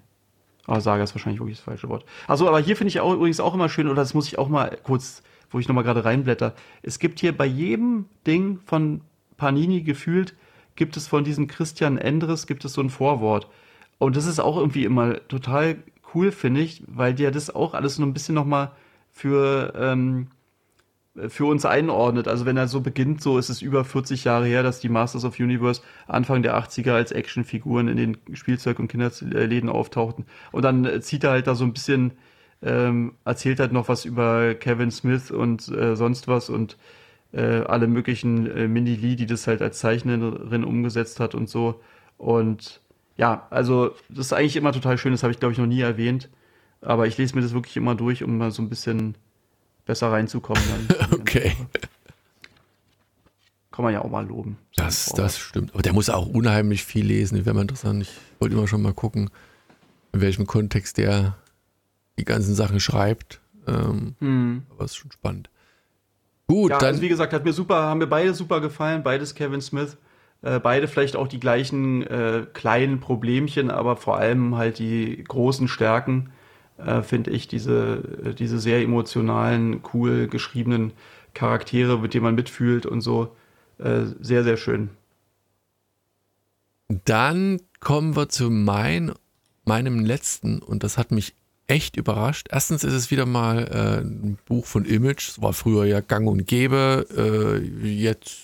[0.67, 2.05] Aber Saga ist wahrscheinlich wirklich das falsche Wort.
[2.27, 4.49] Also, aber hier finde ich auch übrigens auch immer schön, oder das muss ich auch
[4.49, 6.53] mal kurz, wo ich nochmal gerade reinblätter.
[6.81, 9.01] Es gibt hier bei jedem Ding von
[9.37, 10.35] Panini gefühlt,
[10.75, 13.47] gibt es von diesem Christian Endres, gibt es so ein Vorwort.
[13.97, 15.77] Und das ist auch irgendwie immer total
[16.13, 18.71] cool, finde ich, weil der das auch alles nur ein bisschen nochmal
[19.11, 20.27] für, ähm,
[21.29, 22.27] für uns einordnet.
[22.27, 25.25] Also wenn er so beginnt, so ist es über 40 Jahre her, dass die Masters
[25.25, 30.25] of Universe Anfang der 80er als Actionfiguren in den Spielzeug- und Kinderläden auftauchten.
[30.51, 32.11] Und dann zieht er halt da so ein bisschen,
[32.61, 36.77] ähm, erzählt halt noch was über Kevin Smith und äh, sonst was und
[37.31, 41.81] äh, alle möglichen äh, Mindy Lee, die das halt als Zeichnerin umgesetzt hat und so.
[42.17, 42.81] Und
[43.17, 45.81] ja, also das ist eigentlich immer total schön, das habe ich glaube ich noch nie
[45.81, 46.29] erwähnt.
[46.81, 49.15] Aber ich lese mir das wirklich immer durch, um mal so ein bisschen
[49.85, 50.63] besser reinzukommen.
[51.11, 51.53] okay.
[53.71, 54.57] Kann man ja auch mal loben.
[54.75, 55.73] Das, das stimmt.
[55.73, 57.45] Aber der muss auch unheimlich viel lesen.
[57.45, 58.03] Wäre mal interessant.
[58.03, 59.29] Ich wollte immer schon mal gucken,
[60.13, 61.35] in welchem Kontext der
[62.17, 63.41] die ganzen Sachen schreibt.
[63.67, 64.63] Ähm, hm.
[64.69, 65.49] Aber es ist schon spannend.
[66.47, 66.89] Gut, ja, dann.
[66.89, 69.03] Also wie gesagt, hat mir super, haben mir beide super gefallen.
[69.03, 69.97] Beides Kevin Smith.
[70.41, 75.67] Äh, beide vielleicht auch die gleichen äh, kleinen Problemchen, aber vor allem halt die großen
[75.67, 76.31] Stärken
[76.77, 80.93] äh, finde ich, diese, äh, diese sehr emotionalen, cool geschriebenen
[81.33, 83.35] Charaktere, mit denen man mitfühlt und so,
[83.77, 84.89] äh, sehr, sehr schön.
[87.05, 89.13] Dann kommen wir zu meinen
[89.65, 91.33] meinem letzten und das hat mich
[91.67, 92.47] echt überrascht.
[92.51, 95.29] Erstens ist es wieder mal äh, ein Buch von Image.
[95.29, 97.07] Es war früher ja gang und gäbe.
[97.17, 98.37] Äh, jetzt,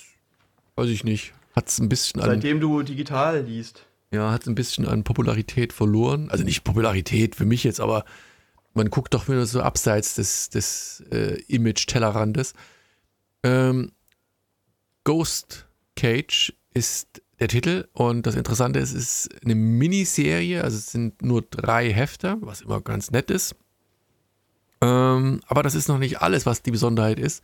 [0.76, 2.22] weiß ich nicht, hat es ein bisschen.
[2.22, 3.86] Seitdem du digital liest.
[4.12, 6.30] Ja, hat ein bisschen an Popularität verloren.
[6.30, 8.04] Also nicht Popularität für mich jetzt, aber
[8.74, 12.54] man guckt doch wieder so abseits des, des äh, Image-Tellerrandes.
[13.44, 13.92] Ähm,
[15.04, 20.92] Ghost Cage ist der Titel und das Interessante ist, es ist eine Miniserie, also es
[20.92, 23.56] sind nur drei Hefte, was immer ganz nett ist.
[24.82, 27.44] Ähm, aber das ist noch nicht alles, was die Besonderheit ist.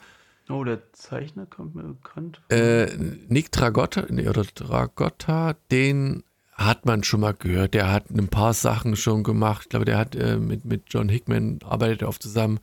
[0.49, 2.41] Oh, der Zeichner kommt mir bekannt.
[2.49, 2.95] Äh,
[3.27, 6.23] Nick Tragotta, nee, oder Tragotta, den
[6.57, 7.75] hat man schon mal gehört.
[7.75, 9.63] Der hat ein paar Sachen schon gemacht.
[9.63, 12.59] Ich glaube, der hat äh, mit, mit John Hickman arbeitet oft zusammen.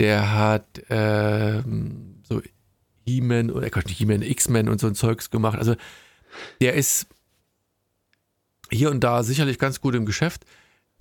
[0.00, 1.62] Der hat äh,
[2.22, 2.40] so
[3.04, 5.58] He-Man oder Gott, He-Man, X-Men und so ein Zeugs gemacht.
[5.58, 5.74] Also
[6.60, 7.08] der ist
[8.70, 10.44] hier und da sicherlich ganz gut im Geschäft.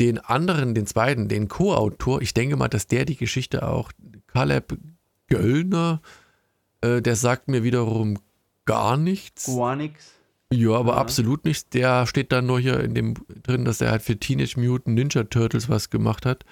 [0.01, 3.91] Den anderen, den zweiten, den Co-Autor, ich denke mal, dass der die Geschichte auch,
[4.27, 4.77] Caleb
[5.27, 6.01] Göllner,
[6.81, 8.19] äh, der sagt mir wiederum
[8.65, 9.45] gar nichts.
[9.47, 10.16] Gar nichts.
[10.51, 10.97] Ja, aber ja.
[10.97, 11.69] absolut nichts.
[11.69, 15.23] Der steht dann nur hier in dem drin, dass er halt für Teenage Mutant Ninja
[15.23, 16.45] Turtles was gemacht hat.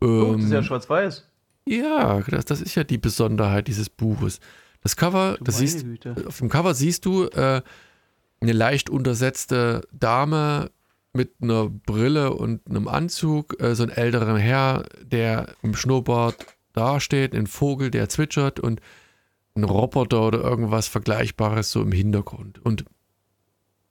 [0.00, 1.28] Ähm, oh, das ist ja ähm, schwarz-weiß.
[1.66, 4.40] Ja, das, das, ist ja die Besonderheit dieses Buches.
[4.82, 5.84] Das Cover, das siehst,
[6.26, 7.62] auf dem Cover siehst du äh,
[8.40, 10.70] eine leicht untersetzte Dame
[11.14, 16.36] mit einer Brille und einem Anzug, äh, so ein älterer Herr, der im Schnurrbart
[16.74, 18.80] dasteht, ein Vogel, der zwitschert und
[19.54, 22.58] ein Roboter oder irgendwas Vergleichbares so im Hintergrund.
[22.64, 22.84] Und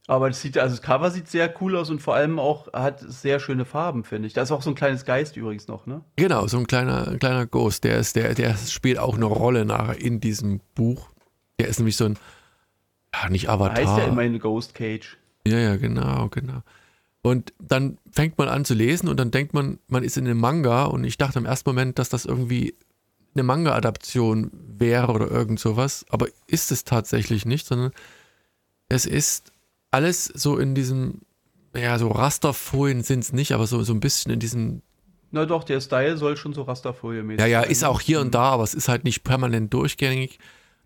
[0.07, 2.99] aber das sieht, also das Cover sieht sehr cool aus und vor allem auch hat
[2.99, 4.34] sehr schöne Farben, finde ich.
[4.34, 6.03] Da ist auch so ein kleines Geist übrigens noch, ne?
[6.17, 7.85] Genau, so ein kleiner, ein kleiner Ghost.
[7.85, 11.09] Der ist, der, der spielt auch eine Rolle nachher in diesem Buch.
[11.57, 12.19] Der ist nämlich so ein,
[13.13, 13.77] ja, nicht Avatar.
[13.77, 15.17] Heißt ja immerhin Ghost Cage.
[15.47, 16.63] Ja, ja, genau, genau.
[17.21, 20.39] Und dann fängt man an zu lesen und dann denkt man, man ist in einem
[20.39, 22.75] Manga und ich dachte im ersten Moment, dass das irgendwie
[23.34, 27.93] eine Manga-Adaption wäre oder irgend sowas, aber ist es tatsächlich nicht, sondern
[28.89, 29.52] es ist
[29.94, 31.22] alles so in diesem,
[31.76, 34.82] ja, so Rasterfolien sind es nicht, aber so, so ein bisschen in diesem.
[35.32, 37.72] Na doch, der Style soll schon so Rasterfolie-mäßig Ja, ja, sein.
[37.72, 40.40] ist auch hier und da, aber es ist halt nicht permanent durchgängig.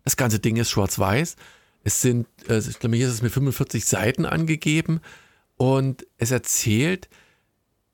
[0.04, 1.36] Das ganze Ding ist schwarz-weiß.
[1.84, 5.00] Es sind, also ich glaube, hier ist es mit 45 Seiten angegeben
[5.56, 7.08] und es erzählt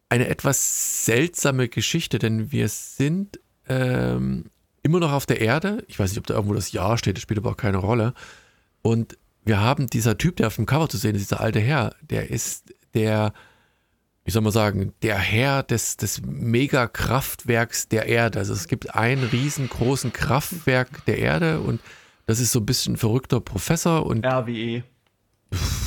[0.08, 4.50] eine etwas seltsame Geschichte, denn wir sind ähm,
[4.82, 5.84] immer noch auf der Erde.
[5.88, 8.14] Ich weiß nicht, ob da irgendwo das Jahr steht, das spielt aber auch keine Rolle.
[8.82, 11.94] Und wir haben dieser Typ, der auf dem Cover zu sehen ist, dieser alte Herr,
[12.02, 13.32] der ist der,
[14.24, 18.38] wie soll man sagen, der Herr des, des Megakraftwerks der Erde.
[18.38, 21.80] Also es gibt ein riesengroßen Kraftwerk der Erde und
[22.26, 24.24] das ist so ein bisschen ein verrückter Professor und.
[24.24, 24.82] RWE.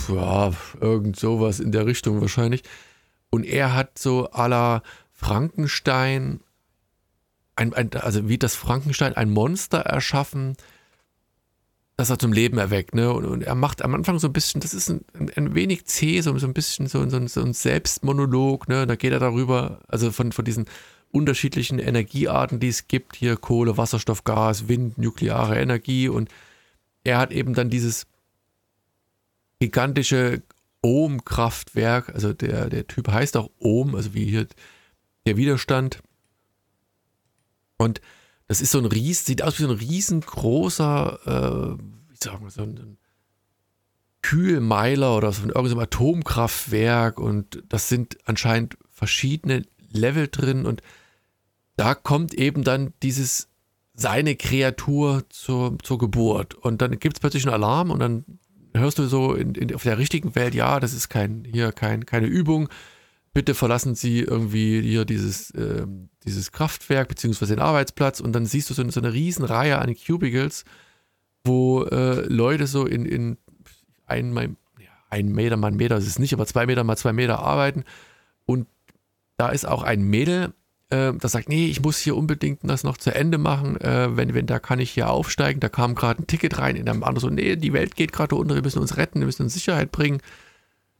[0.07, 2.63] Ja, irgend sowas in der Richtung wahrscheinlich.
[3.29, 4.81] Und er hat so à la
[5.11, 6.39] Frankenstein,
[7.55, 10.55] ein, ein, also wie das Frankenstein ein Monster erschaffen,
[11.97, 12.93] das er zum Leben erweckt.
[12.93, 13.11] Ne?
[13.11, 15.03] Und, und, er macht am Anfang so ein bisschen, das ist ein,
[15.35, 18.69] ein wenig zäh, so, so ein bisschen so, so, so ein Selbstmonolog.
[18.69, 18.85] Ne?
[18.85, 20.67] Da geht er darüber, also von, von diesen
[21.11, 26.07] unterschiedlichen Energiearten, die es gibt, hier Kohle, Wasserstoff, Gas, Wind, nukleare Energie.
[26.07, 26.29] Und
[27.03, 28.05] er hat eben dann dieses
[29.59, 30.43] gigantische
[30.83, 34.45] Ohm-Kraftwerk, also der, der Typ heißt auch Ohm, also wie hier
[35.25, 36.03] der Widerstand.
[37.77, 38.01] Und
[38.47, 42.51] das ist so ein Ries, sieht aus wie so ein riesengroßer, äh, wie sagen wir
[42.51, 42.97] so ein
[44.21, 50.81] Kühlmeiler oder so von irgendeinem Atomkraftwerk und das sind anscheinend verschiedene Level drin und
[51.75, 53.49] da kommt eben dann dieses
[53.93, 56.53] seine Kreatur zur, zur Geburt.
[56.53, 58.25] Und dann gibt es plötzlich einen Alarm und dann
[58.73, 62.05] hörst du so in, in, auf der richtigen Welt, ja, das ist kein, hier kein,
[62.05, 62.69] keine Übung,
[63.37, 65.85] bitte verlassen Sie irgendwie hier dieses, äh,
[66.25, 69.95] dieses Kraftwerk beziehungsweise den Arbeitsplatz und dann siehst du so, so eine riesen Reihe an
[69.95, 70.65] Cubicles,
[71.43, 73.37] wo äh, Leute so in, in
[74.07, 74.57] ein,
[75.11, 77.83] ein Meter mal ein Meter, das ist nicht, aber zwei Meter mal zwei Meter arbeiten
[78.47, 78.65] und
[79.37, 80.55] da ist auch ein Mädel,
[80.89, 84.33] äh, das sagt, nee, ich muss hier unbedingt das noch zu Ende machen, äh, wenn,
[84.33, 87.29] wenn, da kann ich hier aufsteigen, da kam gerade ein Ticket rein, in einem anderen
[87.29, 89.91] so, nee, die Welt geht gerade unter, wir müssen uns retten, wir müssen uns Sicherheit
[89.91, 90.21] bringen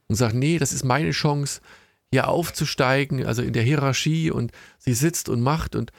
[0.06, 1.62] und sagt, nee, das ist meine Chance,
[2.10, 5.92] hier aufzusteigen, also in der Hierarchie und sie sitzt und macht und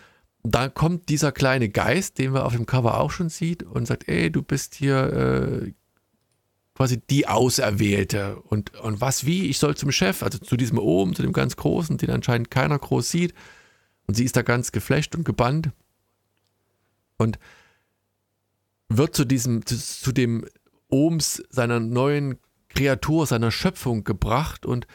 [0.44, 4.08] da kommt dieser kleine Geist, den wir auf dem Cover auch schon sieht und sagt,
[4.08, 5.74] ey, du bist hier äh,
[6.76, 11.14] quasi die Auserwählte und, und was wie, ich soll zum Chef, also zu diesem oben,
[11.14, 13.34] zu dem ganz Großen, den anscheinend keiner groß sieht
[14.08, 15.72] und sie ist da ganz geflasht und gebannt
[17.18, 17.38] und
[18.88, 20.46] wird zu diesem, zu, zu dem
[20.88, 24.88] Ohms seiner neuen Kreatur, seiner Schöpfung gebracht und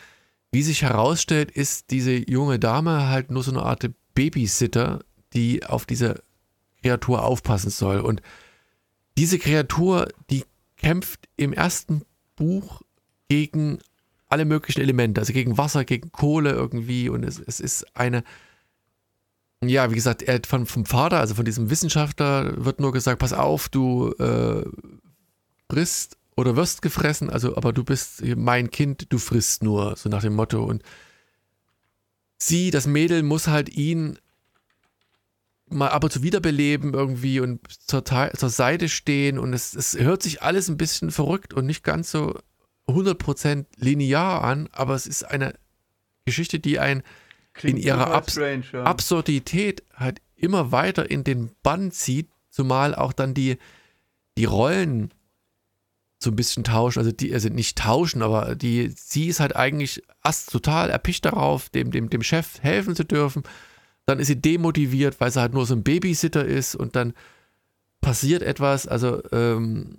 [0.54, 5.00] wie sich herausstellt, ist diese junge Dame halt nur so eine Art Babysitter,
[5.32, 6.22] die auf diese
[6.80, 7.98] Kreatur aufpassen soll.
[7.98, 8.22] Und
[9.18, 10.44] diese Kreatur, die
[10.76, 12.02] kämpft im ersten
[12.36, 12.82] Buch
[13.28, 13.80] gegen
[14.28, 17.08] alle möglichen Elemente, also gegen Wasser, gegen Kohle irgendwie.
[17.08, 18.22] Und es, es ist eine,
[19.60, 23.32] ja, wie gesagt, er von, vom Vater, also von diesem Wissenschaftler, wird nur gesagt, pass
[23.32, 24.64] auf, du äh,
[25.68, 30.22] frisst oder wirst gefressen, also aber du bist mein Kind, du frisst nur, so nach
[30.22, 30.64] dem Motto.
[30.64, 30.82] Und
[32.38, 34.18] sie, das Mädel, muss halt ihn
[35.68, 40.22] mal ab und zu wiederbeleben irgendwie und zur, zur Seite stehen und es, es hört
[40.22, 42.38] sich alles ein bisschen verrückt und nicht ganz so
[42.86, 45.54] 100% linear an, aber es ist eine
[46.26, 47.02] Geschichte, die ein
[47.54, 48.82] Klingt in ihrer Abs strange, ja.
[48.84, 53.58] Absurdität halt immer weiter in den Bann zieht, zumal auch dann die,
[54.36, 55.12] die Rollen
[56.24, 60.02] so ein bisschen tauschen, also die, also nicht tauschen, aber die, sie ist halt eigentlich
[60.24, 63.42] erst total erpicht darauf, dem, dem, dem Chef helfen zu dürfen.
[64.06, 67.14] Dann ist sie demotiviert, weil sie halt nur so ein Babysitter ist und dann
[68.00, 69.96] passiert etwas, also ähm,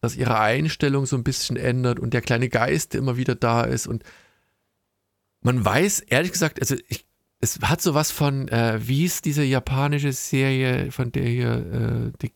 [0.00, 3.86] dass ihre Einstellung so ein bisschen ändert und der kleine Geist immer wieder da ist
[3.86, 4.02] und
[5.42, 7.06] man weiß, ehrlich gesagt, also ich,
[7.40, 12.32] es hat sowas von, äh, wie ist diese japanische Serie, von der hier äh, die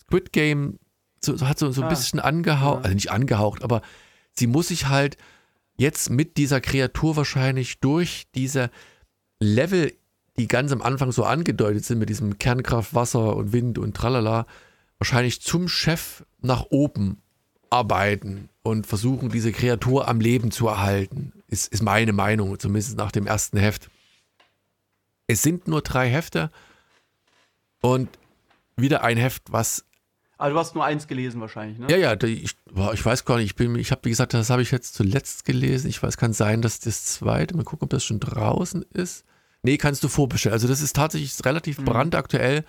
[0.00, 0.78] Squid Game
[1.24, 3.82] so, hat so, so ein ah, bisschen angehaucht, also nicht angehaucht, aber
[4.32, 5.16] sie muss sich halt
[5.76, 8.70] jetzt mit dieser Kreatur wahrscheinlich durch diese
[9.40, 9.92] Level,
[10.36, 14.46] die ganz am Anfang so angedeutet sind, mit diesem Kernkraft, Wasser und Wind und tralala,
[14.98, 17.20] wahrscheinlich zum Chef nach oben
[17.70, 21.32] arbeiten und versuchen, diese Kreatur am Leben zu erhalten.
[21.48, 23.90] Ist, ist meine Meinung, zumindest nach dem ersten Heft.
[25.26, 26.50] Es sind nur drei Hefte
[27.80, 28.08] und
[28.76, 29.84] wieder ein Heft, was
[30.36, 31.86] aber du hast nur eins gelesen wahrscheinlich, ne?
[31.90, 32.56] Ja, ja, ich,
[32.92, 33.46] ich weiß gar nicht.
[33.46, 35.88] Ich, bin, ich habe, wie gesagt, das habe ich jetzt zuletzt gelesen.
[35.88, 39.24] Ich weiß, kann sein, dass das zweite, mal gucken, ob das schon draußen ist.
[39.62, 40.52] Nee, kannst du vorbestellen.
[40.52, 41.84] Also das ist tatsächlich relativ mhm.
[41.84, 42.64] brandaktuell.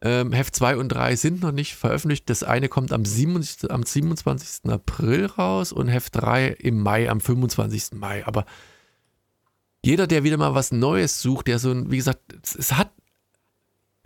[0.00, 2.30] Ähm, Heft 2 und 3 sind noch nicht veröffentlicht.
[2.30, 4.70] Das eine kommt am, 27, am 27.
[4.70, 7.92] April raus und Heft 3 im Mai, am 25.
[7.92, 8.26] Mai.
[8.26, 8.46] Aber
[9.84, 12.90] jeder, der wieder mal was Neues sucht, der so ein, wie gesagt, es, es hat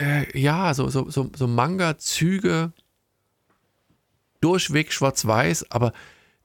[0.01, 2.73] äh, ja so, so, so, so Manga-Züge
[4.41, 5.93] durchweg schwarz-weiß, aber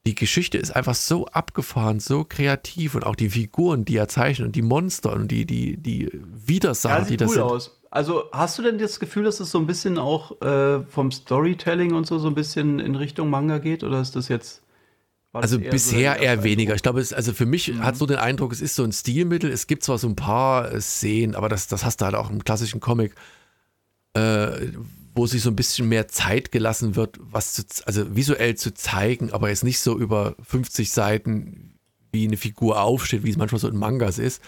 [0.06, 4.47] die Geschichte ist einfach so abgefahren, so kreativ und auch die Figuren, die er zeichnet
[4.47, 7.44] und die Monster und die, die, die Widersacher, ja, die das cool sind.
[7.44, 7.81] Aus.
[7.90, 11.93] Also hast du denn das Gefühl, dass es so ein bisschen auch äh, vom Storytelling
[11.93, 14.62] und so so ein bisschen in Richtung Manga geht oder ist das jetzt
[15.32, 16.74] also eher bisher so eher weniger.
[16.74, 17.82] Ich glaube, es, also für mich mhm.
[17.82, 19.51] hat so den Eindruck, es ist so ein Stilmittel.
[19.51, 22.44] Es gibt zwar so ein paar Szenen, aber das, das hast du halt auch im
[22.44, 23.14] klassischen Comic,
[24.14, 24.69] äh,
[25.14, 29.32] wo sich so ein bisschen mehr Zeit gelassen wird, was zu, also visuell zu zeigen,
[29.32, 31.78] aber jetzt nicht so über 50 Seiten,
[32.12, 34.43] wie eine Figur aufsteht, wie es manchmal so in Mangas ist,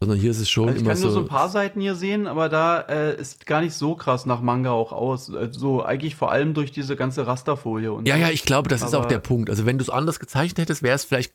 [0.00, 1.00] sondern hier ist es schon also immer so.
[1.00, 3.74] Ich kann nur so ein paar Seiten hier sehen, aber da äh, ist gar nicht
[3.74, 5.26] so krass nach Manga auch aus.
[5.26, 8.20] So also eigentlich vor allem durch diese ganze Rasterfolie und Ja, so.
[8.20, 9.50] ja, ich glaube, das aber ist auch der Punkt.
[9.50, 11.34] Also wenn du es anders gezeichnet hättest, wäre es vielleicht,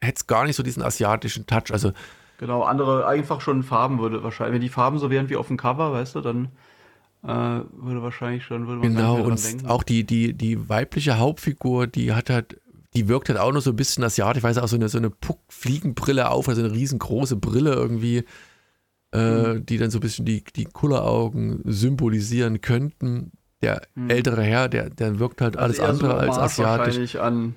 [0.00, 1.72] hätte es gar nicht so diesen asiatischen Touch.
[1.72, 1.92] Also
[2.38, 5.56] Genau, andere einfach schon Farben würde wahrscheinlich, wenn die Farben so wären wie auf dem
[5.56, 6.48] Cover, weißt du, dann äh,
[7.26, 9.66] würde wahrscheinlich schon, würde man Genau, und denken.
[9.66, 12.60] auch die, die, die weibliche Hauptfigur, die hat halt,
[12.94, 14.98] die wirkt halt auch noch so ein bisschen asiatisch, ich weiß auch so eine, so
[14.98, 18.24] eine Puck-Fliegenbrille auf, also eine riesengroße Brille irgendwie,
[19.12, 19.66] äh, mhm.
[19.66, 23.32] die dann so ein bisschen die, die Kulleraugen symbolisieren könnten.
[23.62, 24.10] Der mhm.
[24.10, 26.86] ältere Herr, der, der wirkt halt also alles andere so als asiatisch.
[26.86, 27.56] Wahrscheinlich an,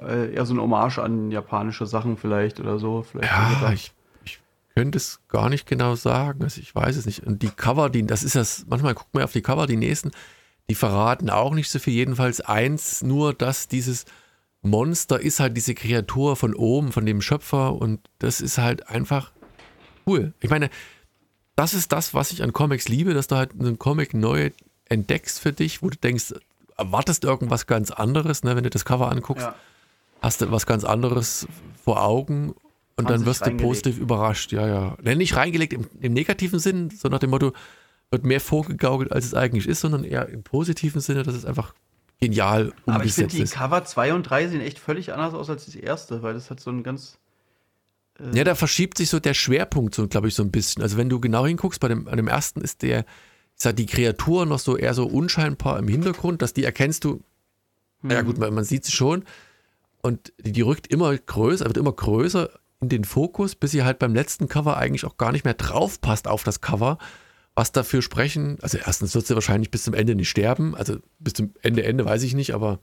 [0.00, 3.02] äh, eher so ein Hommage an japanische Sachen vielleicht oder so.
[3.02, 3.92] Vielleicht ja, ich
[4.74, 6.42] könnte es gar nicht genau sagen.
[6.42, 7.26] Also ich weiß es nicht.
[7.26, 10.10] Und die Cover, die, das ist das, manchmal guckt man auf die Cover, die nächsten,
[10.70, 11.94] die verraten auch nicht so viel.
[11.94, 14.04] Jedenfalls eins, nur dass dieses
[14.62, 19.32] Monster ist halt diese Kreatur von oben, von dem Schöpfer und das ist halt einfach
[20.06, 20.32] cool.
[20.40, 20.70] Ich meine,
[21.56, 24.50] das ist das, was ich an Comics liebe, dass du halt einen Comic neu
[24.86, 26.34] entdeckst für dich, wo du denkst,
[26.76, 28.56] erwartest irgendwas ganz anderes, ne?
[28.56, 29.54] wenn du das Cover anguckst, ja.
[30.22, 31.46] hast du was ganz anderes
[31.84, 32.54] vor Augen
[32.96, 34.96] und dann wirst du positiv überrascht, ja, ja.
[35.02, 37.52] Nenn nicht reingelegt im, im, negativen Sinn, so nach dem Motto,
[38.10, 41.74] wird mehr vorgegaukelt, als es eigentlich ist, sondern eher im positiven Sinne, dass es einfach
[42.20, 42.94] genial umgesetzt ist.
[42.94, 45.74] Aber ich finde, die Cover 2 und 3 sehen echt völlig anders aus als das
[45.74, 47.18] erste, weil das hat so ein ganz.
[48.18, 50.82] Äh ja, da verschiebt sich so der Schwerpunkt, so, glaube ich, so ein bisschen.
[50.82, 53.86] Also, wenn du genau hinguckst, bei dem, an dem ersten ist der, ich sag, die
[53.86, 57.22] Kreatur noch so eher so unscheinbar im Hintergrund, dass die erkennst du.
[58.02, 58.10] Hm.
[58.10, 59.24] Ja, gut, man, man sieht sie schon.
[60.02, 62.50] Und die, die rückt immer größer, wird immer größer
[62.88, 66.28] den Fokus, bis sie halt beim letzten Cover eigentlich auch gar nicht mehr drauf passt
[66.28, 66.98] auf das Cover.
[67.54, 71.34] Was dafür sprechen, also erstens wird sie wahrscheinlich bis zum Ende nicht sterben, also bis
[71.34, 72.80] zum Ende, Ende weiß ich nicht, aber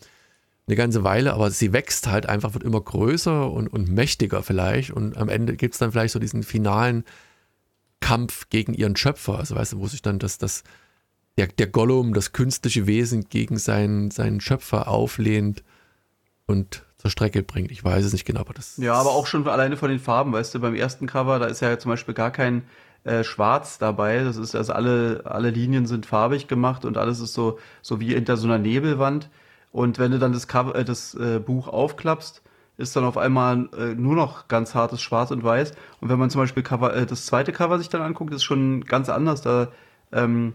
[0.70, 4.92] eine ganze Weile, aber sie wächst halt einfach, wird immer größer und, und mächtiger vielleicht.
[4.92, 7.04] Und am Ende gibt es dann vielleicht so diesen finalen
[8.02, 9.40] Kampf gegen ihren Schöpfer.
[9.40, 10.64] Also weißt du, wo sich dann das, das,
[11.40, 15.64] der, der Gollum, das künstliche Wesen gegen seinen, seinen Schöpfer auflehnt
[16.46, 17.72] und zur Strecke bringt.
[17.72, 18.78] Ich weiß es nicht genau, aber das.
[18.78, 21.62] Ja, aber auch schon alleine von den Farben, weißt du, beim ersten Cover, da ist
[21.62, 22.64] ja zum Beispiel gar kein
[23.06, 24.24] äh, Schwarz dabei.
[24.24, 28.14] Das ist also alle, alle Linien sind farbig gemacht und alles ist so, so wie
[28.14, 29.30] hinter so einer Nebelwand.
[29.72, 32.42] Und wenn du dann das, Cover, äh, das äh, Buch aufklappst,
[32.78, 35.72] ist dann auf einmal äh, nur noch ganz hartes Schwarz und Weiß.
[36.02, 38.84] Und wenn man zum Beispiel Cover, äh, das zweite Cover sich dann anguckt, ist schon
[38.84, 39.42] ganz anders.
[39.42, 39.70] Da
[40.12, 40.54] ähm,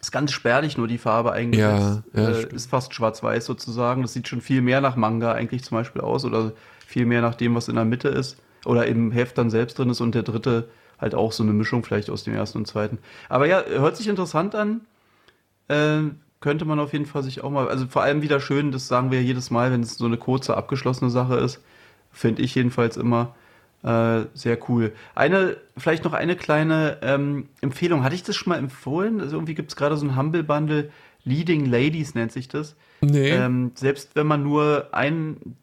[0.00, 2.02] ist ganz spärlich nur die Farbe eingesetzt.
[2.14, 4.02] Ja, ja, äh, ist fast schwarz-weiß sozusagen.
[4.02, 6.52] Das sieht schon viel mehr nach Manga eigentlich zum Beispiel aus oder
[6.86, 9.90] viel mehr nach dem, was in der Mitte ist oder im Heft dann selbst drin
[9.90, 10.68] ist und der dritte
[10.98, 12.98] halt auch so eine Mischung vielleicht aus dem ersten und zweiten.
[13.28, 14.82] Aber ja, hört sich interessant an.
[15.68, 16.10] Äh,
[16.40, 19.10] könnte man auf jeden Fall sich auch mal, also vor allem wieder schön, das sagen
[19.10, 21.60] wir jedes Mal, wenn es so eine kurze, abgeschlossene Sache ist,
[22.12, 23.34] finde ich jedenfalls immer
[23.82, 24.92] äh, sehr cool.
[25.14, 28.02] Eine, vielleicht noch eine kleine ähm, Empfehlung.
[28.02, 29.20] Hatte ich das schon mal empfohlen?
[29.20, 30.90] Also irgendwie gibt es gerade so ein Humble Bundle,
[31.24, 32.74] Leading Ladies nennt sich das.
[33.00, 33.30] Nee.
[33.30, 35.56] Ähm, selbst wenn man nur ein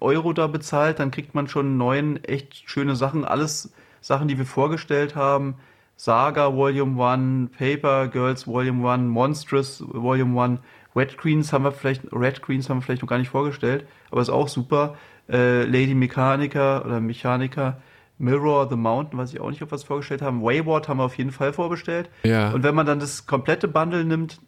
[0.00, 3.24] Euro da bezahlt, dann kriegt man schon neun echt schöne Sachen.
[3.24, 5.54] Alles Sachen, die wir vorgestellt haben.
[5.96, 10.60] Saga Volume 1, Paper Girls Volume 1, Monstrous Volume 1,
[10.94, 14.20] Red Queens haben wir vielleicht, Red Queens haben wir vielleicht noch gar nicht vorgestellt, aber
[14.20, 14.96] ist auch super.
[15.28, 17.78] Äh, Lady Mechanica oder Mechanica,
[18.18, 20.42] Mirror the Mountain, weiß ich auch nicht, ob wir es vorgestellt haben.
[20.42, 22.08] Wayward haben wir auf jeden Fall vorbestellt.
[22.22, 22.50] Ja.
[22.52, 24.40] Und wenn man dann das komplette Bundle nimmt,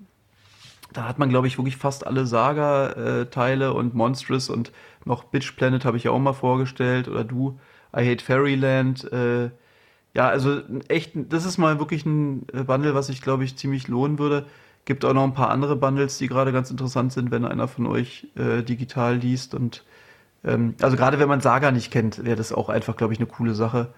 [0.92, 4.72] da hat man, glaube ich, wirklich fast alle Saga-Teile und Monstrous und
[5.04, 7.58] noch Bitch Planet habe ich ja auch mal vorgestellt oder du.
[7.96, 9.50] I Hate Fairyland, äh,
[10.14, 13.88] ja, also echt, das ist mal wirklich ein äh, Bundle, was sich, glaube ich, ziemlich
[13.88, 14.46] lohnen würde.
[14.84, 17.86] Gibt auch noch ein paar andere Bundles, die gerade ganz interessant sind, wenn einer von
[17.86, 19.54] euch äh, digital liest.
[19.54, 19.84] Und
[20.44, 23.26] ähm, also gerade wenn man Saga nicht kennt, wäre das auch einfach, glaube ich, eine
[23.26, 23.88] coole Sache,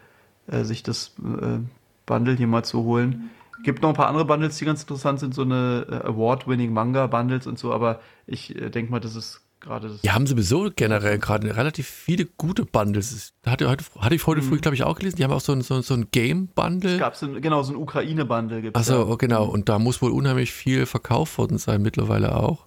[0.47, 1.59] äh, sich das äh,
[2.07, 3.31] Bundle hier mal zu holen.
[3.63, 7.47] Gibt noch ein paar andere Bundles, die ganz interessant sind, so eine äh, Award-winning Manga-Bundles
[7.47, 10.01] und so, aber ich äh, denke mal, das ist gerade das.
[10.01, 13.35] Die haben sowieso generell gerade relativ viele gute Bundles.
[13.47, 14.49] Hatte, heute, hatte ich heute mhm.
[14.49, 15.17] früh, glaube ich, auch gelesen.
[15.17, 16.95] Die haben auch so ein, so, so ein Game-Bundle.
[16.95, 18.71] Es gab so ein, genau, so ein Ukraine-Bundle.
[18.73, 19.17] Achso, ja.
[19.17, 19.45] Genau.
[19.45, 22.67] Und da muss wohl unheimlich viel verkauft worden sein, mittlerweile auch.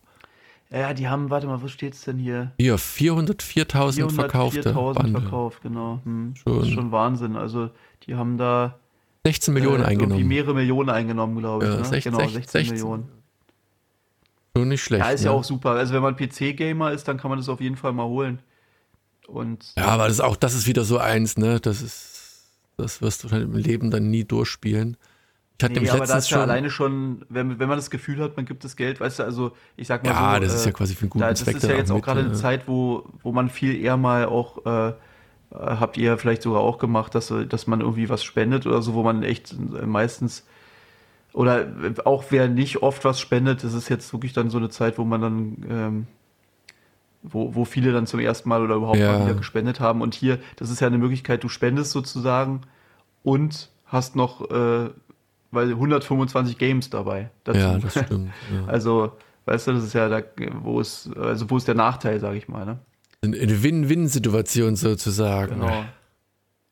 [0.73, 2.51] Ja, die haben, warte mal, wo steht es denn hier?
[2.57, 5.99] Hier, 404.000 verkaufte 404.000 verkauft, genau.
[6.03, 6.33] Hm.
[6.35, 6.57] Schon.
[6.57, 7.35] Das ist schon Wahnsinn.
[7.35, 7.69] Also,
[8.07, 8.79] die haben da
[9.25, 10.27] 16 Millionen äh, eingenommen.
[10.27, 11.71] mehrere Millionen eingenommen, glaube ich.
[11.71, 11.85] Ja, ne?
[11.85, 13.09] 16, genau, 16, 16 Millionen.
[14.57, 15.05] Schon nicht schlecht.
[15.05, 15.27] Ja, ist ne?
[15.27, 15.71] ja auch super.
[15.71, 18.39] Also wenn man PC-Gamer ist, dann kann man das auf jeden Fall mal holen.
[19.27, 21.59] Und ja, aber das ist auch, das ist wieder so eins, ne?
[21.59, 24.97] Das ist, das wirst du halt im Leben dann nie durchspielen.
[25.63, 28.35] Ich hatte nee, aber das ist ja alleine schon, wenn, wenn man das Gefühl hat,
[28.35, 30.39] man gibt das Geld, weißt du, also ich sag mal ja, so.
[30.41, 32.01] das ist ja äh, quasi für einen guten da, Das Zweck ist ja jetzt auch
[32.01, 34.93] gerade eine Zeit, wo, wo man viel eher mal auch, äh,
[35.51, 39.03] habt ihr vielleicht sogar auch gemacht, dass, dass man irgendwie was spendet oder so, wo
[39.03, 40.45] man echt meistens
[41.33, 41.67] oder
[42.05, 45.03] auch wer nicht oft was spendet, das ist jetzt wirklich dann so eine Zeit, wo
[45.03, 46.07] man dann, ähm,
[47.23, 49.11] wo, wo viele dann zum ersten Mal oder überhaupt ja.
[49.11, 50.01] mal wieder gespendet haben.
[50.01, 52.61] Und hier, das ist ja eine Möglichkeit, du spendest sozusagen
[53.23, 54.89] und hast noch äh,
[55.53, 57.29] weil 125 Games dabei.
[57.43, 57.59] Dazu.
[57.59, 58.31] Ja, das stimmt.
[58.51, 58.67] Ja.
[58.67, 59.13] Also,
[59.45, 60.21] weißt du, das ist ja da,
[60.61, 62.79] wo ist, also wo ist der Nachteil, sage ich mal, ne?
[63.21, 65.61] Eine Win-Win-Situation sozusagen.
[65.61, 65.85] Genau.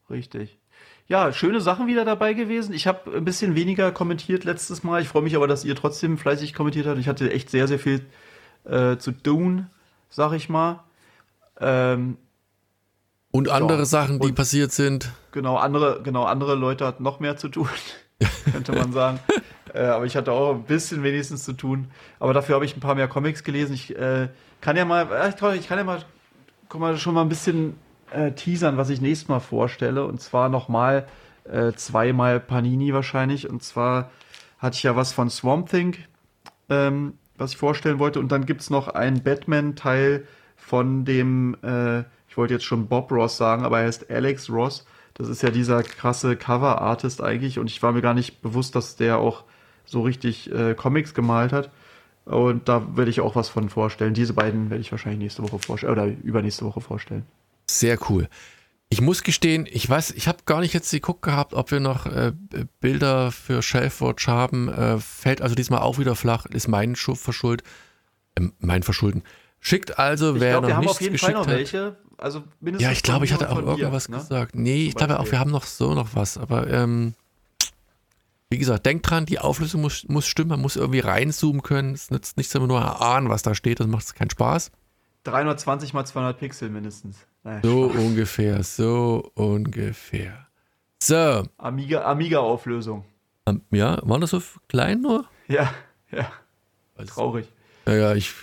[0.10, 0.60] Richtig
[1.12, 2.74] ja, schöne Sachen wieder dabei gewesen.
[2.74, 5.02] Ich habe ein bisschen weniger kommentiert letztes Mal.
[5.02, 7.00] Ich freue mich aber, dass ihr trotzdem fleißig kommentiert habt.
[7.00, 8.06] Ich hatte echt sehr, sehr viel
[8.64, 9.68] äh, zu tun,
[10.10, 10.86] sag ich mal.
[11.60, 12.16] Ähm,
[13.30, 13.86] und andere ja.
[13.86, 15.12] Sachen, die und, passiert sind.
[15.34, 17.68] Genau, andere, genau, andere Leute hatten noch mehr zu tun,
[18.52, 19.20] könnte man sagen.
[19.74, 21.88] äh, aber ich hatte auch ein bisschen wenigstens zu tun.
[22.20, 23.74] Aber dafür habe ich ein paar mehr Comics gelesen.
[23.74, 24.30] Ich äh,
[24.60, 26.04] kann ja mal, äh, ich kann ja mal,
[26.70, 27.76] guck mal, schon mal ein bisschen
[28.12, 30.06] äh, teasern, was ich nächstes Mal vorstelle.
[30.06, 31.08] Und zwar nochmal
[31.46, 33.50] äh, zweimal Panini wahrscheinlich.
[33.50, 34.12] Und zwar
[34.60, 35.98] hatte ich ja was von Swamp Thing,
[36.70, 38.20] ähm, was ich vorstellen wollte.
[38.20, 43.12] Und dann gibt es noch einen Batman-Teil von dem, äh, ich wollte jetzt schon Bob
[43.12, 44.86] Ross sagen, aber er heißt Alex Ross.
[45.22, 47.60] Das ist ja dieser krasse Cover-Artist eigentlich.
[47.60, 49.44] Und ich war mir gar nicht bewusst, dass der auch
[49.86, 51.70] so richtig äh, Comics gemalt hat.
[52.26, 54.16] Und da werde ich auch was von vorstellen.
[54.16, 57.24] Diese beiden werde ich wahrscheinlich nächste Woche vorstellen oder übernächste Woche vorstellen.
[57.68, 58.30] Sehr cool.
[58.90, 62.08] Ich muss gestehen, ich weiß, ich habe gar nicht jetzt geguckt gehabt, ob wir noch
[62.08, 62.34] äh,
[62.80, 64.70] Bilder für Shelfwatch haben.
[64.70, 67.64] Äh, fällt also diesmal auch wieder flach, ist mein Verschuld,
[68.36, 69.24] äh, mein Verschulden.
[69.60, 71.96] Schickt also, ich wer glaub, noch wir haben auf jeden Fall noch welche.
[72.22, 74.18] Also mindestens ja, ich glaube, ich hatte auch irgendwas dir, ne?
[74.20, 74.56] gesagt.
[74.56, 76.38] Nee, ich glaube auch, wir haben noch so noch was.
[76.38, 77.16] Aber ähm,
[78.52, 80.52] wie gesagt, denkt dran, die Auflösung muss, muss stimmen.
[80.52, 81.94] Man muss irgendwie reinzoomen können.
[81.94, 83.80] Es nützt nichts, wenn man nur erahnen, was da steht.
[83.80, 84.72] Das macht keinen Spaß.
[85.24, 87.18] 320 mal 200 Pixel mindestens.
[87.44, 88.02] Naja, so Spaß.
[88.04, 90.48] ungefähr, so ungefähr.
[91.02, 91.48] So.
[91.58, 93.04] Amiga-Auflösung.
[93.46, 95.26] Amiga ja, war das so klein nur?
[95.48, 95.74] Ja,
[96.12, 96.32] ja.
[96.96, 97.48] Also, Traurig.
[97.88, 98.34] Ja, ja, ich.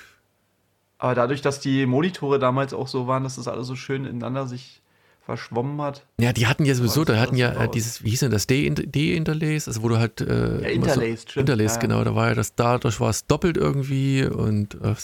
[0.98, 4.46] Aber dadurch, dass die Monitore damals auch so waren, dass das alles so schön ineinander
[4.46, 4.82] sich
[5.28, 6.06] verschwommen hat.
[6.18, 9.68] Ja, die hatten ja sowieso, da hatten ja äh, dieses, wie hieß denn das, De-Interlace,
[9.68, 10.22] also wo du halt.
[10.22, 11.80] Äh, ja, Interlaced, so, Interlaced, ja.
[11.82, 14.74] genau, da war ja das, dadurch war es doppelt irgendwie und.
[14.82, 14.94] Äh,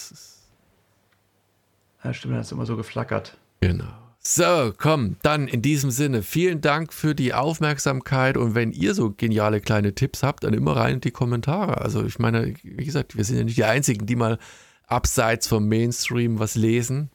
[2.02, 3.36] ja, stimmt, das ist immer so geflackert.
[3.60, 3.84] Genau.
[4.18, 9.10] So, komm, dann in diesem Sinne, vielen Dank für die Aufmerksamkeit und wenn ihr so
[9.10, 11.82] geniale kleine Tipps habt, dann immer rein in die Kommentare.
[11.82, 14.38] Also ich meine, wie gesagt, wir sind ja nicht die Einzigen, die mal
[14.86, 17.10] abseits vom Mainstream was lesen.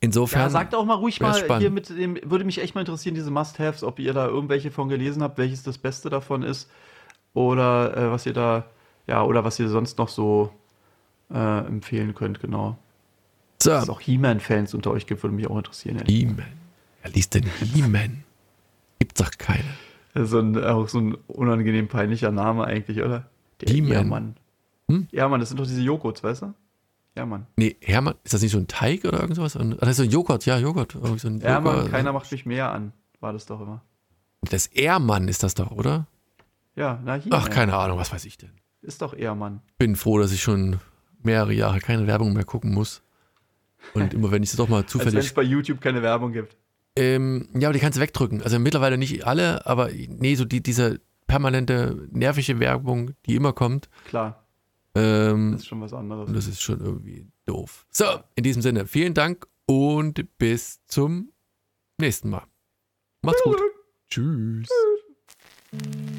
[0.00, 0.42] Insofern.
[0.42, 1.60] Ja, sagt auch mal ruhig mal spannend.
[1.60, 4.88] hier mit dem, würde mich echt mal interessieren, diese Must-Haves, ob ihr da irgendwelche von
[4.88, 6.70] gelesen habt, welches das Beste davon ist
[7.34, 8.66] oder äh, was ihr da,
[9.06, 10.52] ja, oder was ihr sonst noch so
[11.32, 12.78] äh, empfehlen könnt, genau.
[13.60, 13.70] So.
[13.70, 16.00] Dass es auch He-Man-Fans unter euch gibt, würde mich auch interessieren.
[16.06, 16.46] He-Man.
[17.02, 17.44] Wer liest denn
[17.74, 18.22] He-Man?
[19.00, 19.64] Gibt's doch keine.
[20.14, 23.26] So ein, auch so ein unangenehm peinlicher Name eigentlich, oder?
[23.66, 24.36] He-Man.
[24.88, 25.08] Hm?
[25.10, 26.54] Ja, Mann, das sind doch diese Joghurts, weißt du?
[27.16, 27.46] Ja, Mann.
[27.56, 29.54] Nee, Hermann, ist das nicht so ein Teig oder irgendwas?
[29.54, 30.96] Das ist so ein Joghurt, ja, Joghurt.
[31.16, 33.82] So ein ja, Mann, keiner macht mich mehr an, war das doch immer.
[34.42, 36.06] Das Ehrmann ist das doch, oder?
[36.76, 37.32] Ja, na hier.
[37.32, 38.52] Ach, keine Ahnung, was weiß ich denn.
[38.82, 39.62] Ist doch Ehrmann.
[39.78, 40.78] Bin froh, dass ich schon
[41.22, 43.02] mehrere Jahre keine Werbung mehr gucken muss.
[43.94, 45.16] Und immer wenn ich es doch mal zufällig.
[45.16, 46.56] Als wenn es bei YouTube keine Werbung gibt.
[46.94, 48.42] Ähm, ja, aber die kannst du wegdrücken.
[48.42, 53.88] Also mittlerweile nicht alle, aber nee, so die, diese permanente nervige Werbung, die immer kommt.
[54.06, 54.44] Klar.
[54.98, 56.28] Ähm, das ist schon was anderes.
[56.28, 57.86] Und das ist schon irgendwie doof.
[57.90, 58.04] So,
[58.34, 61.32] in diesem Sinne, vielen Dank und bis zum
[62.00, 62.46] nächsten Mal.
[63.22, 63.60] Macht's gut.
[64.08, 64.68] Tschüss.
[65.70, 66.18] Tschüss.